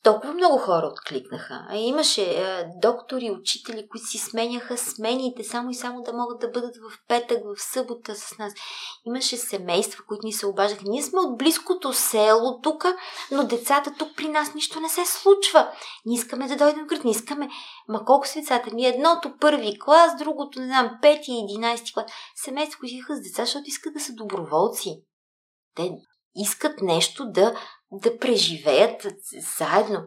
[0.02, 1.66] толкова много хора откликнаха.
[1.74, 6.76] Имаше е, доктори, учители, които си сменяха смените само и само да могат да бъдат
[6.76, 8.52] в петък, в събота с нас.
[9.06, 10.82] Имаше семейства, които ни се обаждаха.
[10.86, 12.84] Ние сме от близкото село тук,
[13.30, 15.70] но децата тук при нас нищо не се случва.
[16.06, 17.48] Ние искаме да дойдем в град, не искаме.
[17.88, 18.86] Ма колко са децата ми?
[18.86, 22.06] Едното първи клас, другото, не знам, пети и единайсти клас.
[22.36, 25.02] Семейства, които с деца, защото искат да са доброволци.
[25.76, 25.90] Те
[26.34, 27.54] искат нещо да
[27.93, 29.06] да преживеят
[29.59, 30.02] заедно.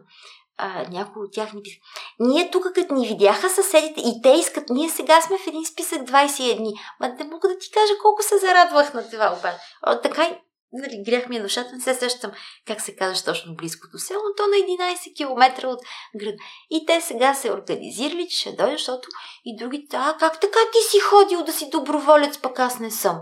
[0.58, 1.82] А, някои от тях ни писаха.
[2.20, 6.02] Ние тук, като ни видяха съседите, и те искат, ние сега сме в един списък
[6.02, 6.72] 21 дни.
[7.00, 9.58] Ма не мога да ти кажа колко се зарадвах на това обаче.
[9.86, 10.38] О, така
[10.72, 12.32] нали, грях ми е душата, не се сещам
[12.66, 15.80] как се казваш точно близкото село, то на 11 км от
[16.16, 16.34] град.
[16.70, 19.08] И те сега се организирали, че ще дойдат, защото
[19.44, 23.20] и другите, а как така ти си ходил да си доброволец, пък аз не съм.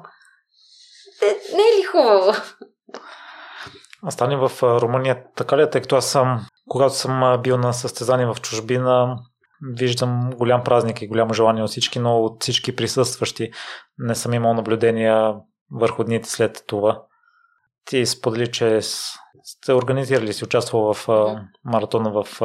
[1.20, 2.32] Те, не е ли хубаво?
[4.10, 8.26] Стане в Румъния така ли е, тъй като аз съм, когато съм бил на състезание
[8.26, 9.18] в чужбина,
[9.76, 13.51] виждам голям празник и голямо желание от всички, но от всички присъстващи
[13.98, 15.35] не съм имал наблюдения
[15.72, 17.02] върху дните след това.
[17.85, 18.81] Ти сподели, че
[19.44, 21.09] сте организирали, си участвал в
[21.64, 22.40] маратона в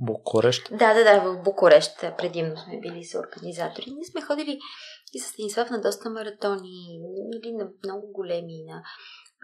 [0.00, 0.68] Букурещ.
[0.70, 3.84] Да, да, да, в Букурещ предимно сме били с организатори.
[3.86, 4.58] Ние сме ходили
[5.14, 7.00] и с Станислав на доста маратони,
[7.34, 8.82] или на много големи, на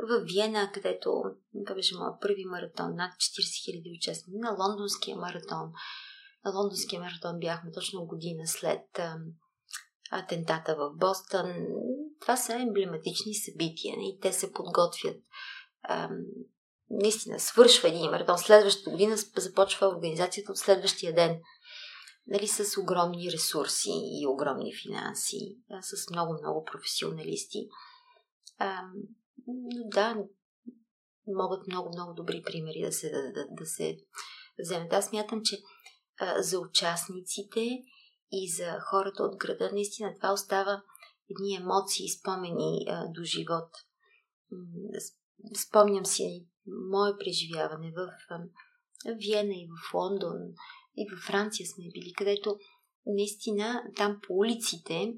[0.09, 1.23] в Виена, където
[1.67, 5.73] това беше моят първи маратон, над 40 000 участници, на лондонския маратон.
[6.45, 9.01] На лондонския маратон бяхме точно година след
[10.11, 11.67] атентата в Бостън.
[12.21, 15.17] Това са емблематични събития и те се подготвят.
[15.83, 16.11] А,
[16.91, 18.39] наистина, свършва един маратон.
[18.39, 21.41] Следващата година започва организацията от следващия ден.
[22.27, 27.69] Нали, с огромни ресурси и огромни финанси, с много-много професионалисти.
[28.59, 28.83] А,
[29.85, 30.17] да,
[31.27, 33.99] могат много-много добри примери да се, да, да, да се
[34.59, 34.93] вземат.
[34.93, 35.59] Аз смятам, че
[36.21, 37.83] а, за участниците
[38.33, 40.83] и за хората от града, наистина това остава
[41.31, 43.71] едни емоции спомени а, до живот.
[45.57, 46.47] Спомням си
[46.91, 48.39] мое преживяване в а,
[49.07, 50.37] Виена и в Лондон
[50.97, 52.59] и в Франция сме били, където
[53.07, 55.15] наистина там по улиците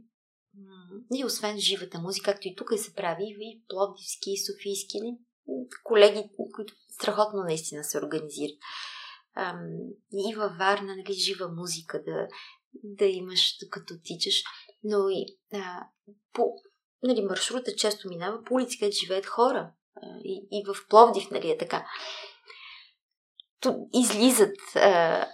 [1.15, 4.99] и освен живата музика, както и тук се прави, и пловдивски, и софийски,
[5.85, 8.59] колеги, които страхотно наистина се организират.
[10.13, 12.29] И във Варна, нали, жива музика да,
[12.75, 14.43] да имаш, докато тичаш,
[14.85, 15.87] но и а,
[16.33, 16.55] по
[17.03, 19.73] нали, маршрута често минава по улици, където живеят хора.
[20.25, 21.87] И, и в Пловдив, нали, е така.
[23.61, 25.27] Ту, излизат а,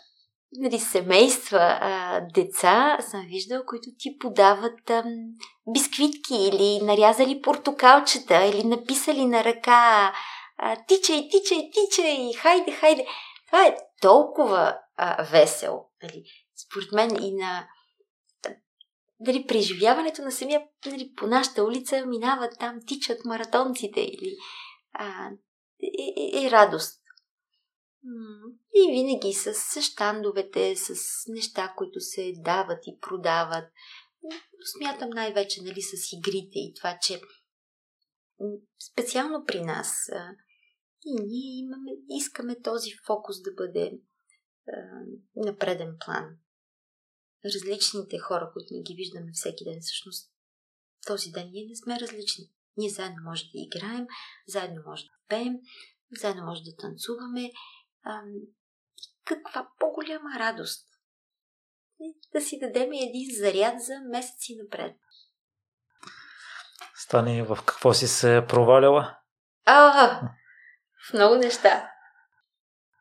[0.52, 5.04] нали, семейства, а, деца съм виждала, които ти подават а,
[5.72, 10.12] бисквитки или нарязали портокалчета или написали на ръка
[10.58, 13.06] а, тичай, тичай, тичай, хайде, хайде.
[13.46, 15.90] Това е толкова а, весело.
[16.02, 16.24] Нали.
[16.56, 17.68] Според мен и на
[19.20, 24.36] дали, преживяването на самия нали, по нашата улица минават там, тичат маратонците или
[24.92, 25.30] а,
[25.82, 27.02] е, е, е радост.
[28.74, 30.94] И винаги с, с щандовете, с
[31.28, 33.64] неща, които се дават и продават.
[34.76, 37.20] Смятам най-вече нали, с игрите и това, че
[38.92, 40.10] специално при нас
[41.04, 43.92] и ние имаме, искаме този фокус да бъде
[45.36, 46.36] на преден план.
[47.44, 50.32] Различните хора, които не ги виждаме всеки ден, всъщност
[51.06, 52.50] този ден ние не сме различни.
[52.76, 54.06] Ние заедно може да играем,
[54.48, 55.54] заедно може да пеем,
[56.20, 57.50] заедно може да танцуваме.
[58.04, 58.20] А,
[59.24, 60.88] каква по-голяма радост!
[62.32, 64.96] Да си дадем един заряд за месеци напред.
[66.94, 69.16] Стани, в какво си се проваляла?
[69.64, 70.20] А,
[71.08, 71.92] в много неща.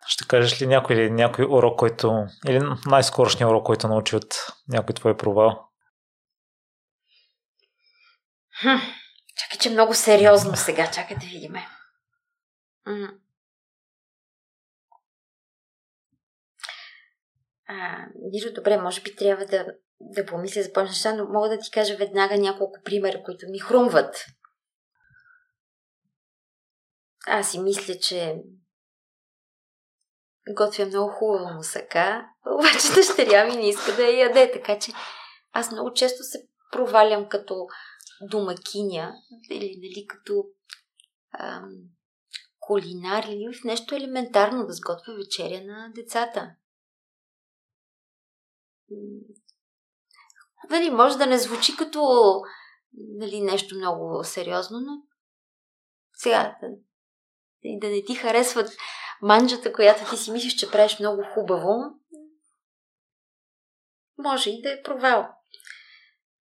[0.08, 4.36] Ще кажеш ли някой или някой урок, който, или най-скорошния урок, който научи от
[4.68, 5.70] някой твой провал?
[8.62, 8.78] Хм,
[9.36, 10.92] чакай, че много сериозно сега.
[10.92, 11.54] Чакай да видим.
[17.68, 19.66] А, Миро, добре, може би трябва да,
[20.02, 23.60] да помисля за повече неща, но мога да ти кажа веднага няколко примера, които ми
[23.60, 24.26] хрумват.
[27.28, 28.42] Аз си мисля, че
[30.56, 34.92] готвя много хубава мусака, обаче дъщеря ми не иска да я яде, така че
[35.54, 37.68] аз много често се провалям като
[38.22, 39.14] домакиня
[39.52, 40.46] или нали, като
[41.40, 41.70] ам,
[42.60, 46.52] кулинар или в нещо елементарно да сготвя вечеря на децата.
[50.70, 52.02] Нали, може да не звучи като
[52.94, 55.04] нали, нещо много сериозно, но
[56.14, 56.68] сега да,
[57.64, 58.70] да не ти харесват
[59.22, 62.00] манджата, която ти си мислиш, че правиш много хубаво,
[64.18, 65.28] може и да е провал.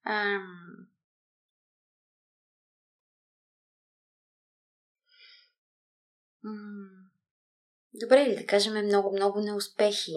[0.05, 0.77] Ам...
[7.95, 10.13] Добре ли да кажем много-много неуспехи?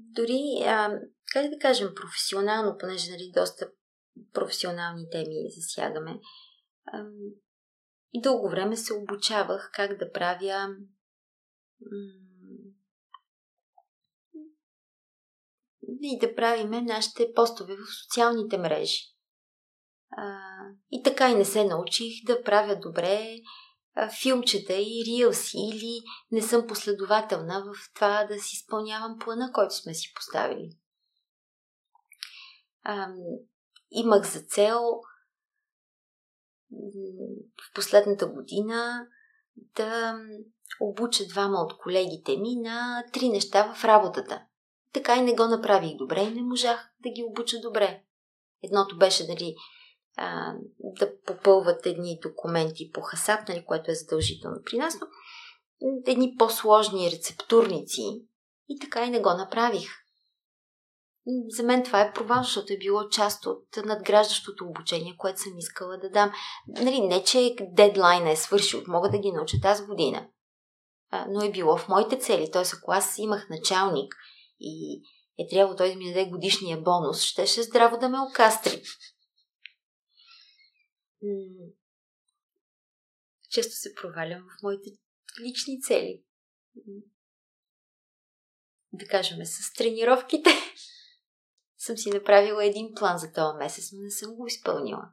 [0.00, 1.00] Дори, а,
[1.32, 3.70] как да кажем, професионално, понеже нали, доста
[4.32, 6.20] професионални теми засягаме,
[6.86, 7.04] а,
[8.14, 10.68] дълго време се обучавах как да правя
[16.02, 19.02] и да правиме нашите постове в социалните мрежи.
[20.16, 20.38] А,
[20.90, 23.40] и така и не се научих да правя добре
[24.22, 26.00] филмчета и рилси или
[26.32, 30.70] не съм последователна в това да си изпълнявам плана, който сме си поставили.
[32.82, 33.06] А,
[33.90, 34.80] имах за цел
[37.62, 39.06] в последната година
[39.76, 40.20] да
[40.80, 44.42] обуча двама от колегите ми на три неща в работата.
[44.92, 48.02] Така и не го направих добре и не можах да ги обуча добре.
[48.62, 49.56] Едното беше дали
[50.16, 55.06] а, да попълват едни документи по хасап, нали, което е задължително при нас, но
[56.06, 58.02] едни по-сложни рецептурници
[58.68, 59.88] и така и не го направих.
[61.48, 65.98] За мен това е провал, защото е било част от надграждащото обучение, което съм искала
[65.98, 66.32] да дам.
[66.68, 70.26] Нали, не, че дедлайна е свършил, мога да ги науча тази година.
[71.10, 72.50] А, но е било в моите цели.
[72.50, 72.62] Т.е.
[72.76, 74.14] ако аз имах началник
[74.60, 75.02] и
[75.38, 78.82] е трябвало той да ми даде годишния бонус, щеше здраво да ме окастри.
[83.50, 84.90] Често се провалям в моите
[85.40, 86.22] лични цели.
[88.92, 90.50] Да кажем, с тренировките
[91.78, 95.12] съм си направила един план за този месец, но не съм го изпълнила.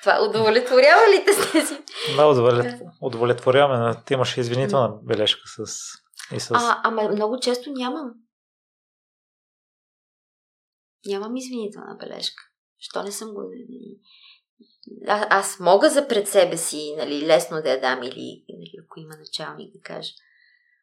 [0.00, 1.84] Това удовлетворява ли те с тези?
[2.16, 2.80] Да, удовлет...
[3.00, 5.64] удовлетворяваме, но ти имаш извинителна бележка с...
[6.34, 6.50] И с...
[6.54, 8.14] А, ама много често нямам.
[11.06, 12.42] Нямам извинителна бележка.
[12.90, 13.50] Що не съм го...
[15.06, 19.00] А, аз мога за пред себе си, нали, лесно да я дам или, нали, ако
[19.00, 20.12] има началник да кажа.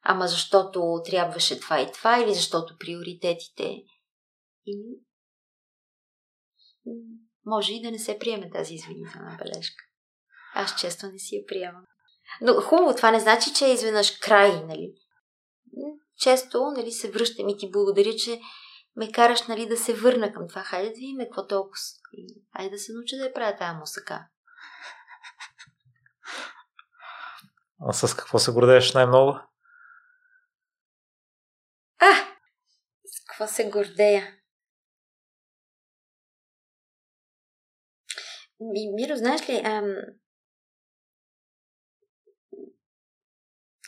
[0.02, 3.84] Ама защото трябваше това и това или защото приоритетите
[4.66, 4.98] и
[7.46, 9.84] може и да не се приеме тази извинителна бележка.
[10.54, 11.86] Аз често не си я приемам.
[12.42, 14.94] Но хубаво, това не значи, че е изведнъж край, нали?
[16.18, 18.42] Често, нали, се връщам и ти благодаря, че
[18.96, 20.64] ме караш, нали, да се върна към това.
[20.64, 21.78] Хайде да видим какво толкова.
[22.58, 24.28] Хайде да се науча да я правя тази мусака.
[27.88, 29.40] А с какво се гордееш най-много?
[32.00, 32.14] А!
[33.06, 34.38] С какво се гордея?
[38.96, 39.96] Миро, знаеш ли, ам...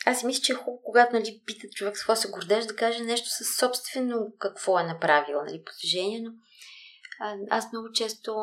[0.05, 2.75] аз си мисля, че е хубаво, когато нали, питат човек с какво се гордееш, да
[2.75, 6.31] каже нещо със собствено какво е направил, нали, постижение, но
[7.49, 8.35] аз много често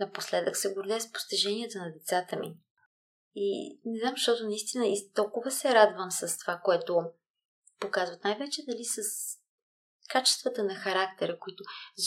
[0.00, 2.54] напоследък се гордея с постиженията на децата ми.
[3.34, 7.02] И не знам, защото наистина и толкова се радвам с това, което
[7.80, 8.24] показват.
[8.24, 8.98] Най-вече дали с
[10.10, 11.64] качествата на характера, които...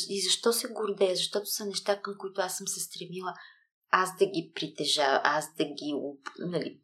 [0.10, 1.16] И защо се гордея?
[1.16, 3.34] Защото са неща, към които аз съм се стремила
[3.98, 5.96] аз да ги притежавам, аз да ги
[6.40, 6.80] нали,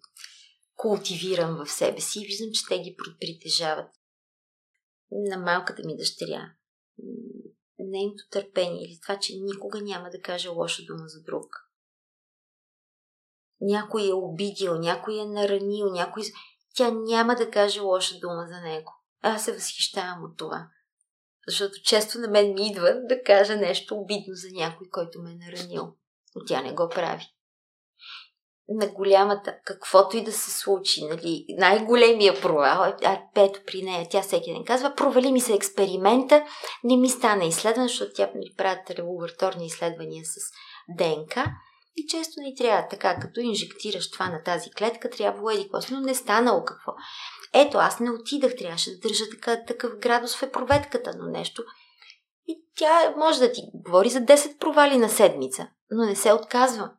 [0.81, 3.89] култивирам в себе си и виждам, че те ги притежават.
[5.11, 6.53] На малката ми дъщеря.
[7.79, 11.45] Нейното търпение или това, че никога няма да каже лоша дума за друг.
[13.61, 16.23] някой е обидил, някой е наранил, някой...
[16.75, 18.91] Тя няма да каже лоша дума за него.
[19.21, 20.69] Аз се възхищавам от това.
[21.47, 25.35] Защото често на мен ми идва да кажа нещо обидно за някой, който ме е
[25.35, 25.95] наранил.
[26.35, 27.25] Но тя не го прави.
[28.73, 34.21] На голямата, каквото и да се случи, нали, най-големия провал, а пето при нея, тя
[34.21, 36.45] всеки ден казва, провали ми се експеримента,
[36.83, 40.35] не ми стана изследване, защото тя нали, правят лабораторни изследвания с
[40.97, 41.51] ДНК
[41.95, 46.15] и често ни трябва така, като инжектираш това на тази клетка, трябва еди но не
[46.15, 46.91] станало какво.
[47.53, 51.63] Ето, аз не отидах, трябваше да държа така, такъв градус в проветката, но нещо.
[52.47, 56.91] И тя може да ти говори за 10 провали на седмица, но не се отказва.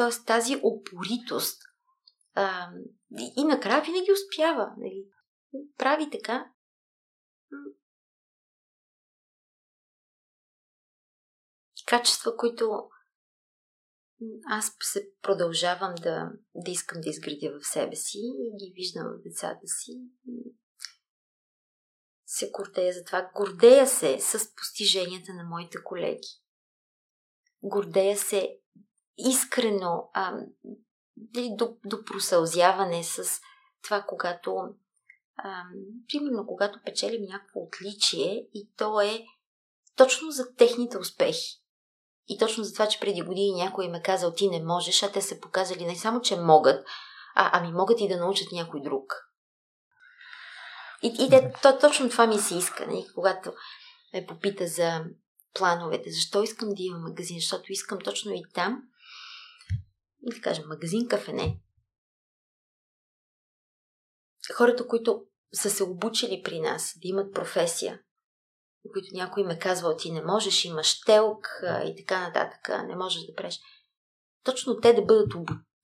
[0.00, 1.62] Тоест тази опоритост.
[2.34, 2.70] А,
[3.18, 4.74] и, и накрая винаги успява.
[4.78, 5.06] Нали?
[5.76, 6.52] Прави така.
[11.86, 12.88] Качества, които
[14.46, 19.22] аз се продължавам да, да искам да изградя в себе си и ги виждам в
[19.22, 20.00] децата си.
[22.26, 23.30] Се гордея за това.
[23.34, 26.28] Гордея се с постиженията на моите колеги.
[27.62, 28.59] Гордея се
[29.28, 30.32] искрено а,
[31.56, 33.40] до, до просълзяване с
[33.82, 34.56] това, когато
[35.36, 35.62] а,
[36.08, 39.24] примерно, когато печелим някакво отличие и то е
[39.96, 41.60] точно за техните успехи.
[42.28, 45.22] И точно за това, че преди години някой ме казал ти не можеш, а те
[45.22, 46.86] са показали не само, че могат,
[47.34, 49.30] а, ами могат и да научат някой друг.
[51.02, 52.92] И, и те, то, точно това ми се иска, не?
[52.92, 53.52] Нали, когато
[54.14, 55.04] ме попита за
[55.54, 58.82] плановете, защо искам да имам магазин, защото искам точно и там,
[60.22, 61.60] да кажем, магазин кафене.
[64.56, 68.00] Хората, които са се обучили при нас да имат професия,
[68.92, 73.34] които някой ме казва, ти не можеш, имаш телк и така нататък, не можеш да
[73.34, 73.60] преш.
[74.44, 75.32] Точно те да бъдат,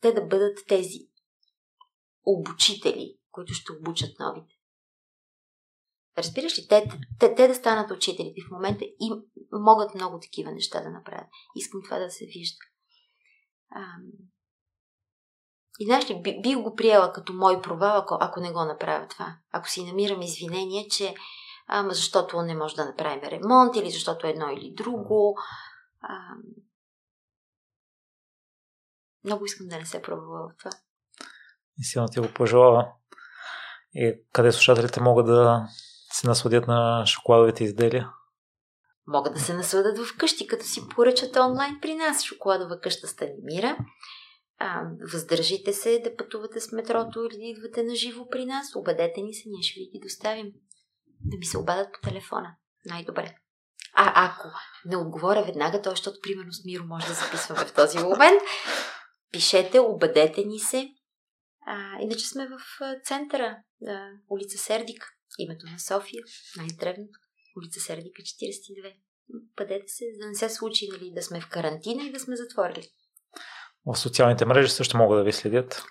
[0.00, 0.98] те да бъдат тези
[2.24, 4.54] обучители, които ще обучат новите.
[6.18, 6.88] Разбираш ли, те,
[7.20, 9.10] те, те да станат учителите в момента и
[9.52, 11.28] могат много такива неща да направят.
[11.56, 12.58] Искам това да се вижда.
[13.74, 14.02] Ам...
[15.78, 19.09] И знаеш ли, би, бих го приела като мой провал, ако, ако не го направя
[19.09, 19.36] това.
[19.52, 21.14] Ако си намирам извинение, че
[21.66, 25.38] ама защото не може да направим ремонт или защото едно или друго.
[26.01, 26.18] А,
[29.24, 30.70] много искам да не се пробва в това.
[31.78, 32.93] И силно ти го пожелава.
[33.94, 35.68] И къде слушателите могат да
[36.12, 38.12] се насладят на шоколадовите изделия?
[39.06, 42.24] Могат да се насладят вкъщи, като си поръчат онлайн при нас.
[42.24, 43.78] Шоколадова къща Станимира.
[44.58, 48.76] А, въздържите се да пътувате с метрото или да идвате на живо при нас.
[48.76, 50.52] Обадете ни се, ние ще ви ги доставим
[51.20, 52.56] да ми се обадат по телефона.
[52.84, 53.36] Най-добре.
[53.94, 54.48] А ако
[54.84, 58.42] не отговоря веднага, то защото примерно с Миро може да записваме в този момент,
[59.32, 60.88] пишете, обадете ни се.
[61.66, 62.60] А, иначе сме в
[63.04, 63.56] центъра,
[63.88, 66.22] а, улица Сердик, името на София,
[66.56, 67.18] най-древното,
[67.56, 68.94] улица Сердика 42.
[69.56, 72.36] Бъдете се, за да не се случи нали, да сме в карантина и да сме
[72.36, 72.88] затворили.
[73.86, 75.84] В социалните мрежи също могат да ви следят.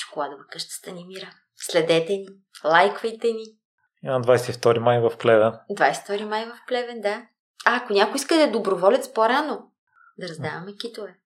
[0.00, 1.30] Шоколадова къща Станимира.
[1.56, 2.28] Следете ни,
[2.64, 3.44] лайквайте ни,
[4.02, 5.52] и на 22 май в Плевен.
[5.70, 7.22] 22 май в Плевен, да.
[7.64, 9.72] А, ако някой иска да е доброволец по-рано,
[10.18, 11.16] да раздаваме китове.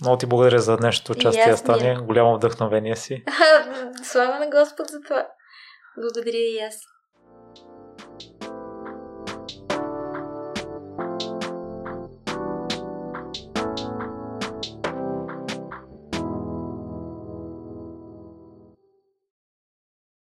[0.00, 1.96] Много ти благодаря за днешното участие, Стани.
[2.06, 3.24] Голямо вдъхновение си.
[4.02, 5.26] Слава на Господ за това.
[6.00, 6.74] Благодаря и аз.